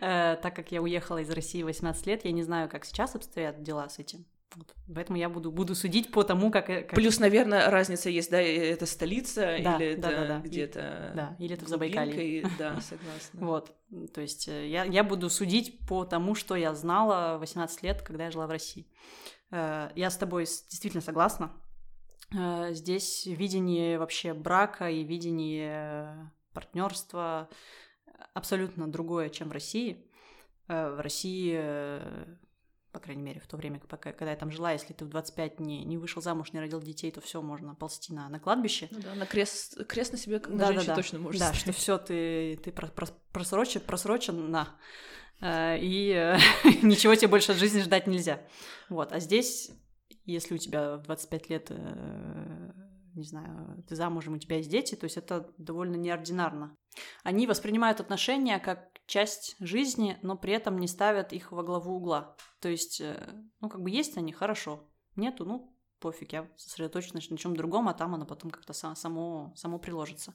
uh, 0.00 0.36
так 0.42 0.54
как 0.54 0.72
я 0.72 0.82
уехала 0.82 1.18
из 1.18 1.30
России 1.30 1.62
18 1.62 2.06
лет, 2.06 2.24
я 2.24 2.32
не 2.32 2.42
знаю, 2.42 2.68
как 2.68 2.84
сейчас 2.84 3.14
обстоят 3.14 3.62
дела 3.62 3.88
с 3.88 3.98
этим. 3.98 4.26
Вот. 4.54 4.74
Поэтому 4.94 5.18
я 5.18 5.28
буду, 5.28 5.52
буду 5.52 5.74
судить 5.74 6.10
по 6.10 6.22
тому, 6.22 6.50
как, 6.50 6.66
как... 6.66 6.90
Плюс, 6.90 7.18
наверное, 7.18 7.70
разница 7.70 8.08
есть, 8.08 8.30
да, 8.30 8.40
это 8.40 8.86
столица 8.86 9.40
да, 9.42 9.56
или 9.56 9.64
да, 9.64 9.84
это 9.84 10.00
да, 10.00 10.26
да. 10.26 10.40
где-то... 10.40 11.12
Да, 11.14 11.36
или 11.38 11.54
это 11.54 11.64
в 11.64 11.68
Забайкалье. 11.68 12.48
Да, 12.58 12.80
согласна. 12.80 13.46
Вот, 13.46 13.76
то 14.14 14.20
есть 14.20 14.48
э, 14.48 14.68
я, 14.68 14.84
я 14.84 15.04
буду 15.04 15.28
судить 15.28 15.86
по 15.86 16.04
тому, 16.04 16.34
что 16.34 16.56
я 16.56 16.74
знала 16.74 17.36
18 17.38 17.82
лет, 17.82 18.02
когда 18.02 18.24
я 18.24 18.30
жила 18.30 18.46
в 18.46 18.50
России. 18.50 18.86
Э, 19.50 19.90
я 19.94 20.10
с 20.10 20.16
тобой 20.16 20.44
действительно 20.44 21.02
согласна. 21.02 21.50
Э, 22.34 22.72
здесь 22.72 23.26
видение 23.26 23.98
вообще 23.98 24.34
брака 24.34 24.90
и 24.90 25.04
видение 25.04 26.32
партнерства 26.52 27.48
абсолютно 28.34 28.90
другое, 28.90 29.28
чем 29.28 29.48
в 29.48 29.52
России. 29.52 30.06
В 30.68 31.00
России 31.00 31.54
по 32.96 33.00
крайней 33.00 33.22
мере, 33.22 33.40
в 33.40 33.46
то 33.46 33.58
время, 33.58 33.78
пока, 33.78 34.12
когда 34.12 34.30
я 34.30 34.36
там 34.38 34.50
жила, 34.50 34.72
если 34.72 34.94
ты 34.94 35.04
в 35.04 35.10
25 35.10 35.60
не, 35.60 35.84
не 35.84 35.98
вышел 35.98 36.22
замуж, 36.22 36.54
не 36.54 36.60
родил 36.60 36.80
детей, 36.80 37.10
то 37.10 37.20
все 37.20 37.42
можно 37.42 37.74
ползти 37.74 38.14
на, 38.14 38.26
на 38.30 38.40
кладбище. 38.40 38.88
Ну 38.90 39.00
да, 39.02 39.14
на 39.14 39.26
крест, 39.26 39.86
крест 39.86 40.12
на 40.12 40.18
себе, 40.18 40.40
на 40.48 40.56
да, 40.56 40.66
женщине 40.68 40.86
да, 40.86 40.94
да. 40.94 40.94
точно 40.94 41.18
можешь 41.18 41.38
Да, 41.38 41.48
ставить. 41.48 41.60
что 41.60 41.72
все 41.72 41.98
ты, 41.98 42.58
ты 42.64 42.72
просрочен, 42.72 43.82
просрочен 43.82 44.50
на. 44.50 44.74
Э, 45.42 45.76
и 45.78 46.10
э, 46.10 46.38
ничего 46.82 47.14
тебе 47.14 47.28
больше 47.28 47.52
от 47.52 47.58
жизни 47.58 47.82
ждать 47.82 48.06
нельзя. 48.06 48.40
Вот, 48.88 49.12
а 49.12 49.20
здесь, 49.20 49.70
если 50.26 50.54
у 50.54 50.58
тебя 50.58 50.96
в 50.96 51.02
25 51.02 51.50
лет 51.50 51.66
э, 51.70 52.72
не 53.16 53.24
знаю, 53.24 53.82
ты 53.88 53.96
замужем, 53.96 54.34
у 54.34 54.38
тебя 54.38 54.56
есть 54.56 54.70
дети, 54.70 54.94
то 54.94 55.04
есть 55.04 55.16
это 55.16 55.50
довольно 55.56 55.96
неординарно. 55.96 56.76
Они 57.24 57.46
воспринимают 57.46 58.00
отношения 58.00 58.58
как 58.58 58.90
часть 59.06 59.56
жизни, 59.58 60.18
но 60.22 60.36
при 60.36 60.52
этом 60.52 60.78
не 60.78 60.86
ставят 60.86 61.32
их 61.32 61.50
во 61.52 61.62
главу 61.62 61.96
угла. 61.96 62.36
То 62.60 62.68
есть, 62.68 63.00
э, 63.00 63.16
ну, 63.60 63.68
как 63.68 63.82
бы 63.82 63.90
есть 63.90 64.16
они, 64.18 64.32
хорошо. 64.32 64.88
Нету, 65.14 65.46
ну, 65.46 65.74
пофиг, 65.98 66.32
я 66.32 66.50
сосредоточена 66.56 67.20
на 67.30 67.38
чем 67.38 67.56
другом, 67.56 67.88
а 67.88 67.94
там 67.94 68.14
оно 68.14 68.26
потом 68.26 68.50
как-то 68.50 68.72
само, 68.72 69.52
само 69.56 69.78
приложится. 69.78 70.34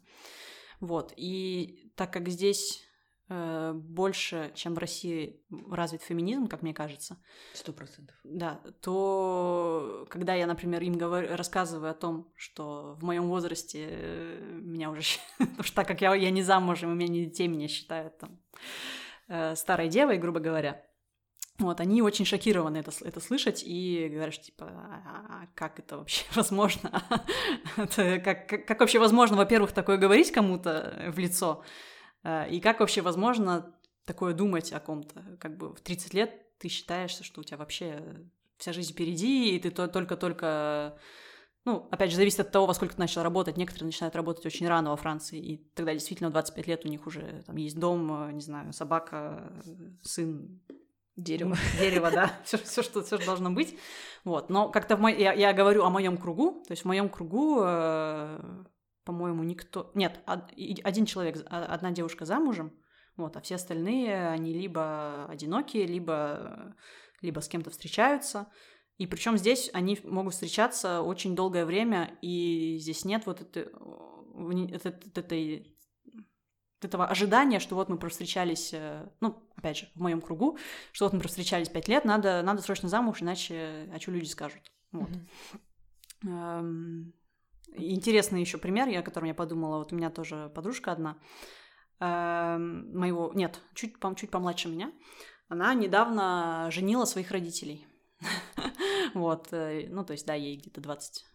Вот. 0.80 1.14
И 1.16 1.92
так 1.96 2.12
как 2.12 2.30
здесь 2.30 2.84
больше, 3.74 4.52
чем 4.56 4.74
в 4.74 4.78
России 4.78 5.42
развит 5.70 6.02
феминизм, 6.02 6.48
как 6.48 6.62
мне 6.62 6.74
кажется. 6.74 7.18
Сто 7.54 7.72
процентов. 7.72 8.16
Да, 8.24 8.60
то 8.82 10.06
когда 10.10 10.34
я, 10.34 10.48
например, 10.48 10.82
им 10.82 10.98
говорю, 10.98 11.36
рассказываю 11.36 11.92
о 11.92 11.94
том, 11.94 12.32
что 12.36 12.98
в 13.00 13.04
моем 13.04 13.30
возрасте 13.30 13.88
э, 13.90 14.60
меня 14.62 14.90
уже, 14.90 15.04
потому 15.38 15.64
что 15.64 15.76
так 15.76 15.88
как 15.88 16.02
я, 16.02 16.14
я 16.16 16.30
не 16.30 16.44
замужем, 16.44 16.92
у 16.92 16.96
меня 16.96 17.08
не 17.08 17.26
детей, 17.26 17.48
меня 17.48 17.68
считают 17.68 18.18
там 18.18 18.40
э, 19.28 19.56
старой 19.56 19.88
девой, 19.88 20.18
грубо 20.18 20.40
говоря. 20.40 20.84
Вот, 21.60 21.80
они 21.80 22.02
очень 22.02 22.26
шокированы 22.26 22.78
это, 22.78 22.92
это 23.02 23.20
слышать 23.20 23.64
и 23.64 24.10
говорят, 24.12 24.34
что, 24.34 24.46
типа, 24.46 24.66
а, 24.66 25.26
а 25.30 25.48
как 25.56 25.80
это 25.80 25.98
вообще 25.98 26.26
возможно? 26.36 27.04
это, 27.78 28.20
как, 28.20 28.48
как, 28.50 28.66
как 28.66 28.80
вообще 28.80 29.00
возможно, 29.00 29.38
во-первых, 29.38 29.72
такое 29.72 29.98
говорить 29.98 30.32
кому-то 30.32 31.12
в 31.14 31.20
лицо? 31.20 31.64
Э, 32.24 32.50
и 32.50 32.60
как 32.60 32.80
вообще 32.80 33.02
возможно 33.02 33.74
такое 34.06 34.34
думать 34.34 34.72
о 34.74 34.80
ком-то? 34.80 35.38
Как 35.40 35.58
бы 35.58 35.74
в 35.74 35.82
30 35.82 36.14
лет 36.14 36.58
ты 36.58 36.68
считаешься, 36.68 37.24
что 37.24 37.42
у 37.42 37.44
тебя 37.44 37.58
вообще 37.58 38.04
вся 38.58 38.74
жизнь 38.74 38.94
впереди, 38.94 39.56
и 39.56 39.60
ты 39.60 39.72
только-только... 39.72 40.98
Ну, 41.64 41.88
опять 41.92 42.10
же, 42.10 42.16
зависит 42.16 42.40
от 42.40 42.52
того, 42.52 42.66
во 42.66 42.74
сколько 42.74 42.96
ты 42.96 43.00
начал 43.00 43.22
работать. 43.22 43.56
Некоторые 43.56 43.86
начинают 43.88 44.16
работать 44.16 44.46
очень 44.48 44.68
рано 44.68 44.90
во 44.90 44.96
Франции, 44.96 45.40
и 45.40 45.58
тогда 45.76 45.94
действительно 45.94 46.30
в 46.30 46.34
25 46.34 46.68
лет 46.68 46.86
у 46.86 46.88
них 46.88 47.06
уже 47.06 47.44
там 47.46 47.56
есть 47.56 47.78
дом, 47.80 48.30
э, 48.30 48.32
не 48.32 48.42
знаю, 48.42 48.74
собака, 48.74 49.54
сын, 50.04 50.60
Дерево. 51.16 51.58
Дерево, 51.80 52.10
да. 52.12 52.32
Все, 52.44 52.58
все, 52.58 52.82
что, 52.82 53.04
все, 53.04 53.18
что 53.18 53.26
должно 53.26 53.52
быть. 53.52 53.78
Вот. 54.24 54.50
Но 54.50 54.70
как-то 54.70 54.98
мо... 54.98 55.12
я, 55.12 55.34
я 55.34 55.54
говорю 55.54 55.84
о 55.84 55.90
моем 55.90 56.18
кругу. 56.18 56.64
То 56.68 56.72
есть 56.72 56.84
в 56.84 56.86
моем 56.86 57.10
кругу 57.10 57.60
э, 57.64 58.64
по-моему, 59.04 59.44
никто... 59.44 59.92
Нет, 59.96 60.20
один 60.28 61.06
человек, 61.06 61.44
а, 61.48 61.66
одна 61.66 61.92
девушка 61.92 62.26
замужем, 62.26 62.78
вот, 63.18 63.36
а 63.36 63.42
все 63.42 63.56
остальные, 63.56 64.30
они 64.30 64.54
либо 64.54 65.26
одинокие, 65.26 65.86
либо, 65.86 66.76
либо 67.22 67.40
с 67.40 67.48
кем-то 67.48 67.70
встречаются. 67.70 68.48
И 68.98 69.08
причем 69.08 69.38
здесь 69.38 69.70
они 69.74 70.00
могут 70.04 70.34
встречаться 70.34 71.02
очень 71.02 71.36
долгое 71.36 71.66
время, 71.66 72.18
и 72.22 72.78
здесь 72.80 73.04
нет 73.04 73.26
вот 73.26 73.42
этой, 73.42 73.72
этой, 75.16 75.78
этого 76.82 77.08
ожидания, 77.08 77.60
что 77.60 77.76
вот 77.76 77.90
мы 77.90 77.98
встречались, 78.10 78.74
э, 78.74 79.08
ну, 79.20 79.50
опять 79.56 79.78
же, 79.78 79.90
в 79.96 80.02
моем 80.02 80.22
кругу, 80.22 80.58
что 80.92 81.06
вот 81.06 81.14
мы 81.14 81.22
встречались 81.22 81.70
пять 81.70 81.88
лет, 81.88 82.06
надо, 82.06 82.42
надо 82.44 82.62
срочно 82.62 82.90
замуж, 82.90 83.22
иначе, 83.22 83.90
а 83.94 84.00
что 84.00 84.12
люди 84.12 84.28
скажут? 84.28 84.62
Вот. 84.92 85.10
Mm-hmm. 86.24 87.14
Интересный 87.76 88.42
еще 88.42 88.58
пример, 88.58 88.90
о 88.98 89.04
котором 89.04 89.28
я 89.28 89.34
подумала, 89.34 89.78
вот 89.78 89.94
у 89.94 89.96
меня 89.96 90.10
тоже 90.10 90.52
подружка 90.54 90.92
одна, 90.92 91.18
э, 92.00 92.58
моего, 92.58 93.32
нет, 93.34 93.60
чуть, 93.74 93.94
чуть 94.18 94.30
помладше 94.30 94.68
меня, 94.68 94.92
она 95.48 95.74
недавно 95.74 96.68
женила 96.72 97.06
своих 97.06 97.32
родителей. 97.32 97.86
Вот, 99.14 99.50
э, 99.52 99.88
ну, 99.90 100.06
то 100.06 100.14
есть, 100.14 100.26
да, 100.26 100.36
ей 100.36 100.56
где-то 100.58 100.80
20 100.80 101.26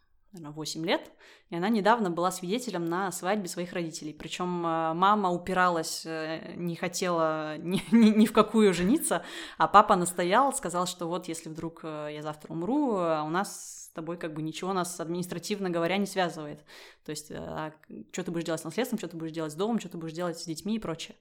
наверное, 0.40 0.56
8 0.56 0.86
лет, 0.86 1.10
и 1.50 1.56
она 1.56 1.68
недавно 1.68 2.10
была 2.10 2.30
свидетелем 2.30 2.84
на 2.84 3.12
свадьбе 3.12 3.48
своих 3.48 3.72
родителей. 3.72 4.12
Причем 4.12 4.66
э, 4.66 4.94
мама 4.94 5.30
упиралась, 5.30 6.04
э, 6.04 6.54
не 6.56 6.76
хотела 6.76 7.58
ни, 7.58 7.82
ни, 7.90 8.10
ни 8.10 8.26
в 8.26 8.32
какую 8.32 8.72
жениться, 8.74 9.22
а 9.58 9.68
папа 9.68 9.96
настоял, 9.96 10.52
сказал, 10.52 10.86
что 10.86 11.06
вот 11.06 11.28
если 11.28 11.48
вдруг 11.48 11.84
я 11.84 12.20
завтра 12.22 12.52
умру, 12.52 12.96
а 12.96 13.22
у 13.24 13.30
нас 13.30 13.86
тобой 13.96 14.18
как 14.18 14.34
бы 14.34 14.42
ничего 14.42 14.72
нас 14.72 15.00
административно 15.00 15.70
говоря 15.70 15.96
не 15.96 16.06
связывает. 16.06 16.60
То 17.04 17.10
есть, 17.10 17.32
а, 17.32 17.72
что 18.12 18.22
ты 18.22 18.30
будешь 18.30 18.44
делать 18.44 18.60
с 18.60 18.64
наследством, 18.64 18.98
что 18.98 19.08
ты 19.08 19.16
будешь 19.16 19.32
делать 19.32 19.52
с 19.52 19.56
домом, 19.56 19.80
что 19.80 19.88
ты 19.88 19.98
будешь 19.98 20.12
делать 20.12 20.38
с 20.38 20.44
детьми 20.44 20.76
и 20.76 20.78
прочее. 20.78 21.16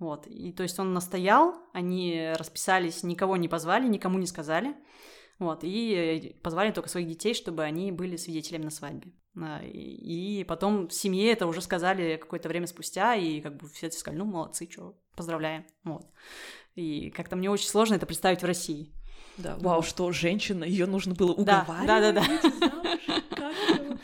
Вот. 0.00 0.26
И 0.26 0.50
то 0.52 0.64
есть 0.64 0.78
он 0.80 0.92
настоял, 0.92 1.54
они 1.72 2.32
расписались, 2.36 3.04
никого 3.04 3.36
не 3.36 3.46
позвали, 3.46 3.86
никому 3.86 4.18
не 4.18 4.26
сказали. 4.26 4.74
Вот, 5.38 5.60
и 5.62 6.36
позвали 6.42 6.70
только 6.70 6.88
своих 6.88 7.08
детей, 7.08 7.34
чтобы 7.34 7.64
они 7.64 7.90
были 7.90 8.16
свидетелями 8.16 8.64
на 8.64 8.70
свадьбе. 8.70 9.12
А, 9.36 9.60
и 9.64 10.44
потом 10.44 10.88
в 10.88 10.94
семье 10.94 11.32
это 11.32 11.46
уже 11.46 11.60
сказали 11.60 12.16
какое-то 12.16 12.48
время 12.48 12.66
спустя, 12.66 13.14
и 13.16 13.40
как 13.40 13.56
бы 13.56 13.68
все 13.68 13.90
сказали, 13.90 14.18
ну, 14.20 14.26
молодцы, 14.26 14.68
что, 14.70 14.96
поздравляем. 15.16 15.66
Вот. 15.82 16.06
И 16.76 17.10
как-то 17.10 17.36
мне 17.36 17.50
очень 17.50 17.68
сложно 17.68 17.94
это 17.94 18.06
представить 18.06 18.42
в 18.42 18.46
России. 18.46 18.92
Да, 19.36 19.56
вау, 19.58 19.82
что 19.82 20.10
женщина, 20.12 20.62
ее 20.62 20.86
нужно 20.86 21.14
было 21.14 21.32
уговаривать. 21.32 21.86
Да, 21.86 22.00
да, 22.00 22.12
да. 22.12 23.98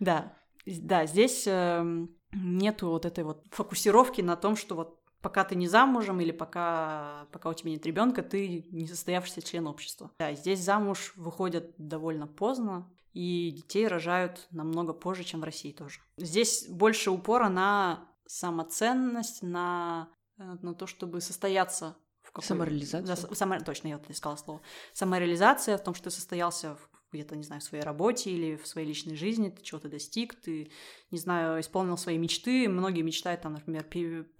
да. 0.00 0.36
Да, 0.66 1.04
здесь 1.04 1.44
э, 1.46 2.06
нету 2.32 2.88
вот 2.88 3.04
этой 3.04 3.22
вот 3.24 3.44
фокусировки 3.50 4.22
на 4.22 4.34
том, 4.34 4.56
что 4.56 4.74
вот 4.74 5.03
пока 5.24 5.42
ты 5.42 5.54
не 5.54 5.66
замужем 5.66 6.20
или 6.20 6.32
пока, 6.32 7.26
пока 7.32 7.48
у 7.48 7.54
тебя 7.54 7.70
нет 7.70 7.86
ребенка, 7.86 8.22
ты 8.22 8.66
не 8.70 8.86
состоявшийся 8.86 9.40
член 9.40 9.66
общества. 9.66 10.10
Да, 10.18 10.34
здесь 10.34 10.60
замуж 10.60 11.14
выходят 11.16 11.72
довольно 11.78 12.26
поздно, 12.26 12.86
и 13.14 13.50
детей 13.50 13.88
рожают 13.88 14.46
намного 14.50 14.92
позже, 14.92 15.24
чем 15.24 15.40
в 15.40 15.44
России 15.44 15.72
тоже. 15.72 16.00
Здесь 16.18 16.68
больше 16.68 17.10
упора 17.10 17.48
на 17.48 18.06
самоценность, 18.26 19.42
на, 19.42 20.10
э, 20.36 20.56
на 20.60 20.74
то, 20.74 20.86
чтобы 20.86 21.22
состояться 21.22 21.96
какой... 22.34 22.46
Самореализация. 22.46 23.06
Да, 23.06 23.34
само... 23.34 23.60
Точно, 23.60 23.88
я 23.88 23.98
вот 23.98 24.10
искала 24.10 24.36
слово. 24.36 24.60
Самореализация 24.92 25.78
в 25.78 25.84
том, 25.84 25.94
что 25.94 26.04
ты 26.04 26.10
состоялся 26.10 26.74
в 26.74 26.93
где-то, 27.14 27.36
не 27.36 27.42
знаю, 27.42 27.60
в 27.60 27.64
своей 27.64 27.84
работе 27.84 28.30
или 28.30 28.56
в 28.56 28.66
своей 28.66 28.86
личной 28.86 29.16
жизни, 29.16 29.50
ты 29.50 29.62
чего-то 29.62 29.88
достиг, 29.88 30.34
ты, 30.34 30.70
не 31.10 31.18
знаю, 31.18 31.60
исполнил 31.60 31.96
свои 31.96 32.18
мечты. 32.18 32.68
Многие 32.68 33.02
мечтают, 33.02 33.40
там, 33.42 33.54
например, 33.54 33.84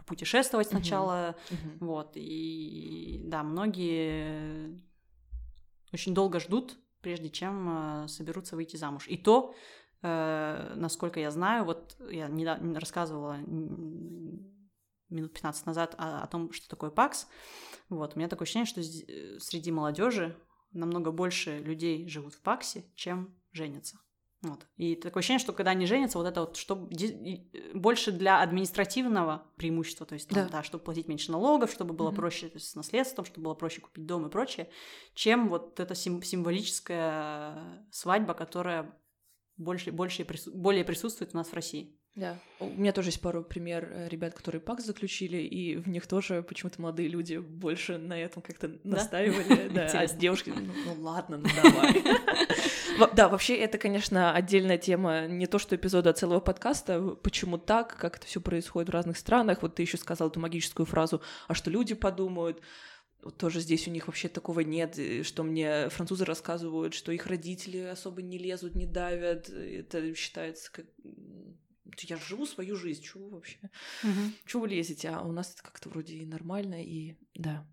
путешествовать 0.07 0.69
сначала, 0.69 1.37
uh-huh. 1.51 1.79
вот, 1.81 2.13
и 2.15 3.23
да, 3.25 3.43
многие 3.43 4.81
очень 5.93 6.15
долго 6.15 6.41
ждут, 6.41 6.77
прежде 7.01 7.31
чем 7.31 8.05
э, 8.05 8.09
соберутся 8.09 8.57
выйти 8.57 8.77
замуж. 8.77 9.07
И 9.09 9.17
то, 9.17 9.55
э, 10.03 10.73
насколько 10.77 11.21
я 11.21 11.31
знаю, 11.31 11.65
вот 11.65 11.97
я 12.11 12.29
недавно 12.29 12.81
рассказывала 12.81 13.39
минут 15.11 15.33
15 15.33 15.67
назад 15.67 15.95
о, 15.99 16.23
о 16.23 16.27
том, 16.27 16.53
что 16.53 16.69
такое 16.69 16.91
ПАКС. 16.91 17.29
Вот, 17.89 18.15
у 18.15 18.19
меня 18.19 18.29
такое 18.29 18.45
ощущение, 18.45 18.67
что 18.67 18.81
э, 18.81 19.39
среди 19.39 19.71
молодежи 19.71 20.37
намного 20.75 21.11
больше 21.11 21.59
людей 21.59 22.07
живут 22.09 22.35
в 22.35 22.41
ПАКСе, 22.41 22.85
чем 22.95 23.35
женятся. 23.53 23.99
Вот. 24.43 24.67
И 24.77 24.95
такое 24.95 25.21
ощущение, 25.21 25.41
что 25.41 25.55
когда 25.55 25.71
они 25.71 25.87
женятся, 25.87 26.19
вот 26.19 26.27
это 26.27 26.41
вот 26.43 26.57
что 26.57 26.89
больше 27.73 28.13
для 28.13 28.43
административного 28.43 29.47
преимущества, 29.57 30.05
то 30.05 30.15
есть 30.15 30.29
там, 30.29 30.45
да. 30.45 30.49
Да, 30.59 30.63
чтобы 30.63 30.85
платить 30.85 31.09
меньше 31.09 31.33
налогов, 31.33 31.73
чтобы 31.73 31.95
было 31.95 32.11
mm-hmm. 32.11 32.15
проще 32.15 32.51
есть, 32.53 32.69
с 32.71 32.75
наследством, 32.75 33.25
чтобы 33.25 33.45
было 33.45 33.55
проще 33.55 33.81
купить 33.81 34.05
дом 34.05 34.27
и 34.27 34.31
прочее, 34.31 34.69
чем 35.15 35.49
вот 35.49 35.81
эта 35.81 35.95
сим- 35.95 36.23
символическая 36.23 37.87
свадьба, 37.91 38.35
которая 38.35 38.95
больше, 39.57 39.93
больше, 39.93 40.27
более 40.53 40.85
присутствует 40.85 41.35
у 41.35 41.39
нас 41.39 41.49
в 41.49 41.55
России. 41.55 41.99
Да, 42.17 42.39
у 42.61 42.67
меня 42.67 42.93
тоже 42.93 43.09
есть 43.09 43.21
пару 43.21 43.43
пример 43.43 43.89
э, 43.91 44.09
ребят, 44.09 44.35
которые 44.35 44.61
ПАК 44.61 44.81
заключили, 44.81 45.39
и 45.39 45.77
в 45.77 45.89
них 45.89 46.07
тоже 46.07 46.45
почему-то 46.45 46.81
молодые 46.81 47.09
люди 47.09 47.39
больше 47.39 47.99
на 47.99 48.17
этом 48.17 48.41
как-то 48.41 48.71
настаивали. 48.85 49.69
Да, 49.75 49.87
а 49.93 50.07
девушки, 50.07 50.53
ну, 50.55 50.73
ну 50.87 51.03
ладно, 51.03 51.39
ну 51.39 51.49
давай. 51.61 52.05
Да, 53.17 53.29
вообще 53.29 53.57
это, 53.57 53.79
конечно, 53.79 54.33
отдельная 54.33 54.79
тема, 54.79 55.27
не 55.27 55.49
то 55.49 55.59
что 55.59 55.75
эпизода, 55.75 56.11
а 56.11 56.13
целого 56.13 56.39
подкаста, 56.39 57.01
почему 57.23 57.59
так, 57.59 57.97
как 57.97 58.19
это 58.19 58.27
все 58.27 58.41
происходит 58.41 58.91
в 58.91 58.93
разных 58.93 59.19
странах. 59.19 59.63
Вот 59.63 59.75
ты 59.75 59.83
еще 59.83 59.97
сказал 59.97 60.29
эту 60.29 60.39
магическую 60.39 60.87
фразу, 60.87 61.21
а 61.49 61.55
что 61.55 61.71
люди 61.71 61.95
подумают, 61.95 62.61
тоже 63.39 63.61
здесь 63.61 63.89
у 63.89 63.91
них 63.91 64.07
вообще 64.07 64.29
такого 64.29 64.61
нет, 64.61 64.99
что 65.23 65.43
мне 65.43 65.89
французы 65.89 66.25
рассказывают, 66.25 66.95
что 66.95 67.11
их 67.11 67.27
родители 67.27 67.79
особо 67.79 68.23
не 68.23 68.39
лезут, 68.39 68.75
не 68.75 68.87
давят, 68.87 69.49
это 69.49 70.15
считается 70.15 70.71
как 70.71 70.87
я 72.03 72.17
живу 72.17 72.47
свою 72.47 72.77
жизнь, 72.77 73.03
чего 73.03 73.29
вообще? 73.29 73.59
Угу. 74.03 74.21
Чего 74.47 74.63
вы 74.63 74.69
лезете? 74.69 75.11
А 75.11 75.23
у 75.23 75.33
нас 75.33 75.53
это 75.55 75.63
как-то 75.63 75.89
вроде 75.89 76.17
и 76.17 76.27
нормально, 76.27 76.83
и 76.83 77.17
да. 77.35 77.67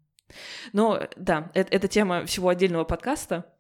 Но 0.73 1.09
да, 1.17 1.51
это, 1.53 1.75
это 1.75 1.87
тема 1.87 2.25
всего 2.25 2.49
отдельного 2.49 2.83
подкаста. 2.83 3.53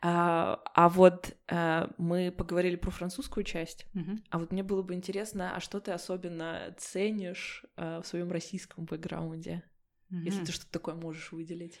А, 0.00 0.60
а 0.74 0.88
вот 0.88 1.36
а, 1.48 1.90
мы 1.96 2.32
поговорили 2.32 2.76
про 2.76 2.90
французскую 2.90 3.44
часть. 3.44 3.86
Угу. 3.94 4.18
А 4.30 4.38
вот 4.38 4.52
мне 4.52 4.62
было 4.62 4.82
бы 4.82 4.94
интересно, 4.94 5.54
а 5.54 5.60
что 5.60 5.80
ты 5.80 5.92
особенно 5.92 6.74
ценишь 6.78 7.64
а, 7.76 8.02
в 8.02 8.06
своем 8.06 8.30
российском 8.30 8.84
бэкграунде, 8.84 9.62
угу. 10.10 10.20
если 10.20 10.44
ты 10.44 10.52
что-то 10.52 10.72
такое 10.72 10.94
можешь 10.94 11.32
выделить? 11.32 11.78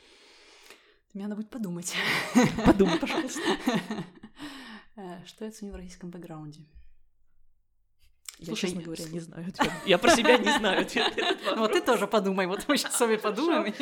Мне 1.12 1.24
надо 1.24 1.36
будет 1.36 1.50
подумать. 1.50 1.94
Подумай, 2.64 2.98
пожалуйста. 2.98 3.40
Э, 4.94 5.24
что 5.24 5.46
я 5.46 5.50
ценю 5.50 5.72
в 5.72 5.76
российском 5.76 6.10
бэкграунде? 6.10 6.66
Я, 8.42 8.46
Слушай, 8.46 8.70
честно 8.70 8.82
говоря, 8.82 9.04
не 9.04 9.20
знаю 9.20 9.48
ответ. 9.54 9.72
Я 9.86 9.98
про 9.98 10.16
себя 10.16 10.36
не 10.36 10.50
знаю 10.50 10.82
ответ 10.82 11.14
Ну, 11.44 11.56
вот 11.58 11.72
ты 11.72 11.80
тоже 11.80 12.08
подумай, 12.08 12.46
вот 12.46 12.64
мы 12.66 12.76
сейчас 12.76 12.96
с 12.96 13.00
вами 13.00 13.16
подумаем. 13.16 13.72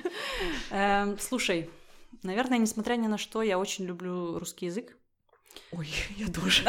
Эм, 0.70 1.18
слушай, 1.18 1.68
наверное, 2.22 2.56
несмотря 2.56 2.96
ни 2.96 3.06
на 3.08 3.18
что, 3.18 3.42
я 3.42 3.58
очень 3.58 3.84
люблю 3.84 4.38
русский 4.38 4.66
язык. 4.66 4.96
Ой, 5.70 5.86
я 6.16 6.28
тоже. 6.28 6.64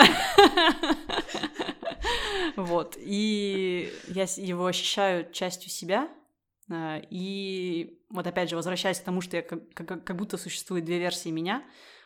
Вот, 2.57 2.97
и 2.97 3.91
я 4.07 4.25
его 4.35 4.65
ощущаю 4.65 5.31
частью 5.31 5.69
себя, 5.69 6.09
э, 6.69 7.01
и 7.09 8.01
вот 8.09 8.27
опять 8.27 8.49
же, 8.49 8.55
возвращаясь 8.55 8.99
к 8.99 9.03
тому, 9.03 9.21
что 9.21 9.37
я 9.37 9.41
как, 9.41 9.73
как, 9.73 10.03
как 10.03 10.15
будто 10.15 10.37
существует 10.37 10.85
две 10.85 10.99
версии 10.99 11.29
меня, 11.29 11.63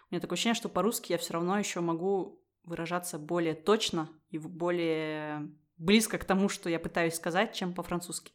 у 0.10 0.14
меня 0.14 0.22
такое 0.22 0.36
ощущение, 0.36 0.55
что 0.55 0.70
по-русски 0.70 1.12
я 1.12 1.18
все 1.18 1.34
равно 1.34 1.60
еще 1.60 1.82
могу 1.82 2.39
выражаться 2.70 3.17
более 3.20 3.55
точно 3.55 4.09
и 4.30 4.38
более 4.38 5.51
близко 5.78 6.17
к 6.17 6.26
тому, 6.26 6.49
что 6.49 6.70
я 6.70 6.80
пытаюсь 6.80 7.15
сказать, 7.15 7.53
чем 7.53 7.74
по-французски. 7.74 8.32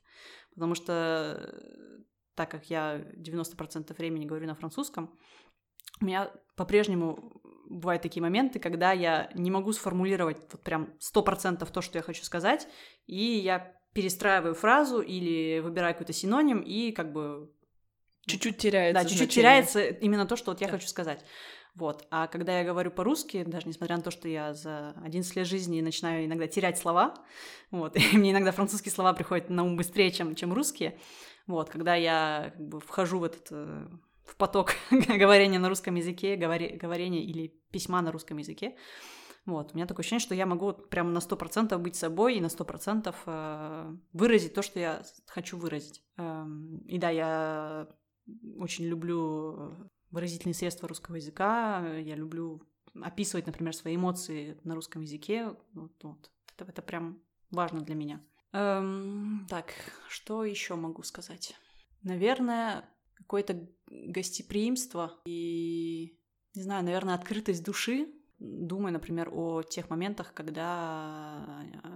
Потому 0.55 0.75
что 0.75 1.39
э, 1.41 2.03
так 2.35 2.51
как 2.51 2.69
я 2.71 2.99
90% 3.17 3.97
времени 3.97 4.27
говорю 4.27 4.47
на 4.47 4.55
французском, 4.55 5.17
у 6.01 6.05
меня 6.05 6.31
по-прежнему 6.57 7.41
бывают 7.69 8.03
такие 8.03 8.23
моменты, 8.23 8.59
когда 8.59 8.93
я 8.93 9.31
не 9.35 9.51
могу 9.51 9.73
сформулировать 9.73 10.39
вот 10.53 10.63
прям 10.63 10.95
100% 11.01 11.71
то, 11.71 11.81
что 11.81 11.99
я 11.99 12.03
хочу 12.03 12.25
сказать, 12.25 12.69
и 13.07 13.23
я 13.23 13.75
перестраиваю 13.93 14.55
фразу 14.55 15.01
или 15.01 15.61
выбираю 15.61 15.95
какой-то 15.95 16.13
синоним, 16.13 16.61
и 16.61 16.93
как 16.93 17.13
бы... 17.13 17.51
Чуть-чуть 18.27 18.59
теряется 18.59 19.03
Да, 19.03 19.09
чуть-чуть 19.09 19.31
теряется 19.31 19.85
именно 19.85 20.27
то, 20.27 20.37
что 20.37 20.51
вот 20.51 20.61
я 20.61 20.67
да. 20.67 20.73
хочу 20.73 20.89
сказать. 20.89 21.25
Вот. 21.75 22.07
А 22.11 22.29
когда 22.29 22.61
я 22.61 22.65
говорю 22.65 22.91
по-русски, 22.91 23.43
даже 23.45 23.67
несмотря 23.67 23.97
на 23.97 24.03
то, 24.03 24.11
что 24.11 24.29
я 24.29 24.55
за 24.55 24.95
11 25.05 25.37
лет 25.37 25.47
жизни 25.47 25.81
начинаю 25.81 26.25
иногда 26.25 26.47
терять 26.47 26.79
слова, 26.79 27.15
вот, 27.71 27.97
и 28.13 28.17
мне 28.17 28.31
иногда 28.31 28.53
французские 28.53 28.93
слова 28.93 29.13
приходят 29.13 29.51
на 29.51 29.65
ум 29.65 29.77
быстрее, 29.77 30.11
чем, 30.13 30.35
чем 30.35 30.53
русские, 30.53 30.99
вот, 31.47 31.71
когда 31.71 31.95
я 31.95 32.53
как 32.57 32.69
бы, 32.69 32.81
вхожу 32.81 33.19
в 33.19 33.25
этот 33.25 33.49
э, 33.51 33.89
в 34.25 34.37
поток 34.37 34.75
говорения 34.91 35.59
на 35.59 35.69
русском 35.69 35.97
языке, 35.97 36.37
говори, 36.37 36.77
говорения 36.77 37.23
или 37.25 37.49
письма 37.71 38.01
на 38.03 38.13
русском 38.13 38.39
языке, 38.39 38.77
вот, 39.45 39.73
у 39.73 39.77
меня 39.77 39.87
такое 39.87 40.03
ощущение, 40.03 40.21
что 40.21 40.35
я 40.35 40.47
могу 40.47 40.73
прямо 40.73 41.11
на 41.11 41.19
100% 41.19 41.77
быть 41.79 41.97
собой 41.97 42.37
и 42.37 42.41
на 42.41 42.47
100% 42.47 43.15
э, 43.27 43.97
выразить 44.13 44.55
то, 44.55 44.63
что 44.63 44.79
я 44.81 45.03
хочу 45.27 45.59
выразить. 45.59 46.03
Эм, 46.17 46.79
и 46.87 46.97
да, 46.97 47.11
я 47.11 47.89
очень 48.59 48.87
люблю 48.87 49.91
выразительные 50.15 50.55
средства 50.55 50.89
русского 50.89 51.17
языка. 51.17 51.97
Я 51.99 52.15
люблю 52.15 52.63
описывать, 53.03 53.47
например, 53.47 53.75
свои 53.75 53.97
эмоции 53.97 54.57
на 54.65 54.75
русском 54.75 55.03
языке. 55.03 55.55
Вот, 55.73 55.93
вот. 56.03 56.31
Это, 56.57 56.71
это 56.71 56.83
прям 56.83 57.21
важно 57.51 57.81
для 57.81 57.95
меня. 57.95 58.23
Эм, 58.53 59.47
так, 59.51 59.75
что 60.09 60.45
еще 60.45 60.77
могу 60.77 61.03
сказать? 61.03 61.57
Наверное, 62.03 62.89
какое-то 63.15 63.69
гостеприимство 63.89 65.19
и, 65.27 66.17
не 66.55 66.63
знаю, 66.63 66.85
наверное, 66.85 67.17
открытость 67.17 67.65
души. 67.65 68.09
Думаю, 68.39 68.93
например, 68.93 69.31
о 69.33 69.63
тех 69.63 69.91
моментах, 69.91 70.33
когда, 70.35 71.65
э, 71.83 71.89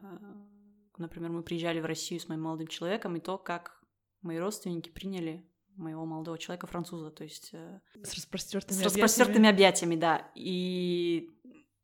например, 0.96 1.30
мы 1.30 1.42
приезжали 1.42 1.80
в 1.80 1.84
Россию 1.84 2.20
с 2.20 2.28
моим 2.28 2.42
молодым 2.42 2.66
человеком, 2.66 3.16
и 3.16 3.20
то, 3.20 3.38
как 3.38 3.80
мои 4.22 4.38
родственники 4.38 4.88
приняли 4.88 5.48
моего 5.78 6.04
молодого 6.04 6.38
человека 6.38 6.66
француза, 6.66 7.10
то 7.10 7.24
есть 7.24 7.50
э, 7.52 7.80
с 8.02 8.14
распростертыми, 8.14 8.78
с 8.78 8.82
распростертыми 8.82 9.48
объятиями, 9.48 9.96
да. 9.96 10.30
И 10.34 11.30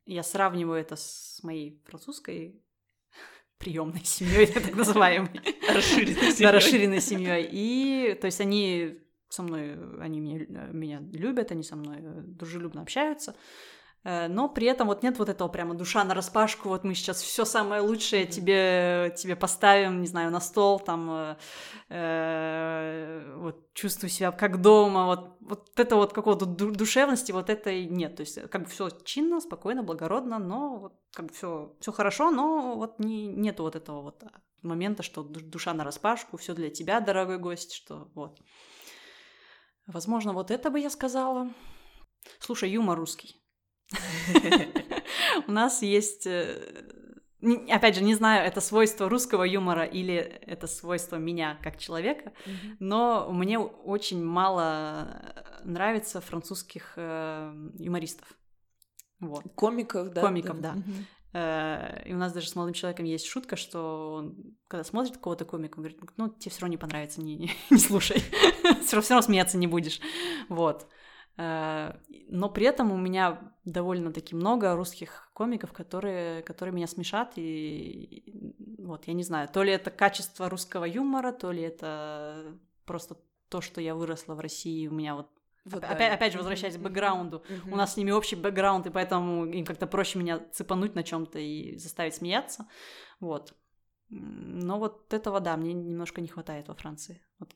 я 0.05 0.23
сравниваю 0.23 0.79
это 0.79 0.95
с 0.95 1.39
моей 1.43 1.81
французской 1.85 2.61
приемной 3.57 4.03
семьей, 4.03 4.47
так 4.47 4.75
называемой. 4.75 5.41
Расширенной 5.67 6.31
семьей. 6.31 6.39
Да, 6.39 6.51
расширенной 6.51 7.01
семьей. 7.01 7.49
И, 7.51 8.17
то 8.19 8.25
есть, 8.25 8.41
они 8.41 8.99
со 9.29 9.43
мной, 9.43 9.77
они 10.01 10.19
меня, 10.19 10.45
меня 10.71 10.99
любят, 11.11 11.51
они 11.51 11.63
со 11.63 11.75
мной 11.75 11.97
э, 11.99 12.21
дружелюбно 12.25 12.81
общаются. 12.81 13.35
Э, 14.05 14.27
но 14.27 14.47
при 14.47 14.67
этом 14.67 14.87
вот 14.87 15.03
нет 15.03 15.17
вот 15.17 15.29
этого 15.29 15.49
прямо 15.49 15.73
душа 15.73 16.03
на 16.03 16.13
распашку, 16.13 16.69
вот 16.69 16.83
мы 16.83 16.93
сейчас 16.93 17.21
все 17.21 17.43
самое 17.43 17.81
лучшее 17.81 18.25
тебе, 18.27 19.13
тебе 19.17 19.35
поставим, 19.35 20.01
не 20.01 20.07
знаю, 20.07 20.31
на 20.31 20.39
стол, 20.39 20.79
там, 20.79 21.09
э, 21.09 21.35
э, 21.89 23.35
вот 23.37 23.73
чувствую 23.73 24.11
себя 24.11 24.31
как 24.31 24.61
дома, 24.61 25.05
вот, 25.07 25.37
вот 25.41 25.71
это 25.79 25.95
вот 25.95 26.13
какого-то 26.13 26.45
душевности, 26.45 27.31
вот 27.31 27.49
это 27.49 27.71
и 27.71 27.87
нет, 27.87 28.15
то 28.15 28.21
есть 28.21 28.39
как 28.49 28.63
бы 28.63 28.69
все 28.69 28.89
чинно, 29.03 29.41
спокойно, 29.41 29.81
благородно, 29.81 30.37
но 30.37 30.77
вот 30.77 30.93
как 31.11 31.25
бы 31.25 31.33
все 31.33 31.75
все 31.81 31.91
хорошо, 31.91 32.29
но 32.29 32.75
вот 32.75 32.99
не, 32.99 33.25
нету 33.25 33.63
вот 33.63 33.75
этого 33.75 34.01
вот 34.01 34.23
момента, 34.61 35.01
что 35.01 35.23
душа 35.23 35.73
на 35.73 35.83
распашку, 35.83 36.37
все 36.37 36.53
для 36.53 36.69
тебя, 36.69 36.99
дорогой 36.99 37.39
гость, 37.39 37.73
что 37.73 38.11
вот. 38.13 38.39
Возможно, 39.87 40.33
вот 40.33 40.51
это 40.51 40.71
бы 40.71 40.79
я 40.79 40.89
сказала. 40.89 41.51
Слушай, 42.39 42.71
юмор 42.71 42.97
русский. 42.97 43.44
У 45.47 45.51
нас 45.51 45.81
есть 45.81 46.25
э, 46.25 46.85
опять 47.69 47.95
же, 47.95 48.03
не 48.03 48.15
знаю, 48.15 48.45
это 48.45 48.61
свойство 48.61 49.09
русского 49.09 49.43
юмора 49.43 49.83
или 49.83 50.15
это 50.15 50.67
свойство 50.67 51.17
меня 51.17 51.57
как 51.61 51.77
человека, 51.77 52.33
mm-hmm. 52.45 52.75
но 52.79 53.31
мне 53.31 53.59
очень 53.59 54.23
мало 54.23 55.33
нравится 55.63 56.21
французских 56.21 56.93
э, 56.95 57.69
юмористов. 57.79 58.27
Вот. 59.19 59.43
Комиков, 59.55 60.11
да? 60.11 60.21
Комиков, 60.21 60.61
да. 60.61 60.73
да. 60.73 60.79
Mm-hmm. 60.79 61.03
Э, 61.33 62.09
и 62.09 62.13
у 62.13 62.17
нас 62.17 62.33
даже 62.33 62.49
с 62.49 62.55
молодым 62.55 62.73
человеком 62.73 63.05
есть 63.05 63.27
шутка, 63.27 63.55
что 63.55 64.15
он, 64.15 64.57
когда 64.67 64.83
смотрит 64.83 65.13
какого-то 65.17 65.45
комика, 65.45 65.77
он 65.77 65.83
говорит, 65.83 66.01
ну, 66.17 66.29
тебе 66.29 66.51
все 66.51 66.61
равно 66.61 66.71
не 66.71 66.77
понравится, 66.77 67.21
не, 67.21 67.35
не, 67.35 67.51
не 67.69 67.77
слушай, 67.77 68.21
все 68.85 68.95
равно 68.95 69.21
смеяться 69.21 69.57
не 69.57 69.67
будешь. 69.67 69.99
Вот. 70.49 70.87
Но 71.37 72.49
при 72.53 72.65
этом 72.65 72.93
у 72.93 72.97
меня 72.97 73.54
довольно-таки 73.65 74.35
много 74.35 74.75
русских 74.75 75.29
комиков, 75.33 75.73
которые, 75.73 76.43
которые 76.43 76.73
меня 76.73 76.87
смешат, 76.87 77.33
и 77.35 78.23
вот, 78.77 79.07
я 79.07 79.13
не 79.13 79.23
знаю, 79.23 79.49
то 79.49 79.63
ли 79.63 79.71
это 79.71 79.89
качество 79.91 80.49
русского 80.49 80.85
юмора, 80.85 81.31
то 81.31 81.51
ли 81.51 81.63
это 81.63 82.57
просто 82.85 83.17
то, 83.49 83.61
что 83.61 83.81
я 83.81 83.95
выросла 83.95 84.35
в 84.35 84.39
России, 84.39 84.87
у 84.87 84.93
меня 84.93 85.15
вот 85.15 85.29
вот, 85.65 85.83
опять, 85.83 86.09
да. 86.09 86.13
опять 86.13 86.31
же, 86.31 86.37
возвращаясь 86.37 86.77
к 86.77 86.79
бэкграунду, 86.79 87.43
mm-hmm. 87.49 87.71
у 87.71 87.75
нас 87.75 87.93
с 87.93 87.97
ними 87.97 88.11
общий 88.11 88.35
бэкграунд, 88.35 88.85
и 88.85 88.91
поэтому 88.91 89.47
им 89.47 89.65
как-то 89.65 89.87
проще 89.87 90.19
меня 90.19 90.39
цепануть 90.51 90.93
на 90.93 91.01
чем-то 91.01 91.39
и 91.39 91.75
заставить 91.77 92.13
смеяться. 92.13 92.67
Вот. 93.19 93.55
Но 94.09 94.77
вот 94.77 95.11
этого, 95.11 95.39
да, 95.39 95.57
мне 95.57 95.73
немножко 95.73 96.21
не 96.21 96.27
хватает 96.27 96.67
во 96.67 96.75
Франции. 96.75 97.19
Вот 97.39 97.51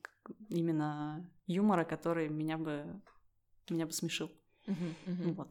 именно 0.49 1.29
юмора, 1.45 1.85
который 1.85 2.29
меня 2.29 2.57
бы 2.57 2.99
меня 3.69 3.85
бы 3.85 3.91
смешил. 3.91 4.31
Uh-huh, 4.69 5.33
Вот. 5.33 5.47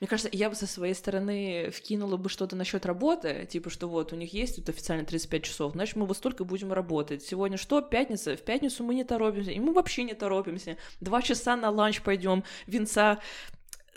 Мне 0.00 0.08
кажется, 0.08 0.30
я 0.32 0.48
бы 0.48 0.56
со 0.56 0.66
своей 0.66 0.94
стороны 0.94 1.70
вкинула 1.70 2.16
бы 2.16 2.28
что-то 2.28 2.56
насчет 2.56 2.86
работы, 2.86 3.46
типа, 3.50 3.70
что 3.70 3.88
вот 3.88 4.12
у 4.12 4.16
них 4.16 4.32
есть 4.32 4.56
тут 4.56 4.68
официально 4.68 5.04
35 5.04 5.44
часов, 5.44 5.72
значит, 5.72 5.96
мы 5.96 6.06
вот 6.06 6.16
столько 6.16 6.44
будем 6.44 6.72
работать. 6.72 7.22
Сегодня 7.22 7.58
что? 7.58 7.82
Пятница? 7.82 8.36
В 8.36 8.42
пятницу 8.42 8.82
мы 8.84 8.94
не 8.94 9.04
торопимся, 9.04 9.50
и 9.50 9.60
мы 9.60 9.72
вообще 9.72 10.04
не 10.04 10.14
торопимся. 10.14 10.76
Два 11.00 11.22
часа 11.22 11.56
на 11.56 11.70
ланч 11.70 12.00
пойдем, 12.02 12.44
винца 12.66 13.20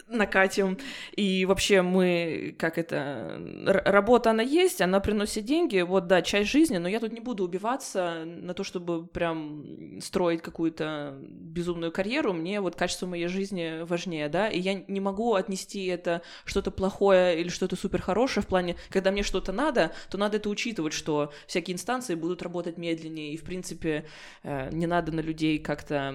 накатим, 0.07 0.77
и 1.15 1.45
вообще 1.45 1.81
мы, 1.81 2.55
как 2.57 2.77
это, 2.77 3.39
работа 3.65 4.31
она 4.31 4.43
есть, 4.43 4.81
она 4.81 4.99
приносит 4.99 5.45
деньги, 5.45 5.81
вот, 5.81 6.07
да, 6.07 6.21
часть 6.21 6.49
жизни, 6.49 6.77
но 6.77 6.87
я 6.87 6.99
тут 6.99 7.11
не 7.11 7.19
буду 7.19 7.43
убиваться 7.43 8.23
на 8.25 8.53
то, 8.53 8.63
чтобы 8.63 9.05
прям 9.07 9.99
строить 10.01 10.41
какую-то 10.41 11.17
безумную 11.21 11.91
карьеру, 11.91 12.33
мне 12.33 12.61
вот 12.61 12.75
качество 12.75 13.05
моей 13.05 13.27
жизни 13.27 13.83
важнее, 13.83 14.29
да, 14.29 14.49
и 14.49 14.59
я 14.59 14.73
не 14.87 14.99
могу 14.99 15.33
отнести 15.33 15.85
это 15.85 16.21
что-то 16.45 16.71
плохое 16.71 17.39
или 17.39 17.49
что-то 17.49 17.75
супер 17.75 18.01
хорошее 18.01 18.43
в 18.43 18.47
плане, 18.47 18.75
когда 18.89 19.11
мне 19.11 19.23
что-то 19.23 19.51
надо, 19.51 19.91
то 20.09 20.17
надо 20.17 20.37
это 20.37 20.49
учитывать, 20.49 20.93
что 20.93 21.31
всякие 21.47 21.75
инстанции 21.75 22.15
будут 22.15 22.41
работать 22.41 22.77
медленнее, 22.77 23.33
и, 23.33 23.37
в 23.37 23.43
принципе, 23.43 24.05
э, 24.43 24.69
не 24.71 24.87
надо 24.87 25.11
на 25.11 25.19
людей 25.19 25.59
как-то, 25.59 26.13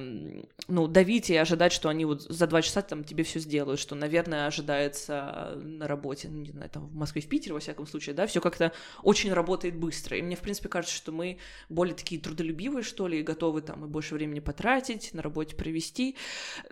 ну, 0.69 0.87
давить 0.87 1.31
и 1.31 1.37
ожидать, 1.37 1.73
что 1.73 1.89
они 1.89 2.05
вот 2.05 2.23
за 2.23 2.47
два 2.47 2.63
часа 2.63 2.83
там 2.83 3.05
тебе 3.05 3.25
все 3.25 3.39
сделают, 3.39 3.74
что, 3.77 3.95
наверное, 3.95 4.47
ожидается 4.47 5.55
на 5.57 5.87
работе, 5.87 6.29
ну, 6.29 6.41
не 6.41 6.51
знаю, 6.51 6.71
там 6.71 6.87
в 6.87 6.95
Москве, 6.95 7.23
в 7.23 7.29
Питере, 7.29 7.55
во 7.55 7.61
всяком 7.61 7.87
случае, 7.87 8.15
да, 8.15 8.27
все 8.27 8.41
как-то 8.41 8.73
очень 9.03 9.33
работает 9.33 9.77
быстро. 9.77 10.17
И 10.17 10.23
мне, 10.23 10.37
в 10.37 10.41
принципе, 10.41 10.69
кажется, 10.69 10.95
что 10.97 11.13
мы 11.13 11.39
более 11.69 11.95
такие 11.95 12.21
трудолюбивые, 12.21 12.83
что 12.83 13.07
ли, 13.07 13.21
и 13.21 13.23
готовы 13.23 13.63
там 13.63 13.85
и 13.85 13.89
больше 13.89 14.15
времени 14.15 14.41
потратить, 14.41 15.15
на 15.15 15.23
работе 15.23 15.57
провести. 15.57 16.17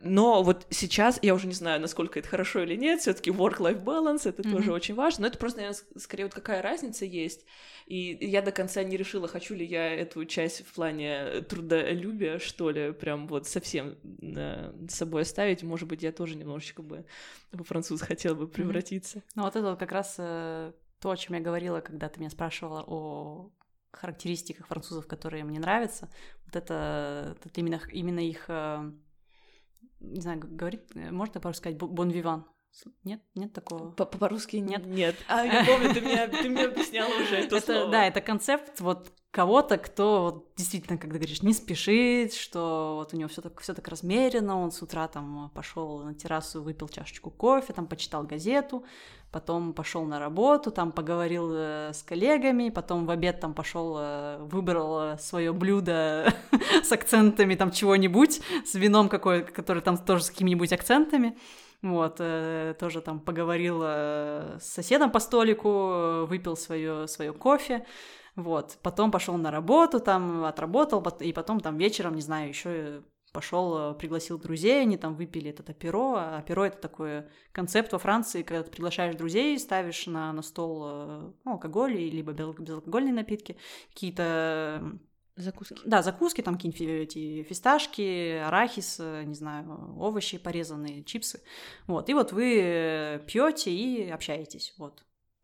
Но 0.01 0.43
вот 0.43 0.67
сейчас, 0.71 1.19
я 1.23 1.35
уже 1.35 1.47
не 1.47 1.55
знаю, 1.55 1.81
насколько 1.81 2.19
это 2.19 2.29
хорошо 2.29 2.63
или 2.63 2.77
нет, 2.77 3.01
все 3.01 3.13
таки 3.13 3.31
work-life 3.31 3.83
balance, 3.83 4.29
это 4.29 4.43
mm-hmm. 4.43 4.53
тоже 4.53 4.73
очень 4.73 4.95
важно, 4.95 5.23
но 5.23 5.29
это 5.29 5.39
просто, 5.39 5.61
наверное, 5.61 5.81
скорее 5.99 6.25
вот 6.25 6.35
какая 6.35 6.63
разница 6.63 7.05
есть. 7.05 7.45
И 7.93 8.17
я 8.25 8.41
до 8.41 8.53
конца 8.53 8.83
не 8.83 8.97
решила, 8.97 9.29
хочу 9.29 9.55
ли 9.55 9.67
я 9.67 9.95
эту 9.95 10.25
часть 10.25 10.65
в 10.67 10.73
плане 10.73 11.43
трудолюбия, 11.43 12.39
что 12.39 12.71
ли, 12.71 12.91
прям 12.91 13.27
вот 13.27 13.47
совсем 13.47 13.99
э, 14.23 14.73
с 14.89 14.95
собой 14.95 15.23
оставить. 15.23 15.63
Может 15.63 15.89
быть, 15.89 16.03
я 16.03 16.11
тоже 16.11 16.37
немножечко 16.37 16.81
бы 16.81 17.05
во 17.53 17.65
француз 17.65 18.01
хотела 18.01 18.35
бы 18.35 18.49
превратиться. 18.49 19.19
Mm-hmm. 19.19 19.33
Ну 19.35 19.43
вот 19.43 19.57
это 19.57 19.69
вот 19.69 19.79
как 19.79 19.93
раз 19.93 20.15
э, 20.17 20.73
то, 21.01 21.11
о 21.11 21.17
чем 21.19 21.37
я 21.37 21.43
говорила, 21.43 21.81
когда 21.81 22.09
ты 22.09 22.19
меня 22.19 22.31
спрашивала 22.31 22.83
о 22.87 23.51
характеристиках 23.91 24.69
французов, 24.69 25.07
которые 25.07 25.45
мне 25.45 25.61
нравятся. 25.61 26.09
Вот 26.47 26.57
это, 26.57 27.37
это 27.45 27.61
именно, 27.61 27.79
именно 27.93 28.21
их, 28.27 28.47
э, 28.49 28.91
не 30.01 30.23
знаю, 30.23 30.41
говорит, 30.41 30.85
э, 30.95 31.11
можно 31.11 31.43
по-русски 31.43 31.61
сказать, 31.61 31.79
bon 31.79 32.11
vivant, 32.11 32.45
нет, 33.05 33.21
нет 33.35 33.53
такого. 33.53 33.91
По-русски 33.91 34.57
нет. 34.57 34.87
Нет. 34.87 35.17
А 35.29 35.45
я 35.45 35.65
помню, 35.65 35.93
ты 35.93 36.01
мне, 36.01 36.27
ты 36.29 36.49
мне 36.49 36.65
объясняла 36.65 37.15
уже 37.23 37.37
это, 37.37 37.57
это 37.57 37.67
слово. 37.67 37.91
Да, 37.91 38.07
это 38.07 38.21
концепт 38.21 38.81
вот 38.81 39.13
кого-то, 39.33 39.79
кто 39.79 40.23
вот, 40.23 40.47
действительно, 40.57 40.99
когда 40.99 41.17
говоришь, 41.17 41.43
не 41.43 41.55
спешит, 41.55 42.35
что 42.35 42.97
вот 42.97 43.15
у 43.15 43.17
него 43.17 43.29
все 43.29 43.41
так, 43.41 43.59
все 43.61 43.73
так 43.73 43.89
размеренно, 43.89 44.59
он 44.59 44.71
с 44.71 44.83
утра 44.83 45.09
там 45.09 45.51
пошел 45.55 46.01
на 46.01 46.15
террасу, 46.15 46.63
выпил 46.63 46.89
чашечку 46.89 47.31
кофе, 47.31 47.73
там 47.73 47.87
почитал 47.87 48.25
газету, 48.25 48.85
потом 49.31 49.73
пошел 49.73 50.05
на 50.05 50.19
работу, 50.19 50.71
там 50.71 50.93
поговорил 50.93 51.51
э, 51.51 51.93
с 51.95 52.03
коллегами, 52.03 52.69
потом 52.69 53.07
в 53.07 53.11
обед 53.11 53.41
там 53.41 53.55
пошел, 53.55 53.97
э, 53.99 54.39
выбрал 54.41 55.19
свое 55.19 55.53
блюдо 55.55 56.33
с 56.83 56.93
акцентами 56.93 57.55
там 57.55 57.71
чего-нибудь, 57.71 58.43
с 58.67 58.75
вином 58.75 59.09
какое, 59.09 59.43
которое 59.43 59.81
там 59.81 59.97
тоже 59.97 60.25
с 60.25 60.31
какими-нибудь 60.31 60.73
акцентами. 60.75 61.39
Вот, 61.83 62.17
э, 62.21 62.75
тоже 62.79 63.01
там 63.01 63.19
поговорил 63.21 63.81
э, 63.83 64.59
с 64.61 64.67
соседом 64.67 65.11
по 65.11 65.19
столику, 65.19 66.27
выпил 66.27 66.57
свое, 66.57 67.09
свое 67.09 67.33
кофе, 67.33 67.85
вот, 68.37 68.79
потом 68.83 69.11
пошел 69.11 69.37
на 69.37 69.51
работу, 69.51 69.99
там 69.99 70.45
отработал, 70.45 71.05
и 71.21 71.33
потом 71.33 71.61
там 71.61 71.77
вечером, 71.77 72.15
не 72.15 72.23
знаю, 72.23 72.49
еще 72.49 73.03
пошел, 73.33 73.95
пригласил 73.95 74.39
друзей, 74.39 74.83
они 74.83 74.97
там 74.97 75.15
выпили 75.15 75.51
этот 75.51 75.71
аперо. 75.71 76.15
А 76.17 76.39
аперо— 76.39 76.65
это 76.67 76.79
такой 76.79 77.25
концепт 77.53 77.93
во 77.93 77.99
Франции, 77.99 78.43
когда 78.43 78.63
ты 78.63 78.71
приглашаешь 78.71 79.17
друзей, 79.17 79.59
ставишь 79.59 80.07
на, 80.07 80.33
на 80.33 80.43
стол 80.43 80.83
э, 80.85 81.33
ну, 81.45 81.53
алкоголь, 81.53 81.95
либо 81.95 82.33
безалкогольные 82.33 83.15
напитки, 83.15 83.57
какие-то 83.93 84.99
Закуски. 85.37 85.77
Да, 85.87 86.03
закуски, 86.03 86.43
там 86.43 86.57
какие-нибудь 86.57 86.83
эти 86.83 87.43
фисташки, 87.45 88.39
арахис, 88.39 88.99
э, 89.01 89.23
не 89.25 89.35
знаю, 89.35 89.97
овощи 89.99 90.37
порезанные, 90.37 91.05
чипсы. 91.05 91.43
Вот, 91.87 92.11
и 92.11 92.15
вот 92.15 92.33
вы 92.33 93.23
пьете 93.27 93.71
и 93.71 94.11
общаетесь. 94.11 94.75
Вот. 94.77 95.03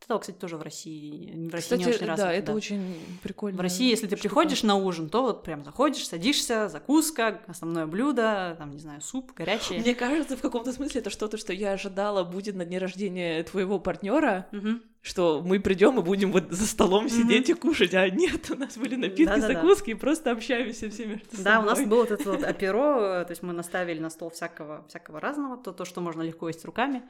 Это, 0.09 0.19
кстати, 0.21 0.37
тоже 0.37 0.57
в 0.57 0.63
России, 0.63 1.49
в 1.49 1.53
России 1.53 1.77
кстати, 1.77 1.81
не 1.81 1.87
очень 1.87 2.07
развито. 2.07 2.17
Да, 2.17 2.33
это 2.33 2.47
да. 2.47 2.55
очень 2.55 2.97
прикольно. 3.23 3.59
В 3.59 3.61
России, 3.61 3.91
если 3.91 4.07
ты 4.07 4.17
штука. 4.17 4.23
приходишь 4.23 4.63
на 4.63 4.77
ужин, 4.77 5.11
то 5.11 5.23
вот 5.23 5.43
прям 5.43 5.65
заходишь, 5.65 6.09
садишься, 6.09 6.69
закуска, 6.69 7.43
основное 7.47 7.87
блюдо, 7.87 8.57
там, 8.59 8.71
не 8.71 8.79
знаю, 8.79 9.03
суп 9.03 9.33
горячий. 9.37 9.79
Мне 9.79 9.95
кажется, 9.95 10.37
в 10.37 10.41
каком-то 10.41 10.73
смысле 10.73 11.03
это 11.03 11.11
что-то, 11.11 11.37
что 11.37 11.53
я 11.53 11.73
ожидала 11.73 12.25
будет 12.25 12.55
на 12.57 12.65
дне 12.65 12.79
рождения 12.79 13.43
твоего 13.43 13.79
партнера. 13.79 14.47
Угу 14.53 14.81
что 15.01 15.43
мы 15.43 15.61
придем 15.61 15.99
и 15.99 16.03
будем 16.03 16.33
вот 16.33 16.51
за 16.51 16.67
столом 16.67 17.07
mm-hmm. 17.07 17.23
сидеть 17.23 17.49
и 17.49 17.55
кушать, 17.55 17.95
а 17.95 18.11
нет, 18.11 18.51
у 18.51 18.57
нас 18.57 18.77
были 18.77 18.97
напитки, 18.97 19.25
Да-да-да. 19.25 19.55
закуски, 19.55 19.91
и 19.91 19.95
просто 19.95 20.33
общаемся 20.33 20.91
все 20.91 21.07
между 21.07 21.25
собой. 21.31 21.45
Да, 21.45 21.61
у 21.61 21.63
нас 21.63 21.81
было 21.81 22.01
вот 22.01 22.11
это 22.11 22.31
вот 22.31 22.43
аперо, 22.43 23.25
то 23.25 23.31
есть 23.31 23.43
мы 23.43 23.53
наставили 23.53 24.01
на 24.01 24.11
стол 24.11 24.31
всякого, 24.31 24.85
всякого 24.89 25.21
разного, 25.21 25.57
то, 25.57 25.73
то, 25.73 25.85
что 25.85 26.01
можно 26.01 26.23
легко 26.23 26.49
есть 26.49 26.65
руками. 26.65 27.03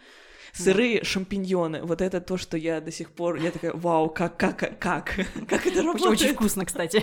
Сырые 0.58 1.04
шампиньоны, 1.04 1.82
вот 1.82 2.00
это 2.00 2.20
то, 2.20 2.36
что 2.36 2.56
я 2.56 2.80
до 2.80 2.90
сих 2.90 3.12
пор, 3.12 3.36
я 3.36 3.50
такая, 3.50 3.72
вау, 3.72 4.10
как, 4.10 4.36
как, 4.36 4.58
как, 4.58 4.78
как 5.48 5.66
это 5.66 5.82
работает? 5.82 6.20
Очень 6.20 6.34
вкусно, 6.34 6.64
кстати. 6.64 7.02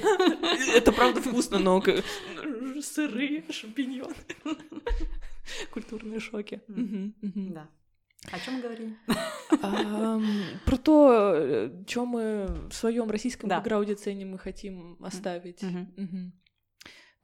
Это 0.75 0.91
правда 0.91 1.21
вкусно, 1.21 1.59
но 1.59 1.81
сырые 2.81 3.43
шампиньоны. 3.49 4.15
Культурные 5.71 6.19
шоки. 6.19 6.61
Да. 6.67 7.69
О 8.31 8.39
чем 8.39 8.55
мы 8.55 8.61
говорили? 8.61 8.97
Про 10.65 10.77
то, 10.77 11.69
что 11.87 12.05
мы 12.05 12.47
в 12.69 12.73
своем 12.73 13.09
российском 13.09 13.49
бэкграунде 13.49 13.95
ценим 13.95 14.35
и 14.35 14.37
хотим 14.37 14.97
оставить. 15.01 15.63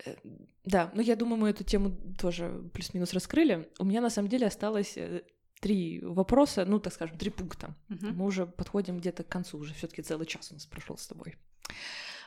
Э, 0.04 0.16
да, 0.64 0.92
ну 0.94 1.02
я 1.02 1.16
думаю, 1.16 1.38
мы 1.38 1.50
эту 1.50 1.64
тему 1.64 1.96
тоже 2.20 2.70
плюс-минус 2.74 3.14
раскрыли. 3.14 3.70
У 3.80 3.86
меня 3.86 4.02
на 4.02 4.10
самом 4.10 4.30
деле 4.30 4.48
осталось 4.48 4.94
э, 4.98 5.24
три 5.62 6.02
вопроса, 6.02 6.66
ну, 6.66 6.80
так 6.80 6.94
скажем, 6.94 7.18
три 7.18 7.30
пункта. 7.30 7.74
Мы 7.88 8.26
уже 8.26 8.46
подходим 8.46 9.00
где-то 9.00 9.24
к 9.24 9.30
концу, 9.30 9.58
уже 9.58 9.74
все-таки 9.74 10.02
целый 10.02 10.26
час 10.26 10.52
у 10.52 10.56
нас 10.56 10.66
прошел 10.66 10.98
с 10.98 11.08
тобой. 11.08 11.38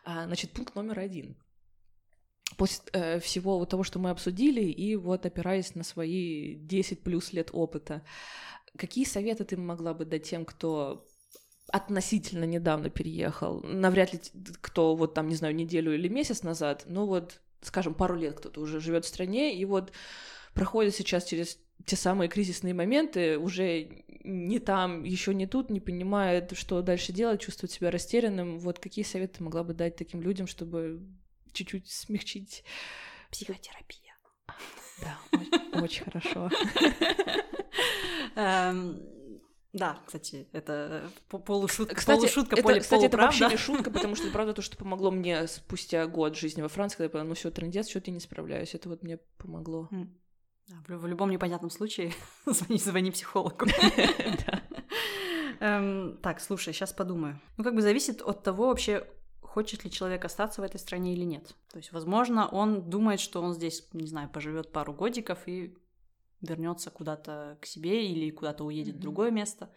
А, 0.05 0.24
значит, 0.24 0.53
пункт 0.53 0.74
номер 0.74 1.01
один. 1.01 1.37
После 2.57 2.82
э, 2.93 3.18
всего 3.20 3.59
вот 3.59 3.68
того, 3.70 3.82
что 3.82 3.99
мы 3.99 4.11
обсудили, 4.11 4.62
и 4.62 4.97
вот 4.97 5.26
опираясь 5.26 5.74
на 5.74 5.82
свои 5.82 6.55
10 6.55 7.03
плюс 7.03 7.32
лет 7.32 7.51
опыта, 7.53 8.03
Какие 8.76 9.05
советы 9.05 9.45
ты 9.45 9.57
могла 9.57 9.95
бы 9.95 10.05
дать 10.05 10.24
тем, 10.28 10.45
кто 10.45 11.07
относительно 11.68 12.45
недавно 12.45 12.91
переехал? 12.91 13.61
Навряд 13.62 14.12
ли 14.12 14.20
кто 14.61 14.97
вот 14.97 15.14
там, 15.14 15.28
не 15.28 15.37
знаю, 15.37 15.55
неделю 15.55 15.95
или 15.95 16.09
месяц 16.09 16.43
назад, 16.43 16.85
ну 16.87 17.07
вот, 17.07 17.41
скажем, 17.62 17.95
пару 17.95 18.16
лет 18.16 18.37
кто-то 18.37 18.61
уже 18.61 18.80
живет 18.80 19.05
в 19.05 19.09
стране, 19.09 19.57
и 19.57 19.64
вот 19.64 19.93
проходит 20.55 20.95
сейчас 20.95 21.24
через 21.24 21.59
те 21.85 21.97
самые 21.97 22.29
кризисные 22.29 22.75
моменты, 22.75 23.39
уже 23.39 24.05
не 24.25 24.59
там, 24.59 25.05
еще 25.05 25.35
не 25.35 25.47
тут, 25.47 25.70
не 25.70 25.81
понимает, 25.81 26.57
что 26.57 26.81
дальше 26.81 27.12
делать, 27.12 27.43
чувствует 27.43 27.70
себя 27.72 27.91
растерянным. 27.91 28.59
Вот 28.59 28.79
какие 28.79 29.05
советы 29.05 29.43
могла 29.43 29.64
бы 29.64 29.75
дать 29.75 29.97
таким 29.97 30.22
людям, 30.22 30.47
чтобы 30.47 31.03
чуть-чуть 31.53 31.91
смягчить? 31.91 32.64
Психотерапия. 33.31 34.16
Да, 35.03 35.18
очень 35.81 36.05
хорошо. 36.05 36.51
Эм, 38.37 39.01
да, 39.72 39.99
кстати, 40.07 40.47
это 40.53 41.11
полушутка, 41.29 41.97
кстати, 41.97 42.20
полушутка, 42.20 42.55
это, 42.57 42.62
поле, 42.62 42.81
кстати, 42.81 43.05
это 43.07 43.16
вообще 43.16 43.49
не 43.49 43.57
шутка, 43.59 43.91
потому 43.91 44.14
что 44.14 44.31
правда 44.31 44.55
то, 44.55 44.62
что 44.62 44.77
помогло 44.77 45.11
мне 45.11 45.47
спустя 45.49 46.07
год 46.07 46.37
жизни 46.37 46.62
во 46.62 46.68
Франции, 46.68 46.97
когда 46.97 47.05
я 47.05 47.11
поняла, 47.11 47.29
ну 47.29 47.35
все, 47.35 47.51
трендец, 47.51 47.89
что-то 47.89 48.11
я 48.11 48.14
не 48.14 48.20
справляюсь, 48.20 48.75
это 48.75 48.89
вот 48.89 49.03
мне 49.03 49.18
помогло. 49.37 49.89
В, 50.86 51.06
любом 51.06 51.30
непонятном 51.30 51.70
случае 51.70 52.12
звони, 52.46 52.78
звони 52.78 53.10
психологу. 53.10 53.66
Эм, 55.60 56.18
так, 56.22 56.40
слушай, 56.40 56.72
сейчас 56.72 56.92
подумаю. 56.92 57.40
Ну, 57.56 57.64
как 57.64 57.74
бы 57.74 57.82
зависит 57.82 58.22
от 58.22 58.42
того 58.42 58.68
вообще, 58.68 59.06
хочет 59.40 59.84
ли 59.84 59.90
человек 59.90 60.24
остаться 60.24 60.60
в 60.60 60.64
этой 60.64 60.78
стране 60.78 61.14
или 61.14 61.24
нет. 61.24 61.54
То 61.70 61.78
есть, 61.78 61.92
возможно, 61.92 62.48
он 62.48 62.90
думает, 62.90 63.20
что 63.20 63.42
он 63.42 63.54
здесь, 63.54 63.88
не 63.92 64.06
знаю, 64.06 64.28
поживет 64.28 64.72
пару 64.72 64.92
годиков 64.92 65.38
и 65.46 65.76
вернется 66.40 66.90
куда-то 66.90 67.58
к 67.60 67.66
себе 67.66 68.06
или 68.06 68.30
куда-то 68.30 68.64
уедет 68.64 68.96
в 68.96 69.00
другое 69.00 69.30
место. 69.30 69.70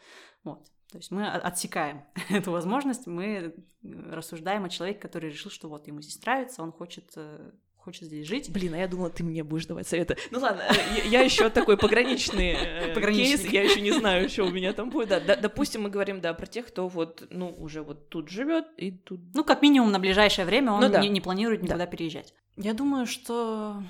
Вот. 0.43 0.65
То 0.91 0.97
есть 0.97 1.11
мы 1.11 1.27
отсекаем 1.27 2.05
эту 2.29 2.51
возможность, 2.51 3.07
мы 3.07 3.55
рассуждаем 3.83 4.65
о 4.65 4.69
человеке, 4.69 4.99
который 4.99 5.29
решил, 5.29 5.51
что 5.51 5.69
вот 5.69 5.88
ему 5.88 6.01
здесь 6.01 6.21
нравится, 6.21 6.63
он 6.63 6.71
хочет 6.71 7.11
э, 7.15 7.51
хочет 7.88 8.03
здесь 8.03 8.27
жить. 8.27 8.51
Блин, 8.51 8.73
а 8.73 8.77
я 8.77 8.88
думала, 8.88 9.09
ты 9.09 9.23
мне 9.23 9.45
будешь 9.45 9.65
давать 9.65 9.88
советы. 9.88 10.17
Ну 10.29 10.39
ладно, 10.39 10.61
я 11.05 11.21
еще 11.21 11.49
такой 11.49 11.77
пограничный 11.77 12.51
э, 12.51 12.93
кейс, 13.13 13.45
я 13.45 13.63
еще 13.63 13.79
не 13.79 13.91
знаю, 13.91 14.27
что 14.27 14.43
у 14.43 14.51
меня 14.51 14.73
там 14.73 14.89
будет. 14.89 15.07
Да, 15.07 15.38
допустим, 15.38 15.83
мы 15.83 15.89
говорим, 15.89 16.19
да, 16.19 16.33
про 16.33 16.45
тех, 16.45 16.67
кто 16.67 16.89
вот, 16.89 17.25
ну, 17.29 17.49
уже 17.57 17.83
вот 17.83 18.09
тут 18.09 18.27
живет 18.27 18.65
и 18.75 18.91
тут. 18.91 19.21
Ну, 19.33 19.45
как 19.45 19.61
минимум 19.61 19.93
на 19.93 19.99
ближайшее 19.99 20.45
время 20.45 20.73
он 20.73 20.81
ну 20.81 21.01
не 21.01 21.21
планирует 21.21 21.63
никуда 21.63 21.85
переезжать. 21.85 22.33
Я 22.57 22.73
думаю, 22.73 23.05
что 23.05 23.81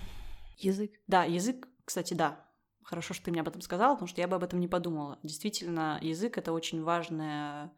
язык. 0.57 0.91
Да, 1.07 1.23
язык, 1.23 1.67
кстати, 1.83 2.13
да 2.13 2.43
хорошо, 2.83 3.13
что 3.13 3.25
ты 3.25 3.31
мне 3.31 3.41
об 3.41 3.49
этом 3.49 3.59
сказала, 3.59 3.95
потому 3.95 4.07
что 4.07 4.21
я 4.21 4.29
бы 4.29 4.37
об 4.37 4.43
этом 4.43 4.61
не 4.61 4.67
подумала. 4.69 5.19
Действительно, 5.21 5.99
язык— 6.01 6.37
это 6.37 6.53
очень 6.53 6.81
важная 6.83 7.73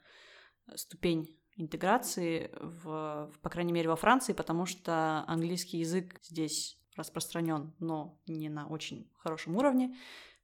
ступень 0.76 1.39
интеграции, 1.60 2.52
в, 2.60 3.32
по 3.42 3.50
крайней 3.50 3.74
мере, 3.74 3.90
во 3.90 3.96
Франции, 3.96 4.34
потому 4.34 4.66
что 4.66 5.24
английский 5.28 5.78
язык 5.78 6.20
здесь 6.24 6.80
распространен, 6.96 7.74
но 7.80 8.20
не 8.28 8.50
на 8.50 8.68
очень 8.68 9.10
хорошем 9.18 9.56
уровне. 9.56 9.96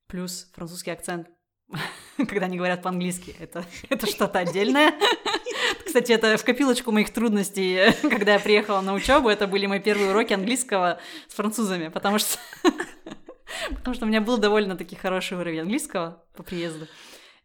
Плюс 0.08 0.52
французский 0.54 0.92
акцент, 0.92 1.30
когда 2.18 2.46
они 2.46 2.58
говорят 2.58 2.84
по-английски, 2.84 3.36
это, 3.40 3.66
это 3.90 4.08
что-то 4.08 4.40
отдельное. 4.40 4.94
Кстати, 5.86 6.12
это 6.12 6.38
в 6.38 6.44
копилочку 6.44 6.92
моих 6.92 7.12
трудностей, 7.12 7.92
когда 8.02 8.34
я 8.34 8.40
приехала 8.40 8.82
на 8.82 8.94
учебу, 8.94 9.30
это 9.30 9.48
были 9.48 9.66
мои 9.66 9.80
первые 9.80 10.12
уроки 10.12 10.34
английского 10.34 11.00
с 11.28 11.34
французами, 11.34 11.88
потому 11.88 12.20
что 12.20 12.38
потому 13.70 13.96
что 13.96 14.06
у 14.06 14.08
меня 14.08 14.22
был 14.22 14.38
довольно-таки 14.38 14.96
хороший 14.96 15.38
уровень 15.38 15.62
английского 15.62 16.24
по 16.36 16.44
приезду. 16.44 16.88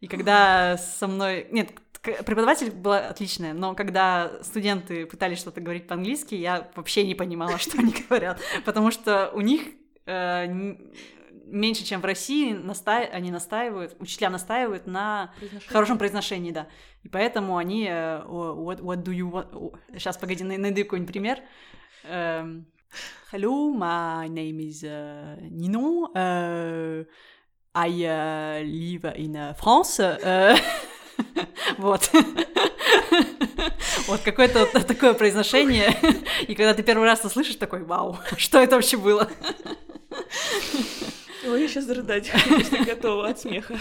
И 0.01 0.07
когда 0.07 0.77
со 0.79 1.07
мной... 1.07 1.47
Нет, 1.51 1.73
преподаватель 2.03 2.71
была 2.71 3.09
отличная, 3.09 3.53
но 3.53 3.75
когда 3.75 4.43
студенты 4.43 5.07
пытались 5.07 5.39
что-то 5.39 5.61
говорить 5.61 5.87
по-английски, 5.87 6.35
я 6.35 6.71
вообще 6.75 7.07
не 7.07 7.15
понимала, 7.15 7.59
что 7.59 7.79
они 7.79 7.95
говорят, 8.09 8.41
потому 8.65 8.91
что 8.91 9.31
у 9.35 9.43
них 9.43 9.63
э, 10.07 10.47
меньше, 11.45 11.85
чем 11.85 12.01
в 12.01 12.05
России, 12.05 12.53
наста... 12.53 12.99
они 12.99 13.31
настаивают, 13.31 13.97
учителя 13.99 14.31
настаивают 14.31 14.87
на 14.87 15.35
хорошем 15.69 15.99
произношении, 15.99 16.53
да. 16.53 16.69
И 17.03 17.09
поэтому 17.09 17.59
они... 17.59 17.87
Uh, 17.87 18.27
what, 18.27 18.81
what 18.81 19.03
do 19.03 19.13
you 19.13 19.31
want? 19.31 19.79
Сейчас, 19.93 20.17
погоди, 20.17 20.45
найду 20.45 20.83
какой-нибудь 20.83 21.13
пример. 21.13 21.41
Uh, 22.05 22.65
Hello, 23.31 23.73
my 23.73 24.27
name 24.27 24.59
is 24.59 24.83
uh, 24.83 25.37
Ninon. 25.49 26.11
Uh, 26.13 27.07
I 27.73 27.89
uh, 28.05 28.65
live 28.65 29.05
in 29.17 29.37
uh, 29.37 29.55
France. 29.55 30.01
Uh, 30.01 30.59
вот. 31.79 32.11
Вот 34.09 34.21
какое-то 34.23 34.67
такое 34.85 35.15
произношение. 35.15 35.97
И 36.49 36.55
когда 36.57 36.75
ты 36.75 36.83
первый 36.83 37.05
раз 37.05 37.21
это 37.21 37.29
слышишь, 37.29 37.55
такой, 37.57 37.85
вау, 37.85 38.19
что 38.37 38.59
это 38.59 38.75
вообще 38.75 38.97
было? 38.97 39.31
Ой, 41.47 41.63
я 41.63 41.69
сейчас 41.69 41.89
рыдать, 41.89 42.29
если 42.51 42.83
готова 42.83 43.29
от 43.29 43.39
смеха. 43.39 43.79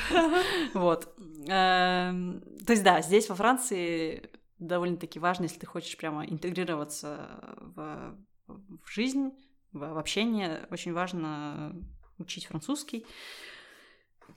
Вот. 0.75 1.11
Эм, 1.47 2.41
то 2.65 2.73
есть, 2.73 2.83
да, 2.83 3.01
здесь 3.01 3.27
во 3.27 3.35
Франции 3.35 4.29
довольно-таки 4.59 5.17
важно, 5.17 5.43
если 5.43 5.59
ты 5.59 5.65
хочешь 5.65 5.97
прямо 5.97 6.27
интегрироваться 6.27 7.27
в, 7.57 8.15
в 8.47 8.91
жизнь, 8.91 9.31
в, 9.71 9.79
в 9.79 9.97
общение, 9.97 10.67
очень 10.69 10.93
важно 10.93 11.75
учить 12.19 12.45
французский. 12.45 13.05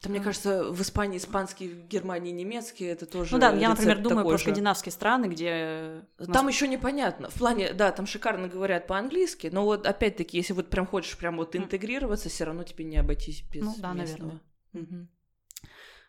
Да, 0.03 0.11
мне 0.11 0.21
кажется, 0.21 0.65
в 0.65 0.81
Испании 0.81 1.19
испанский, 1.19 1.69
в 1.69 1.87
Германии 1.87 2.33
немецкий, 2.33 2.85
это 2.85 3.07
тоже. 3.07 3.33
Ну 3.33 3.41
да, 3.41 3.53
я, 3.53 3.69
например, 3.69 3.99
думаю 3.99 4.27
про 4.27 4.37
же. 4.37 4.45
скандинавские 4.45 4.93
страны, 4.93 5.27
где. 5.27 6.05
Там 6.33 6.49
еще 6.49 6.69
непонятно. 6.69 7.31
В 7.31 7.35
плане, 7.35 7.73
да, 7.73 7.93
там 7.93 8.07
шикарно 8.07 8.49
говорят 8.49 8.87
по-английски, 8.87 9.51
но 9.53 9.65
вот 9.65 9.87
опять-таки, 9.87 10.37
если 10.37 10.53
вот 10.53 10.71
прям 10.71 10.87
хочешь 10.87 11.17
прям 11.17 11.37
вот 11.37 11.55
интегрироваться, 11.57 12.29
все 12.29 12.45
равно 12.45 12.65
тебе 12.65 12.85
не 12.85 12.97
обойтись 12.97 13.43
без 13.43 13.65
ну, 13.65 13.75
да, 13.79 13.93
местного. 13.93 14.41
наверное. 14.73 14.99
Угу. 14.99 15.09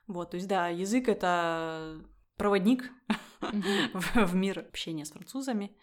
Вот, 0.07 0.31
то 0.31 0.35
есть, 0.35 0.47
да, 0.47 0.67
язык 0.67 1.07
это 1.07 2.01
проводник 2.37 2.91
в 3.41 4.35
мир 4.35 4.59
общения 4.59 5.05
с 5.05 5.11
французами. 5.11 5.75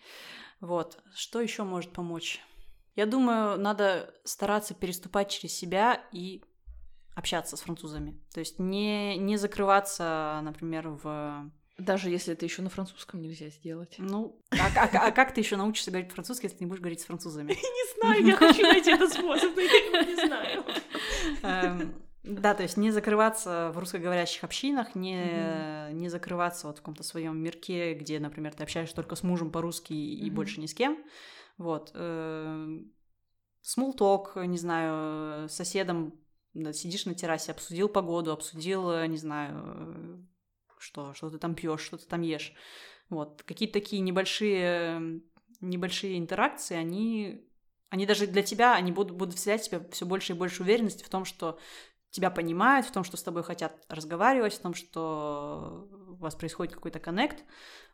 Вот. 0.60 0.98
Что 1.14 1.40
еще 1.40 1.62
может 1.64 1.92
помочь? 1.92 2.40
Я 2.96 3.06
думаю, 3.06 3.58
надо 3.58 4.14
стараться 4.24 4.74
переступать 4.74 5.30
через 5.30 5.54
себя 5.54 6.02
и 6.12 6.42
общаться 7.20 7.56
с 7.56 7.60
французами. 7.60 8.18
То 8.34 8.40
есть 8.40 8.58
не, 8.58 9.16
не 9.16 9.36
закрываться, 9.36 10.40
например, 10.42 10.88
в... 10.88 11.50
Даже 11.78 12.10
если 12.10 12.32
это 12.34 12.44
еще 12.44 12.60
на 12.62 12.68
французском 12.68 13.22
нельзя 13.22 13.48
сделать. 13.48 13.94
Ну, 13.98 14.38
а, 14.50 14.68
а, 14.76 15.06
а 15.06 15.10
как 15.12 15.32
ты 15.32 15.40
еще 15.40 15.56
научишься 15.56 15.90
говорить 15.90 16.08
по-французски, 16.08 16.44
если 16.44 16.58
ты 16.58 16.64
не 16.64 16.68
будешь 16.68 16.80
говорить 16.80 17.00
с 17.00 17.04
французами? 17.04 17.52
Не 17.52 18.00
знаю, 18.00 18.26
я 18.26 18.36
хочу 18.36 18.62
найти 18.62 18.90
этот 18.90 19.12
способ, 19.12 19.54
но 19.54 19.60
я 19.60 20.04
не 20.04 20.26
знаю. 20.26 20.64
Эм, 21.42 21.94
да, 22.22 22.54
то 22.54 22.62
есть 22.62 22.76
не 22.76 22.90
закрываться 22.90 23.70
в 23.74 23.78
русскоговорящих 23.78 24.44
общинах, 24.44 24.94
не, 24.94 25.92
не 25.92 26.08
закрываться 26.08 26.66
вот 26.66 26.78
в 26.78 26.80
каком-то 26.80 27.02
своем 27.02 27.38
мирке, 27.38 27.94
где, 27.94 28.20
например, 28.20 28.54
ты 28.54 28.62
общаешься 28.62 28.94
только 28.94 29.16
с 29.16 29.22
мужем 29.22 29.50
по-русски 29.50 29.92
и 29.92 30.30
больше 30.30 30.60
ни 30.60 30.66
с 30.66 30.74
кем. 30.74 30.98
Вот. 31.58 31.94
Small 31.94 32.84
talk, 33.98 34.46
не 34.46 34.56
знаю, 34.56 35.48
соседом 35.48 36.19
сидишь 36.72 37.06
на 37.06 37.14
террасе, 37.14 37.52
обсудил 37.52 37.88
погоду, 37.88 38.32
обсудил, 38.32 38.90
э, 38.90 39.06
не 39.06 39.16
знаю, 39.16 39.62
э, 39.64 40.18
что, 40.78 41.14
что 41.14 41.30
ты 41.30 41.38
там 41.38 41.54
пьешь, 41.54 41.82
что 41.82 41.96
ты 41.96 42.06
там 42.06 42.22
ешь. 42.22 42.54
Вот. 43.08 43.42
Какие-то 43.42 43.74
такие 43.74 44.00
небольшие, 44.00 45.22
небольшие 45.60 46.18
интеракции, 46.18 46.76
они, 46.76 47.48
они 47.88 48.06
даже 48.06 48.26
для 48.26 48.42
тебя, 48.42 48.74
они 48.74 48.92
будут, 48.92 49.16
будут 49.16 49.34
вселять 49.34 49.62
в 49.62 49.66
тебя 49.66 49.84
все 49.90 50.06
больше 50.06 50.32
и 50.32 50.36
больше 50.36 50.62
уверенности 50.62 51.04
в 51.04 51.08
том, 51.08 51.24
что 51.24 51.58
тебя 52.10 52.30
понимают, 52.30 52.86
в 52.86 52.92
том, 52.92 53.04
что 53.04 53.16
с 53.16 53.22
тобой 53.22 53.42
хотят 53.42 53.84
разговаривать, 53.88 54.54
в 54.54 54.60
том, 54.60 54.74
что 54.74 55.88
у 56.08 56.14
вас 56.16 56.34
происходит 56.34 56.74
какой-то 56.74 56.98
коннект. 56.98 57.44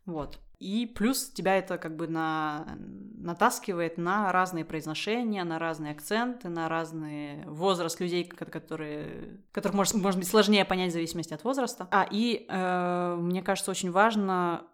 Вот. 0.07 0.39
И 0.59 0.87
плюс 0.87 1.29
тебя 1.29 1.57
это 1.59 1.77
как 1.77 1.97
бы 1.97 2.09
на... 2.09 2.79
натаскивает 2.79 3.99
на 3.99 4.33
разные 4.33 4.65
произношения, 4.65 5.45
на 5.45 5.59
разные 5.59 5.93
акценты, 5.93 6.49
на 6.49 6.69
разный 6.69 7.45
возраст 7.45 8.01
людей, 8.01 8.25
которые... 8.25 9.41
которых 9.53 9.75
может, 9.75 9.95
может 9.95 10.19
быть 10.19 10.29
сложнее 10.29 10.65
понять 10.65 10.91
в 10.91 10.95
зависимости 10.95 11.35
от 11.35 11.45
возраста. 11.45 11.89
А, 11.91 12.09
и 12.11 12.47
э, 12.49 13.17
мне 13.19 13.43
кажется, 13.43 13.71
очень 13.71 13.91
важно 13.91 14.67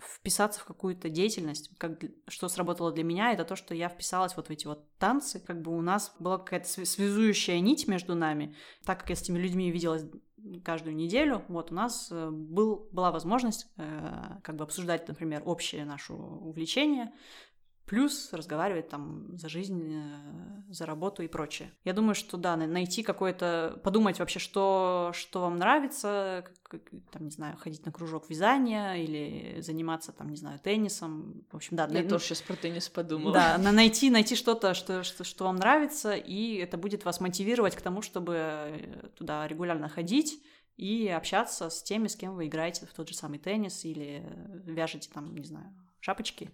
вписаться 0.00 0.60
в 0.60 0.64
какую-то 0.64 1.08
деятельность, 1.08 1.70
как, 1.78 2.00
что 2.28 2.48
сработало 2.48 2.92
для 2.92 3.04
меня, 3.04 3.32
это 3.32 3.44
то, 3.44 3.56
что 3.56 3.74
я 3.74 3.88
вписалась 3.88 4.36
вот 4.36 4.48
в 4.48 4.50
эти 4.50 4.66
вот 4.66 4.86
танцы, 4.98 5.40
как 5.40 5.60
бы 5.62 5.76
у 5.76 5.80
нас 5.80 6.14
была 6.18 6.38
какая-то 6.38 6.68
связующая 6.86 7.60
нить 7.60 7.86
между 7.86 8.14
нами, 8.14 8.54
так 8.84 9.00
как 9.00 9.10
я 9.10 9.16
с 9.16 9.22
этими 9.22 9.38
людьми 9.38 9.70
виделась 9.70 10.04
каждую 10.64 10.96
неделю, 10.96 11.42
вот 11.48 11.72
у 11.72 11.74
нас 11.74 12.08
э, 12.10 12.30
был, 12.30 12.88
была 12.92 13.10
возможность 13.10 13.68
э, 13.76 14.38
как 14.42 14.56
бы 14.56 14.64
обсуждать, 14.64 15.08
например, 15.08 15.42
общее 15.44 15.84
наше 15.84 16.12
увлечение, 16.12 17.12
плюс 17.90 18.32
разговаривать 18.32 18.88
там 18.88 19.36
за 19.36 19.48
жизнь, 19.48 19.92
э, 19.92 20.72
за 20.72 20.86
работу 20.86 21.24
и 21.24 21.26
прочее. 21.26 21.72
Я 21.82 21.92
думаю, 21.92 22.14
что 22.14 22.36
да, 22.36 22.54
найти 22.54 23.02
какое-то, 23.02 23.80
подумать 23.82 24.20
вообще, 24.20 24.38
что, 24.38 25.10
что 25.12 25.40
вам 25.40 25.56
нравится, 25.56 26.44
как, 26.62 26.82
там, 27.10 27.24
не 27.24 27.32
знаю, 27.32 27.56
ходить 27.56 27.84
на 27.84 27.90
кружок 27.90 28.30
вязания 28.30 28.94
или 28.94 29.60
заниматься 29.60 30.12
там, 30.12 30.28
не 30.28 30.36
знаю, 30.36 30.60
теннисом. 30.60 31.44
В 31.50 31.56
общем, 31.56 31.76
да. 31.76 31.88
Я 31.90 32.04
на... 32.04 32.08
тоже 32.08 32.26
сейчас 32.26 32.42
про 32.42 32.54
теннис 32.54 32.88
подумала. 32.88 33.34
Да, 33.34 33.58
на 33.58 33.72
найти, 33.72 34.08
найти 34.08 34.36
что-то, 34.36 34.72
что, 34.74 35.02
что, 35.02 35.24
что 35.24 35.42
вам 35.42 35.56
нравится, 35.56 36.14
и 36.14 36.58
это 36.58 36.78
будет 36.78 37.04
вас 37.04 37.18
мотивировать 37.18 37.74
к 37.74 37.80
тому, 37.80 38.02
чтобы 38.02 39.10
туда 39.16 39.48
регулярно 39.48 39.88
ходить, 39.88 40.40
и 40.76 41.08
общаться 41.08 41.68
с 41.68 41.82
теми, 41.82 42.06
с 42.06 42.14
кем 42.14 42.36
вы 42.36 42.46
играете 42.46 42.86
в 42.86 42.94
тот 42.94 43.08
же 43.08 43.16
самый 43.16 43.40
теннис 43.40 43.84
или 43.84 44.24
вяжете 44.64 45.10
там, 45.12 45.34
не 45.34 45.44
знаю, 45.44 45.74
шапочки. 46.00 46.50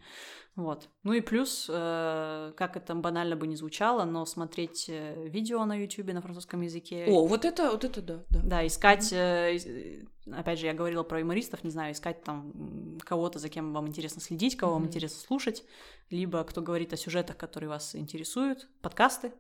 Вот. 0.56 0.88
Ну 1.02 1.12
и 1.12 1.20
плюс, 1.20 1.66
э, 1.68 2.52
как 2.56 2.76
это 2.76 2.94
банально 2.94 3.36
бы 3.36 3.46
не 3.46 3.56
звучало, 3.56 4.04
но 4.04 4.24
смотреть 4.24 4.86
э, 4.88 5.28
видео 5.28 5.64
на 5.66 5.74
YouTube 5.76 6.12
на 6.12 6.22
французском 6.22 6.62
языке. 6.62 7.04
О, 7.08 7.26
вот 7.26 7.44
это, 7.44 7.70
вот 7.70 7.84
это 7.84 8.00
да. 8.00 8.24
Да, 8.30 8.40
да 8.42 8.66
искать, 8.66 9.12
mm-hmm. 9.12 10.06
э, 10.26 10.32
опять 10.32 10.58
же, 10.58 10.66
я 10.66 10.72
говорила 10.72 11.02
про 11.02 11.20
юмористов, 11.20 11.62
не 11.62 11.70
знаю, 11.70 11.92
искать 11.92 12.24
там 12.24 12.98
кого-то, 13.04 13.38
за 13.38 13.50
кем 13.50 13.74
вам 13.74 13.86
интересно 13.86 14.22
следить, 14.22 14.56
кого 14.56 14.72
mm-hmm. 14.72 14.74
вам 14.74 14.86
интересно 14.86 15.20
слушать, 15.20 15.62
либо 16.08 16.42
кто 16.44 16.62
говорит 16.62 16.94
о 16.94 16.96
сюжетах, 16.96 17.36
которые 17.36 17.68
вас 17.68 17.94
интересуют, 17.94 18.66
подкасты, 18.80 19.34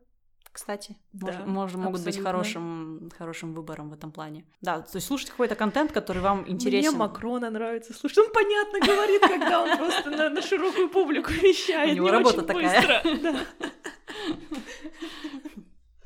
кстати. 0.56 0.96
Да, 1.12 1.44
мож, 1.44 1.74
мож, 1.74 1.74
могут 1.74 2.02
быть 2.02 2.18
хорошим, 2.18 3.10
хорошим 3.18 3.52
выбором 3.52 3.90
в 3.90 3.92
этом 3.92 4.10
плане. 4.10 4.46
Да, 4.62 4.80
то 4.80 4.96
есть 4.96 5.06
слушать 5.06 5.28
какой-то 5.28 5.54
контент, 5.54 5.92
который 5.92 6.22
вам 6.22 6.48
интересен. 6.48 6.90
Мне 6.92 6.98
Макрона 6.98 7.50
нравится 7.50 7.92
слушать. 7.92 8.18
Он 8.18 8.32
понятно 8.32 8.80
говорит, 8.80 9.20
когда 9.20 9.62
он 9.62 9.76
просто 9.76 10.10
на, 10.10 10.30
на 10.30 10.40
широкую 10.40 10.88
публику 10.88 11.30
вещает. 11.30 11.92
У 11.92 11.96
него 11.96 12.10
работа 12.10 12.42
такая. 12.42 13.04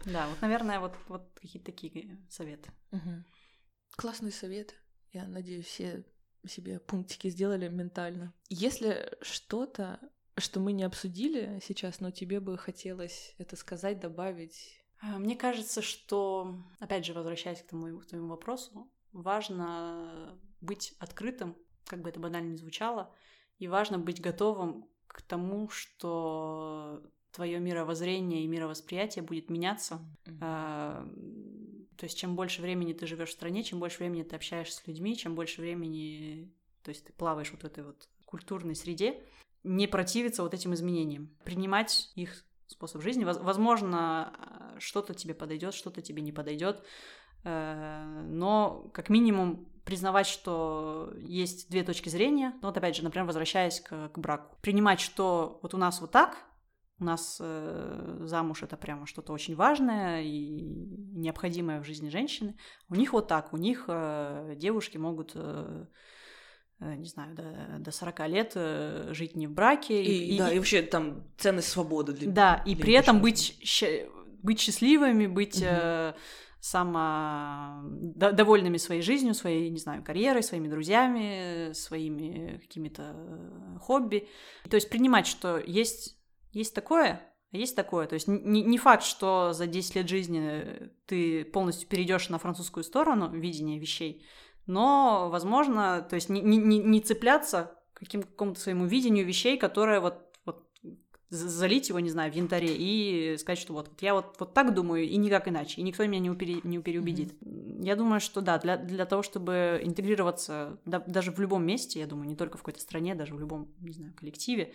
Да, 0.07 0.27
вот, 0.29 0.41
наверное, 0.41 0.81
вот, 0.81 0.95
вот 1.09 1.39
какие-то 1.41 1.67
такие 1.67 2.19
советы. 2.29 2.73
Классные 3.97 4.33
советы. 4.33 4.75
Я 5.13 5.29
надеюсь, 5.29 5.67
все 5.67 6.05
себе 6.49 6.81
пунктики 6.81 7.31
сделали 7.31 7.69
ментально. 7.69 8.33
Если 8.49 9.17
что-то 9.21 10.01
что 10.41 10.61
мы 10.61 10.73
не 10.73 10.83
обсудили 10.83 11.61
сейчас, 11.63 12.01
но 12.01 12.11
тебе 12.11 12.41
бы 12.41 12.57
хотелось 12.59 13.35
это 13.39 13.57
сказать, 13.57 14.01
добавить? 14.01 14.81
А, 15.01 15.19
мне 15.19 15.37
кажется, 15.37 15.83
что, 15.83 16.57
опять 16.79 17.05
же, 17.05 17.15
возвращаясь 17.15 17.63
к 17.63 17.67
тому, 17.67 17.99
к 17.99 18.07
твоему 18.07 18.29
вопросу, 18.29 18.91
важно 19.13 20.39
быть 20.61 20.95
открытым, 20.99 21.57
как 21.87 22.03
бы 22.03 22.09
это 22.09 22.21
банально 22.21 22.51
не 22.51 22.57
звучало, 22.57 23.15
и 23.59 23.69
важно 23.69 23.99
быть 23.99 24.21
готовым 24.21 24.89
к 25.07 25.23
тому, 25.23 25.69
что 25.69 27.03
твое 27.33 27.59
мировоззрение 27.61 28.45
и 28.45 28.49
мировосприятие 28.49 29.23
будет 29.23 29.51
меняться. 29.51 30.01
Mm-hmm. 30.25 31.97
То 31.97 32.05
есть 32.05 32.19
чем 32.19 32.35
больше 32.35 32.63
времени 32.63 32.93
ты 32.93 33.07
живешь 33.07 33.29
в 33.29 33.33
стране, 33.33 33.63
чем 33.63 33.79
больше 33.79 33.99
времени 33.99 34.23
ты 34.23 34.37
общаешься 34.37 34.79
с 34.79 34.87
людьми, 34.87 35.17
чем 35.17 35.35
больше 35.35 35.61
времени, 35.61 36.53
то 36.83 36.89
есть 36.89 37.05
ты 37.05 37.13
плаваешь 37.13 37.51
вот 37.53 37.63
в 37.63 37.65
этой 37.65 37.85
вот 37.85 38.09
культурной 38.25 38.75
среде, 38.75 39.23
не 39.63 39.87
противиться 39.87 40.43
вот 40.43 40.55
этим 40.55 40.75
изменениям, 40.75 41.31
принимать 41.45 42.11
их 42.15 42.45
способ 42.67 43.03
жизни. 43.03 43.25
Возможно, 43.25 44.33
что-то 44.79 45.15
тебе 45.15 45.35
подойдет, 45.35 45.75
что-то 45.75 46.03
тебе 46.03 46.23
не 46.23 46.33
подойдет, 46.33 46.83
э, 47.45 48.25
но 48.29 48.91
как 48.95 49.11
минимум 49.11 49.67
признавать, 49.85 50.27
что 50.27 51.13
есть 51.17 51.69
две 51.71 51.83
точки 51.83 52.09
зрения. 52.09 52.53
Ну, 52.63 52.69
вот 52.69 52.77
опять 52.77 52.97
же, 52.97 53.03
например, 53.03 53.27
возвращаясь 53.27 53.81
к, 53.81 54.11
к 54.11 54.19
браку. 54.19 54.57
Принимать, 54.63 55.01
что 55.01 55.59
вот 55.63 55.75
у 55.75 55.79
нас 55.79 56.01
вот 56.01 56.13
так, 56.13 56.37
у 57.01 57.05
нас 57.05 57.39
э, 57.41 58.19
замуж 58.25 58.63
это 58.63 58.77
прямо 58.77 59.07
что-то 59.07 59.33
очень 59.33 59.57
важное 59.57 60.23
и 60.23 60.61
необходимое 61.15 61.81
в 61.81 61.85
жизни 61.85 62.11
женщины. 62.11 62.57
У 62.89 62.95
них 62.95 63.15
вот 63.15 63.27
так, 63.27 63.53
у 63.53 63.57
них 63.57 63.87
э, 63.89 64.55
девушки 64.57 64.99
могут 64.99 65.33
э, 65.35 65.39
э 65.39 65.87
не 66.81 67.07
знаю, 67.07 67.35
до, 67.35 67.79
до 67.79 67.91
40 67.91 68.29
лет 68.29 68.53
э, 68.55 69.11
жить 69.13 69.37
не 69.37 69.47
в 69.47 69.53
браке. 69.53 70.03
И, 70.03 70.35
и, 70.35 70.39
да, 70.39 70.51
и, 70.51 70.57
и 70.57 70.59
вообще 70.59 70.83
там 70.83 71.25
ценность 71.37 71.69
свободы 71.69 72.13
для 72.13 72.31
Да, 72.31 72.63
и 72.67 72.75
при 72.75 72.95
этом 72.95 73.21
быть, 73.21 73.59
быть 74.43 74.61
счастливыми, 74.61 75.27
быть 75.27 75.59
угу. 75.59 75.67
э, 75.69 76.15
само 76.61 77.83
довольными 78.15 78.77
своей 78.77 79.03
жизнью, 79.03 79.35
своей, 79.35 79.71
не 79.71 79.79
знаю, 79.79 80.03
карьерой, 80.03 80.43
своими 80.43 80.69
друзьями, 80.69 81.73
своими 81.73 82.59
какими-то 82.59 83.15
э, 83.15 83.79
хобби. 83.81 84.29
То 84.69 84.77
есть 84.77 84.89
принимать, 84.91 85.27
что 85.27 85.59
есть 85.59 86.17
есть 86.53 86.75
такое, 86.75 87.21
а 87.53 87.57
есть 87.57 87.77
такое. 87.77 88.07
То 88.07 88.15
есть 88.15 88.29
не, 88.29 88.63
не 88.63 88.79
факт, 88.79 89.05
что 89.05 89.53
за 89.53 89.67
10 89.67 89.97
лет 89.97 90.09
жизни 90.09 90.91
ты 91.07 91.45
полностью 91.45 91.89
перейдешь 91.89 92.29
на 92.29 92.39
французскую 92.39 92.85
сторону 92.85 93.31
видения 93.31 93.79
вещей, 93.79 94.25
но, 94.71 95.29
возможно, 95.31 96.07
то 96.09 96.15
есть 96.15 96.29
не, 96.29 96.41
не, 96.41 96.79
не 96.79 97.01
цепляться 97.01 97.77
к 97.93 98.07
какому-то 98.07 98.61
своему 98.61 98.87
видению 98.87 99.27
вещей, 99.27 99.59
которое 99.59 100.01
вот, 100.01 100.15
вот 100.45 100.65
залить 101.29 101.89
его, 101.89 102.01
не 102.01 102.11
знаю, 102.11 102.33
в 102.33 102.35
янтаре 102.35 102.75
и 102.77 103.37
сказать, 103.39 103.59
что 103.59 103.73
вот, 103.73 103.91
я 104.01 104.15
вот, 104.15 104.37
вот 104.39 104.55
так 104.55 104.75
думаю 104.75 105.05
и 105.05 105.17
никак 105.17 105.49
иначе, 105.49 105.81
и 105.81 105.85
никто 105.85 106.07
меня 106.07 106.21
не, 106.21 106.31
упери, 106.31 106.61
не 106.65 106.79
переубедит. 106.79 107.35
Mm-hmm. 107.43 107.85
Я 107.85 107.97
думаю, 107.97 108.21
что 108.21 108.41
да, 108.41 108.59
для, 108.59 108.77
для 108.77 109.07
того, 109.07 109.23
чтобы 109.23 109.81
интегрироваться 109.83 110.79
да, 110.85 111.01
даже 111.07 111.31
в 111.31 111.41
любом 111.41 111.65
месте, 111.65 112.01
я 112.01 112.07
думаю, 112.07 112.29
не 112.29 112.37
только 112.37 112.57
в 112.57 112.63
какой-то 112.63 112.81
стране, 112.81 113.15
даже 113.15 113.35
в 113.35 113.41
любом, 113.41 113.69
не 113.81 113.93
знаю, 113.93 114.15
коллективе, 114.17 114.73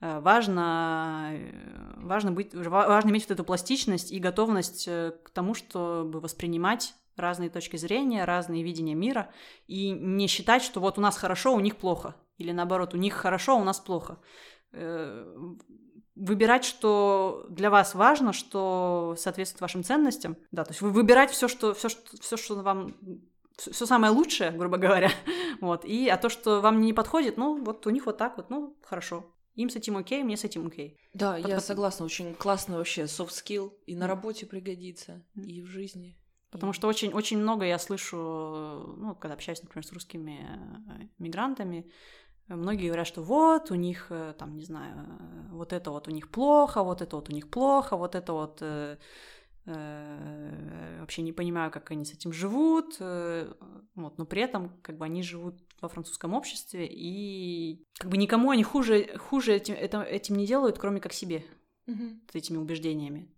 Э, 0.00 0.20
важно, 0.20 1.30
э, 1.32 1.94
важно, 1.96 2.32
быть, 2.32 2.54
важно 2.54 3.10
иметь 3.10 3.24
вот 3.24 3.32
эту 3.32 3.44
пластичность 3.44 4.12
и 4.12 4.18
готовность 4.18 4.86
э, 4.86 5.12
к 5.24 5.30
тому, 5.30 5.54
чтобы 5.54 6.20
воспринимать 6.20 6.94
разные 7.18 7.50
точки 7.50 7.76
зрения, 7.76 8.24
разные 8.24 8.62
видения 8.62 8.94
мира, 8.94 9.30
и 9.66 9.90
не 9.90 10.26
считать, 10.26 10.62
что 10.62 10.80
вот 10.80 10.98
у 10.98 11.00
нас 11.00 11.16
хорошо, 11.16 11.54
у 11.54 11.60
них 11.60 11.76
плохо, 11.76 12.16
или 12.36 12.52
наоборот, 12.52 12.94
у 12.94 12.96
них 12.96 13.14
хорошо, 13.14 13.52
а 13.52 13.60
у 13.60 13.64
нас 13.64 13.80
плохо. 13.80 14.18
Выбирать, 16.14 16.64
что 16.64 17.46
для 17.48 17.70
вас 17.70 17.94
важно, 17.94 18.32
что 18.32 19.14
соответствует 19.16 19.60
вашим 19.60 19.84
ценностям. 19.84 20.36
Да, 20.50 20.64
то 20.64 20.70
есть 20.70 20.80
вы 20.80 20.90
выбирать 20.90 21.30
все, 21.30 21.46
что, 21.46 21.74
все, 21.74 21.88
что, 21.88 22.16
все, 22.20 22.36
что 22.36 22.56
вам 22.56 22.94
все 23.56 23.86
самое 23.86 24.12
лучшее, 24.12 24.50
грубо 24.52 24.76
говоря, 24.78 25.10
вот, 25.60 25.84
и 25.84 26.08
а 26.08 26.16
то, 26.16 26.28
что 26.28 26.60
вам 26.60 26.80
не 26.80 26.92
подходит, 26.92 27.36
ну, 27.36 27.62
вот 27.62 27.86
у 27.86 27.90
них 27.90 28.06
вот 28.06 28.18
так 28.18 28.36
вот, 28.36 28.50
ну, 28.50 28.76
хорошо, 28.82 29.32
им 29.54 29.70
с 29.70 29.76
этим 29.76 29.96
окей, 29.96 30.22
мне 30.22 30.36
с 30.36 30.44
этим 30.44 30.66
окей. 30.66 30.98
Да, 31.14 31.34
Под... 31.34 31.48
я 31.48 31.60
согласна, 31.60 32.04
очень 32.04 32.34
классно 32.34 32.76
вообще 32.76 33.02
soft 33.02 33.30
skill 33.30 33.72
и 33.86 33.96
на 33.96 34.06
работе 34.06 34.46
пригодится, 34.46 35.24
mm. 35.36 35.44
и 35.44 35.62
в 35.62 35.66
жизни. 35.66 36.17
Потому 36.50 36.72
что 36.72 36.88
очень, 36.88 37.12
очень 37.12 37.38
много 37.38 37.64
я 37.66 37.78
слышу, 37.78 38.16
ну, 38.16 39.14
когда 39.14 39.34
общаюсь, 39.34 39.62
например, 39.62 39.84
с 39.84 39.92
русскими 39.92 40.46
э, 40.48 41.06
мигрантами, 41.18 41.90
многие 42.46 42.86
говорят, 42.86 43.06
что 43.06 43.22
вот, 43.22 43.70
у 43.70 43.74
них, 43.74 44.06
э, 44.10 44.34
там, 44.38 44.56
не 44.56 44.64
знаю, 44.64 44.96
э, 44.96 45.52
вот 45.52 45.72
это 45.72 45.90
вот 45.90 46.08
у 46.08 46.10
них 46.10 46.30
плохо, 46.30 46.82
вот 46.82 47.02
это 47.02 47.16
вот 47.16 47.28
у 47.28 47.32
них 47.32 47.50
плохо, 47.50 47.96
вот 47.96 48.14
это 48.14 48.32
вот 48.32 48.62
Э, 49.70 50.96
вообще 51.00 51.20
не 51.20 51.32
понимаю, 51.32 51.70
как 51.70 51.90
они 51.90 52.06
с 52.06 52.14
этим 52.14 52.32
живут, 52.32 52.96
э, 53.00 53.52
вот, 53.94 54.16
но 54.16 54.24
при 54.24 54.40
этом 54.40 54.70
как 54.80 54.96
бы 54.96 55.04
они 55.04 55.22
живут 55.22 55.60
во 55.82 55.88
французском 55.88 56.32
обществе, 56.32 56.88
и 56.90 57.84
как 57.98 58.10
бы 58.10 58.16
никому 58.16 58.50
они 58.50 58.62
хуже, 58.62 59.18
хуже 59.18 59.52
этим, 59.54 59.74
это, 59.74 60.00
этим 60.02 60.36
не 60.36 60.46
делают, 60.46 60.78
кроме 60.78 61.00
как 61.00 61.12
себе, 61.12 61.44
mm 61.86 62.20
этими 62.32 62.56
убеждениями. 62.56 63.28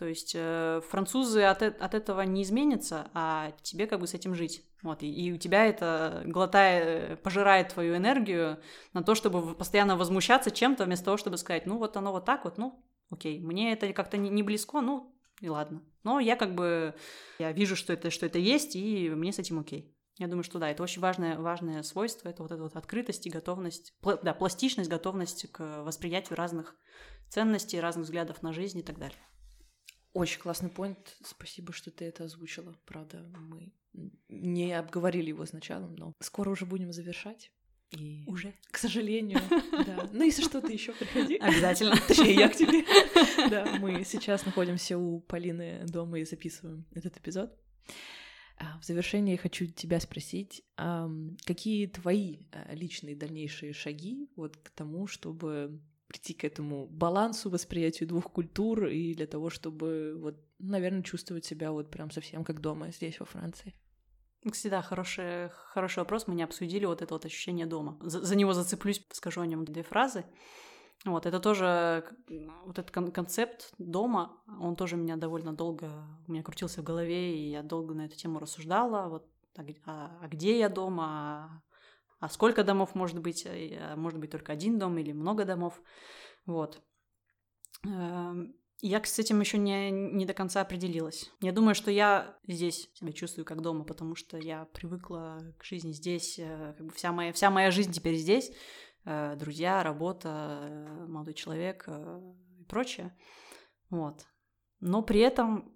То 0.00 0.06
есть 0.06 0.32
э, 0.34 0.80
французы 0.88 1.42
от, 1.42 1.60
от 1.60 1.94
этого 1.94 2.22
не 2.22 2.42
изменятся, 2.42 3.10
а 3.12 3.52
тебе 3.60 3.86
как 3.86 4.00
бы 4.00 4.06
с 4.06 4.14
этим 4.14 4.34
жить. 4.34 4.64
Вот, 4.82 5.02
и, 5.02 5.12
и 5.12 5.30
у 5.30 5.36
тебя 5.36 5.66
это 5.66 6.22
глотает, 6.24 7.22
пожирает 7.22 7.74
твою 7.74 7.94
энергию 7.94 8.58
на 8.94 9.02
то, 9.02 9.14
чтобы 9.14 9.54
постоянно 9.54 9.98
возмущаться 9.98 10.50
чем-то, 10.50 10.86
вместо 10.86 11.04
того, 11.04 11.18
чтобы 11.18 11.36
сказать, 11.36 11.66
ну 11.66 11.76
вот 11.76 11.98
оно 11.98 12.12
вот 12.12 12.24
так 12.24 12.44
вот, 12.44 12.56
ну 12.56 12.82
окей, 13.10 13.40
мне 13.40 13.74
это 13.74 13.92
как-то 13.92 14.16
не, 14.16 14.30
не 14.30 14.42
близко, 14.42 14.80
ну 14.80 15.14
и 15.42 15.50
ладно. 15.50 15.82
Но 16.02 16.18
я 16.18 16.34
как 16.36 16.54
бы, 16.54 16.94
я 17.38 17.52
вижу, 17.52 17.76
что 17.76 17.92
это, 17.92 18.08
что 18.08 18.24
это 18.24 18.38
есть, 18.38 18.76
и 18.76 19.10
мне 19.10 19.34
с 19.34 19.38
этим 19.38 19.58
окей. 19.58 19.94
Я 20.16 20.28
думаю, 20.28 20.44
что 20.44 20.58
да, 20.58 20.70
это 20.70 20.82
очень 20.82 21.02
важное, 21.02 21.38
важное 21.38 21.82
свойство, 21.82 22.30
это 22.30 22.42
вот 22.42 22.52
эта 22.52 22.62
вот 22.62 22.74
открытость 22.74 23.26
и 23.26 23.30
готовность, 23.30 23.92
пла- 24.02 24.18
да, 24.22 24.32
пластичность, 24.32 24.88
готовность 24.88 25.52
к 25.52 25.82
восприятию 25.82 26.38
разных 26.38 26.74
ценностей, 27.28 27.80
разных 27.80 28.06
взглядов 28.06 28.42
на 28.42 28.54
жизнь 28.54 28.78
и 28.78 28.82
так 28.82 28.98
далее. 28.98 29.18
Очень 30.12 30.40
классный 30.40 30.70
поинт. 30.70 31.16
Спасибо, 31.24 31.72
что 31.72 31.90
ты 31.90 32.04
это 32.04 32.24
озвучила. 32.24 32.76
Правда, 32.84 33.24
мы 33.38 33.72
не 34.28 34.72
обговорили 34.72 35.28
его 35.28 35.46
сначала, 35.46 35.86
но 35.86 36.14
скоро 36.20 36.50
уже 36.50 36.66
будем 36.66 36.92
завершать. 36.92 37.52
И... 37.90 38.22
Уже. 38.26 38.54
К 38.70 38.78
сожалению, 38.78 39.40
да. 39.86 40.08
Ну, 40.12 40.22
если 40.24 40.42
что-то 40.42 40.68
еще 40.68 40.92
приходи. 40.92 41.36
Обязательно. 41.36 41.96
Точнее, 42.06 42.34
я 42.34 42.48
к 42.48 42.56
тебе. 42.56 42.84
Да, 43.50 43.78
мы 43.80 44.04
сейчас 44.04 44.44
находимся 44.44 44.98
у 44.98 45.20
Полины 45.20 45.84
дома 45.86 46.20
и 46.20 46.24
записываем 46.24 46.86
этот 46.94 47.16
эпизод. 47.16 47.52
А, 48.58 48.78
в 48.78 48.84
завершение 48.84 49.38
хочу 49.38 49.66
тебя 49.66 49.98
спросить, 49.98 50.62
какие 51.46 51.86
твои 51.86 52.40
а, 52.52 52.74
личные 52.74 53.16
дальнейшие 53.16 53.72
шаги 53.72 54.28
вот 54.36 54.56
к 54.58 54.70
тому, 54.70 55.06
чтобы 55.06 55.80
прийти 56.10 56.34
к 56.34 56.42
этому 56.42 56.88
балансу, 56.88 57.50
восприятию 57.50 58.08
двух 58.08 58.32
культур 58.32 58.86
и 58.86 59.14
для 59.14 59.28
того, 59.28 59.48
чтобы 59.48 60.14
вот, 60.16 60.34
наверное, 60.58 61.04
чувствовать 61.04 61.44
себя 61.44 61.70
вот 61.70 61.88
прям 61.88 62.10
совсем 62.10 62.42
как 62.42 62.60
дома 62.60 62.90
здесь, 62.90 63.20
во 63.20 63.26
Франции? 63.26 63.74
Кстати, 64.50 64.70
да, 64.70 64.82
хороший, 64.82 65.50
хороший 65.50 66.00
вопрос. 66.00 66.26
Мы 66.26 66.34
не 66.34 66.42
обсудили 66.42 66.84
вот 66.84 67.00
это 67.00 67.14
вот 67.14 67.24
ощущение 67.26 67.66
дома. 67.66 67.96
За, 68.02 68.24
за 68.24 68.34
него 68.34 68.54
зацеплюсь, 68.54 69.06
скажу 69.12 69.40
о 69.40 69.46
нем 69.46 69.64
две 69.64 69.84
фразы. 69.84 70.24
Вот, 71.04 71.26
это 71.26 71.38
тоже, 71.38 72.04
вот 72.66 72.78
этот 72.78 72.90
кон- 72.90 73.12
концепт 73.12 73.72
дома, 73.78 74.36
он 74.60 74.74
тоже 74.74 74.96
меня 74.96 75.16
довольно 75.16 75.52
долго, 75.52 76.04
у 76.26 76.32
меня 76.32 76.42
крутился 76.42 76.80
в 76.80 76.84
голове, 76.84 77.38
и 77.38 77.50
я 77.50 77.62
долго 77.62 77.94
на 77.94 78.06
эту 78.06 78.16
тему 78.16 78.40
рассуждала, 78.40 79.08
вот, 79.08 79.26
а, 79.56 79.62
а, 79.86 80.18
а 80.22 80.28
где 80.28 80.58
я 80.58 80.68
дома, 80.68 81.62
а, 82.20 82.28
сколько 82.28 82.62
домов 82.62 82.94
может 82.94 83.18
быть, 83.18 83.46
а, 83.46 83.96
может 83.96 84.20
быть 84.20 84.30
только 84.30 84.52
один 84.52 84.78
дом 84.78 84.96
или 84.98 85.12
много 85.12 85.44
домов, 85.44 85.82
вот. 86.46 86.82
Эм, 87.84 88.54
я 88.82 89.02
с 89.04 89.18
этим 89.18 89.40
еще 89.40 89.58
не, 89.58 89.90
не 89.90 90.24
до 90.24 90.32
конца 90.32 90.62
определилась. 90.62 91.30
Я 91.40 91.52
думаю, 91.52 91.74
что 91.74 91.90
я 91.90 92.38
здесь 92.46 92.90
себя 92.94 93.12
чувствую 93.12 93.44
как 93.44 93.60
дома, 93.60 93.84
потому 93.84 94.14
что 94.14 94.38
я 94.38 94.64
привыкла 94.66 95.38
к 95.58 95.64
жизни 95.64 95.92
здесь. 95.92 96.38
Э, 96.38 96.74
как 96.76 96.86
бы 96.86 96.92
вся, 96.92 97.12
моя, 97.12 97.32
вся 97.32 97.50
моя 97.50 97.70
жизнь 97.70 97.92
теперь 97.92 98.16
здесь. 98.16 98.52
Э, 99.04 99.36
друзья, 99.36 99.82
работа, 99.82 100.60
э, 100.62 101.06
молодой 101.06 101.34
человек 101.34 101.88
и 101.88 102.64
прочее. 102.64 103.16
Вот. 103.90 104.26
Но 104.80 105.02
при 105.02 105.20
этом, 105.20 105.74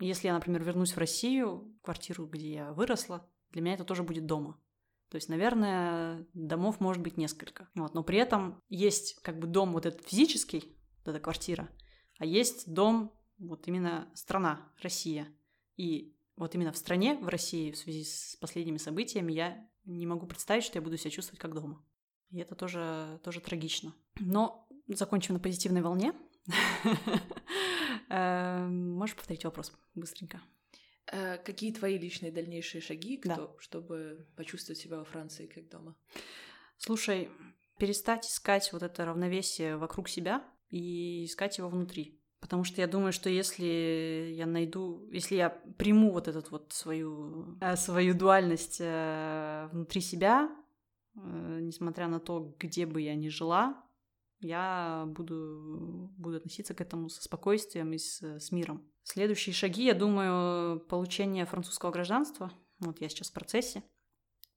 если 0.00 0.28
я, 0.28 0.34
например, 0.34 0.62
вернусь 0.62 0.92
в 0.92 0.98
Россию, 0.98 1.78
квартиру, 1.82 2.26
где 2.26 2.52
я 2.52 2.72
выросла, 2.72 3.28
для 3.50 3.62
меня 3.62 3.74
это 3.74 3.84
тоже 3.84 4.02
будет 4.02 4.26
дома. 4.26 4.58
То 5.10 5.16
есть, 5.16 5.28
наверное, 5.28 6.26
домов 6.34 6.80
может 6.80 7.02
быть 7.02 7.16
несколько. 7.16 7.68
Вот. 7.74 7.94
Но 7.94 8.02
при 8.02 8.18
этом 8.18 8.62
есть 8.68 9.20
как 9.22 9.38
бы 9.38 9.46
дом 9.46 9.72
вот 9.72 9.86
этот 9.86 10.06
физический, 10.06 10.76
вот 11.04 11.12
эта 11.12 11.20
квартира– 11.20 11.68
а 12.18 12.24
есть 12.24 12.72
дом, 12.72 13.12
вот 13.38 13.66
именно 13.68 14.10
страна, 14.14 14.72
Россия. 14.82 15.28
И 15.76 16.16
вот 16.36 16.54
именно 16.54 16.72
в 16.72 16.76
стране, 16.76 17.16
в 17.16 17.28
России, 17.28 17.70
в 17.70 17.76
связи 17.76 18.04
с 18.04 18.36
последними 18.40 18.76
событиями, 18.76 19.32
я 19.32 19.68
не 19.84 20.06
могу 20.06 20.26
представить, 20.26 20.64
что 20.64 20.78
я 20.78 20.82
буду 20.82 20.96
себя 20.96 21.10
чувствовать 21.10 21.40
как 21.40 21.54
дома. 21.54 21.84
И 22.30 22.38
это 22.38 22.54
тоже, 22.56 23.20
тоже 23.22 23.40
трагично. 23.40 23.94
Но 24.18 24.68
закончим 24.88 25.34
на 25.34 25.40
позитивной 25.40 25.80
волне. 25.80 26.12
Эм, 28.10 28.94
можешь 28.94 29.16
повторить 29.16 29.44
вопрос 29.44 29.72
быстренько? 29.94 30.40
Э, 31.10 31.38
какие 31.38 31.72
твои 31.72 31.98
личные 31.98 32.32
дальнейшие 32.32 32.80
шаги, 32.80 33.22
чтобы 33.58 34.26
почувствовать 34.36 34.78
себя 34.78 34.98
во 34.98 35.04
Франции 35.04 35.46
как 35.46 35.68
дома? 35.68 35.96
Слушай, 36.76 37.28
перестать 37.78 38.26
искать 38.26 38.72
вот 38.72 38.82
это 38.82 39.04
равновесие 39.04 39.76
вокруг 39.76 40.08
себя, 40.08 40.44
и 40.70 41.24
искать 41.24 41.58
его 41.58 41.68
внутри. 41.68 42.20
Потому 42.40 42.62
что 42.62 42.80
я 42.80 42.86
думаю, 42.86 43.12
что 43.12 43.30
если 43.30 44.32
я 44.36 44.46
найду, 44.46 45.08
если 45.10 45.34
я 45.34 45.50
приму 45.76 46.12
вот 46.12 46.28
эту 46.28 46.44
вот 46.50 46.72
свою, 46.72 47.56
э, 47.60 47.76
свою 47.76 48.14
дуальность 48.14 48.78
э, 48.80 49.68
внутри 49.72 50.00
себя, 50.00 50.50
несмотря 51.14 52.06
на 52.06 52.20
то, 52.20 52.54
где 52.60 52.86
бы 52.86 53.00
я 53.00 53.16
ни 53.16 53.28
жила, 53.28 53.84
я 54.38 55.04
буду, 55.08 56.12
буду 56.16 56.36
относиться 56.36 56.74
к 56.74 56.80
этому 56.80 57.08
со 57.08 57.20
спокойствием 57.22 57.92
и 57.92 57.98
с, 57.98 58.22
с 58.22 58.52
миром. 58.52 58.88
Следующие 59.10 59.54
шаги, 59.54 59.86
я 59.86 59.94
думаю, 59.94 60.80
получение 60.80 61.46
французского 61.46 61.90
гражданства. 61.90 62.52
Вот 62.78 63.00
я 63.00 63.08
сейчас 63.08 63.30
в 63.30 63.32
процессе. 63.32 63.82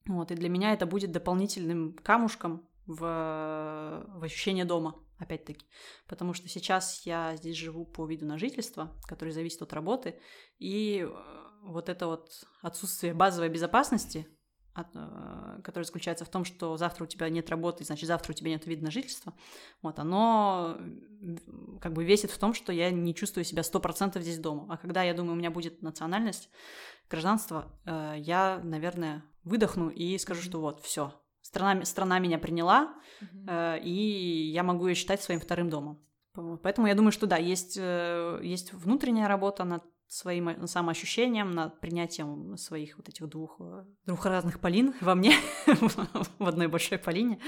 Вот, 0.05 0.29
и 0.29 0.35
для 0.35 0.49
меня 0.49 0.73
это 0.73 0.85
будет 0.85 1.13
дополнительным 1.13 1.93
камушком 1.93 2.67
в, 2.85 2.99
в 2.99 4.21
ощущение 4.21 4.65
дома 4.65 5.01
опять-таки. 5.19 5.65
Потому 6.05 6.33
что 6.33 6.49
сейчас 6.49 7.05
я 7.05 7.37
здесь 7.37 7.55
живу 7.55 7.85
по 7.85 8.05
виду 8.05 8.25
на 8.25 8.37
жительство, 8.37 8.93
который 9.07 9.31
зависит 9.31 9.61
от 9.61 9.71
работы, 9.71 10.19
и 10.59 11.07
э, 11.09 11.59
вот 11.63 11.87
это 11.87 12.07
вот 12.07 12.43
отсутствие 12.61 13.13
базовой 13.13 13.47
безопасности, 13.47 14.27
которое 14.73 15.83
заключается 15.83 16.25
в 16.25 16.29
том, 16.29 16.45
что 16.45 16.77
завтра 16.77 17.03
у 17.03 17.07
тебя 17.07 17.29
нет 17.29 17.49
работы, 17.49 17.83
значит, 17.83 18.07
завтра 18.07 18.31
у 18.31 18.35
тебя 18.35 18.51
нет 18.51 18.65
вида 18.65 18.85
на 18.85 18.91
жительство, 18.91 19.33
вот, 19.81 19.99
оно 19.99 20.77
как 21.81 21.93
бы 21.93 22.03
весит 22.03 22.31
в 22.31 22.37
том, 22.37 22.53
что 22.53 22.71
я 22.71 22.89
не 22.91 23.13
чувствую 23.13 23.43
себя 23.43 23.63
сто 23.63 23.79
процентов 23.79 24.23
здесь 24.23 24.39
дома. 24.39 24.73
А 24.73 24.77
когда, 24.77 25.03
я 25.03 25.13
думаю, 25.13 25.33
у 25.33 25.37
меня 25.37 25.51
будет 25.51 25.81
национальность, 25.81 26.49
гражданство, 27.09 27.67
э, 27.85 28.15
я, 28.17 28.59
наверное, 28.63 29.23
выдохну 29.43 29.89
и 29.89 30.17
скажу, 30.17 30.41
что 30.41 30.61
вот, 30.61 30.81
все, 30.81 31.13
страна, 31.41 31.83
страна 31.85 32.19
меня 32.19 32.39
приняла, 32.39 32.95
mm-hmm. 33.21 33.77
э, 33.77 33.83
и 33.83 34.51
я 34.51 34.63
могу 34.63 34.87
ее 34.87 34.95
считать 34.95 35.21
своим 35.21 35.39
вторым 35.39 35.69
домом. 35.69 36.01
Поэтому 36.63 36.87
я 36.87 36.95
думаю, 36.95 37.11
что 37.11 37.27
да, 37.27 37.35
есть, 37.35 37.77
э, 37.77 38.39
есть 38.41 38.71
внутренняя 38.73 39.27
работа 39.27 39.65
над 39.65 39.83
своим 40.11 40.67
самоощущением, 40.67 41.51
над 41.51 41.79
принятием 41.79 42.57
своих 42.57 42.97
вот 42.97 43.07
этих 43.07 43.29
двух, 43.29 43.55
э, 43.61 43.85
двух 44.05 44.25
разных 44.25 44.59
полин 44.59 44.93
во 44.99 45.15
мне, 45.15 45.33
в 45.65 46.45
одной 46.45 46.67
большой 46.67 46.97
полине. 46.97 47.39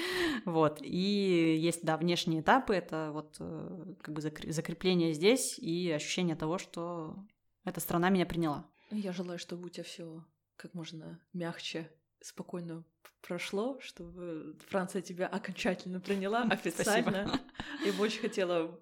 Вот. 0.45 0.79
И 0.81 1.57
есть, 1.59 1.83
да, 1.83 1.97
внешние 1.97 2.39
этапы, 2.39 2.73
это 2.73 3.11
вот 3.11 3.35
э, 3.41 3.95
как 4.01 4.15
бы 4.15 4.21
закрепление 4.21 5.11
здесь 5.11 5.59
и 5.59 5.91
ощущение 5.91 6.37
того, 6.37 6.57
что 6.57 7.17
эта 7.65 7.81
страна 7.81 8.09
меня 8.09 8.25
приняла. 8.25 8.65
Я 8.91 9.11
желаю, 9.11 9.39
чтобы 9.39 9.65
у 9.65 9.69
тебя 9.69 9.83
все 9.83 10.23
как 10.55 10.73
можно 10.73 11.19
мягче 11.33 11.91
спокойно 12.21 12.85
прошло, 13.21 13.77
чтобы 13.79 14.57
Франция 14.69 15.01
тебя 15.01 15.27
окончательно 15.27 15.99
приняла 15.99 16.43
официально. 16.49 17.41
Я 17.83 17.93
бы 17.93 18.03
очень 18.03 18.21
хотела 18.21 18.79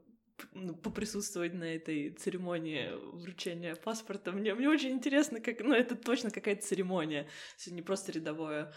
поприсутствовать 0.83 1.53
на 1.53 1.63
этой 1.63 2.11
церемонии 2.11 2.89
вручения 3.13 3.75
паспорта. 3.75 4.31
Мне, 4.31 4.53
мне 4.53 4.69
очень 4.69 4.91
интересно, 4.91 5.39
как, 5.39 5.61
ну, 5.61 5.73
это 5.73 5.95
точно 5.95 6.31
какая-то 6.31 6.65
церемония, 6.65 7.27
не 7.67 7.81
просто 7.81 8.11
рядовое 8.11 8.73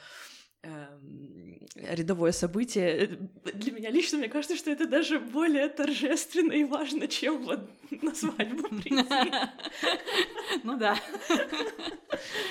рядовое 1.75 2.33
событие. 2.33 3.19
Для 3.55 3.73
меня 3.73 3.91
лично, 3.91 4.19
мне 4.19 4.29
кажется, 4.29 4.57
что 4.57 4.71
это 4.71 4.87
даже 4.87 5.19
более 5.19 5.69
торжественно 5.69 6.53
и 6.53 6.65
важно, 6.65 7.09
чем 7.09 7.45
вот 7.45 7.69
на 7.91 8.15
свадьбу 8.15 8.69
прийти. 8.69 9.05
Ну 10.63 10.77
да. 10.79 10.97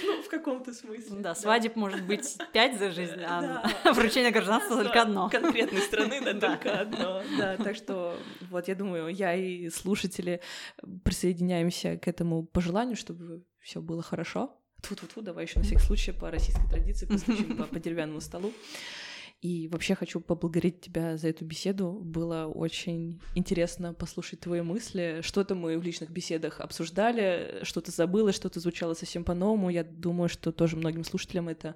Ну, 0.03 0.21
в 0.21 0.27
каком-то 0.29 0.73
смысле. 0.73 1.21
Да, 1.21 1.35
свадеб 1.35 1.75
может 1.75 2.03
быть 2.03 2.37
пять 2.51 2.77
за 2.77 2.91
жизнь, 2.91 3.21
а 3.25 3.63
вручение 3.93 4.31
гражданства 4.31 4.83
только 4.83 5.01
одно. 5.01 5.29
Конкретной 5.29 5.81
страны, 5.81 6.21
да, 6.33 6.33
только 6.33 6.79
одно. 6.79 7.23
Да, 7.37 7.57
так 7.57 7.75
что 7.75 8.17
вот 8.49 8.67
я 8.67 8.75
думаю, 8.75 9.07
я 9.07 9.35
и 9.35 9.69
слушатели 9.69 10.41
присоединяемся 11.03 11.97
к 11.97 12.07
этому 12.07 12.43
пожеланию, 12.43 12.97
чтобы 12.97 13.43
все 13.61 13.81
было 13.81 14.01
хорошо 14.01 14.59
Тьфу-тьфу-тьфу, 14.83 15.21
давай 15.21 15.45
еще 15.45 15.59
на 15.59 15.65
всякий 15.65 15.81
случай 15.81 16.11
по 16.11 16.29
российской 16.29 16.67
традиции 16.69 17.05
постучим 17.05 17.57
по, 17.57 17.63
по 17.63 17.79
деревянному 17.79 18.21
столу. 18.21 18.51
И 19.41 19.67
вообще 19.67 19.93
хочу 19.95 20.21
поблагодарить 20.21 20.79
тебя 20.79 21.17
за 21.17 21.27
эту 21.27 21.43
беседу. 21.43 21.91
Было 21.91 22.45
очень 22.45 23.21
интересно 23.35 23.93
послушать 23.93 24.39
твои 24.39 24.61
мысли. 24.61 25.19
Что-то 25.21 25.53
мы 25.53 25.77
в 25.77 25.83
личных 25.83 26.11
беседах 26.11 26.61
обсуждали, 26.61 27.59
что-то 27.63 27.91
забыла, 27.91 28.31
что-то 28.31 28.61
звучало 28.61 28.93
совсем 28.93 29.25
по-новому. 29.25 29.69
Я 29.69 29.83
думаю, 29.83 30.29
что 30.29 30.53
тоже 30.53 30.77
многим 30.77 31.03
слушателям 31.03 31.49
это 31.49 31.75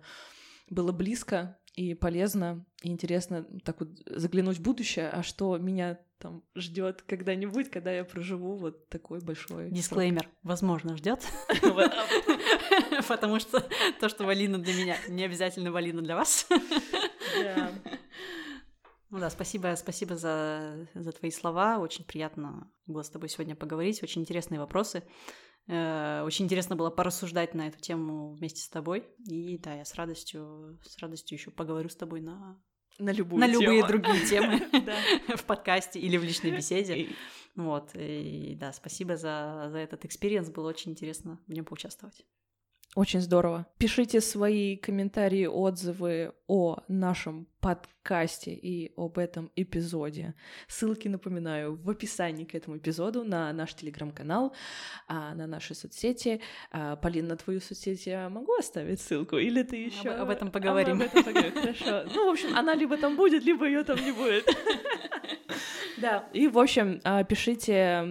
было 0.69 0.93
близко 0.93 1.57
и 1.77 1.93
полезно, 1.93 2.65
и 2.81 2.89
интересно 2.89 3.45
так 3.63 3.79
вот 3.79 3.89
заглянуть 4.07 4.57
в 4.57 4.61
будущее, 4.61 5.09
а 5.09 5.21
что 5.21 5.57
меня 5.57 5.99
там 6.17 6.43
ждет 6.55 7.03
когда-нибудь, 7.03 7.69
когда 7.69 7.91
я 7.91 8.03
проживу 8.03 8.55
вот 8.55 8.89
такой 8.89 9.19
большой. 9.19 9.69
Дисклеймер, 9.69 10.27
возможно, 10.41 10.97
ждет. 10.97 11.21
Потому 13.07 13.39
что 13.39 13.63
то, 13.99 14.09
что 14.09 14.25
валидно 14.25 14.57
для 14.57 14.73
меня, 14.73 14.97
не 15.07 15.23
обязательно 15.23 15.71
валидно 15.71 16.01
для 16.01 16.15
вас. 16.15 16.47
Ну 19.09 19.19
да, 19.19 19.29
спасибо, 19.29 19.73
спасибо 19.77 20.17
за, 20.17 20.85
за 20.93 21.13
твои 21.13 21.31
слова. 21.31 21.79
Очень 21.79 22.03
приятно 22.03 22.69
было 22.87 23.03
с 23.03 23.09
тобой 23.09 23.29
сегодня 23.29 23.55
поговорить. 23.55 24.03
Очень 24.03 24.23
интересные 24.23 24.59
вопросы. 24.59 25.01
Э, 25.67 26.23
очень 26.25 26.45
интересно 26.45 26.75
было 26.75 26.89
порассуждать 26.89 27.53
на 27.53 27.67
эту 27.67 27.79
тему 27.79 28.33
вместе 28.33 28.61
с 28.61 28.69
тобой. 28.69 29.05
И 29.25 29.57
да, 29.57 29.73
я 29.73 29.85
с 29.85 29.95
радостью, 29.95 30.79
с 30.83 30.97
радостью 30.99 31.37
еще 31.37 31.51
поговорю 31.51 31.89
с 31.89 31.95
тобой 31.95 32.21
на 32.21 32.59
на 32.99 33.11
любую 33.11 33.39
на 33.39 33.47
любые 33.47 33.85
другие 33.85 34.25
темы 34.25 34.59
в 35.37 35.43
подкасте 35.43 35.99
или 35.99 36.17
в 36.17 36.23
личной 36.23 36.51
беседе. 36.51 37.09
Вот, 37.55 37.91
и 37.93 38.55
да, 38.59 38.73
спасибо 38.73 39.17
за, 39.17 39.67
за 39.71 39.77
этот 39.77 40.05
experience, 40.05 40.49
было 40.49 40.69
очень 40.69 40.91
интересно 40.91 41.39
в 41.47 41.53
нем 41.53 41.65
поучаствовать. 41.65 42.25
Очень 42.95 43.21
здорово. 43.21 43.67
Пишите 43.77 44.21
свои 44.21 44.75
комментарии, 44.75 45.45
отзывы 45.45 46.33
о 46.47 46.77
нашем 46.87 47.47
подкасте 47.59 48.51
и 48.53 48.91
об 48.95 49.17
этом 49.17 49.51
эпизоде. 49.55 50.33
Ссылки, 50.67 51.07
напоминаю, 51.07 51.75
в 51.75 51.89
описании 51.89 52.45
к 52.45 52.55
этому 52.55 52.77
эпизоду 52.77 53.23
на 53.23 53.53
наш 53.53 53.75
телеграм-канал, 53.75 54.55
а, 55.07 55.35
на 55.35 55.45
наши 55.45 55.75
соцсети. 55.75 56.41
А, 56.71 56.95
Полин, 56.95 57.27
на 57.27 57.35
твою 57.35 57.59
соцсети 57.59 58.09
я 58.09 58.29
могу 58.29 58.55
оставить 58.55 58.99
ссылку? 58.99 59.37
Или 59.37 59.63
ты 59.63 59.75
еще 59.75 60.09
об, 60.09 60.23
об 60.23 60.29
этом 60.29 60.49
поговорим? 60.49 60.95
Об 60.95 61.01
этом 61.03 61.23
поговорим. 61.23 61.53
Хорошо. 61.53 62.09
Ну, 62.15 62.27
в 62.27 62.31
общем, 62.31 62.55
она 62.55 62.73
либо 62.73 62.97
там 62.97 63.15
будет, 63.15 63.43
либо 63.43 63.65
ее 63.65 63.83
там 63.83 64.03
не 64.03 64.11
будет. 64.11 64.47
Да, 65.97 66.27
и, 66.33 66.47
в 66.47 66.59
общем, 66.59 67.01
а, 67.03 67.23
пишите 67.23 68.03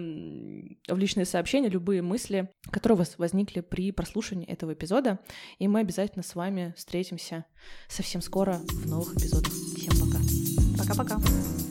в 0.87 0.97
личные 0.97 1.25
сообщения 1.25 1.69
любые 1.69 2.01
мысли, 2.01 2.49
которые 2.71 2.95
у 2.95 2.99
вас 2.99 3.17
возникли 3.17 3.61
при 3.61 3.91
прослушивании 3.91 4.47
этого 4.47 4.73
эпизода, 4.73 5.19
и 5.59 5.67
мы 5.67 5.79
обязательно 5.79 6.23
с 6.23 6.35
вами 6.35 6.73
встретимся 6.77 7.45
совсем 7.87 8.21
скоро 8.21 8.59
в 8.67 8.89
новых 8.89 9.15
эпизодах. 9.15 9.53
Всем 9.53 9.93
пока. 9.99 10.19
Пока-пока. 10.77 11.66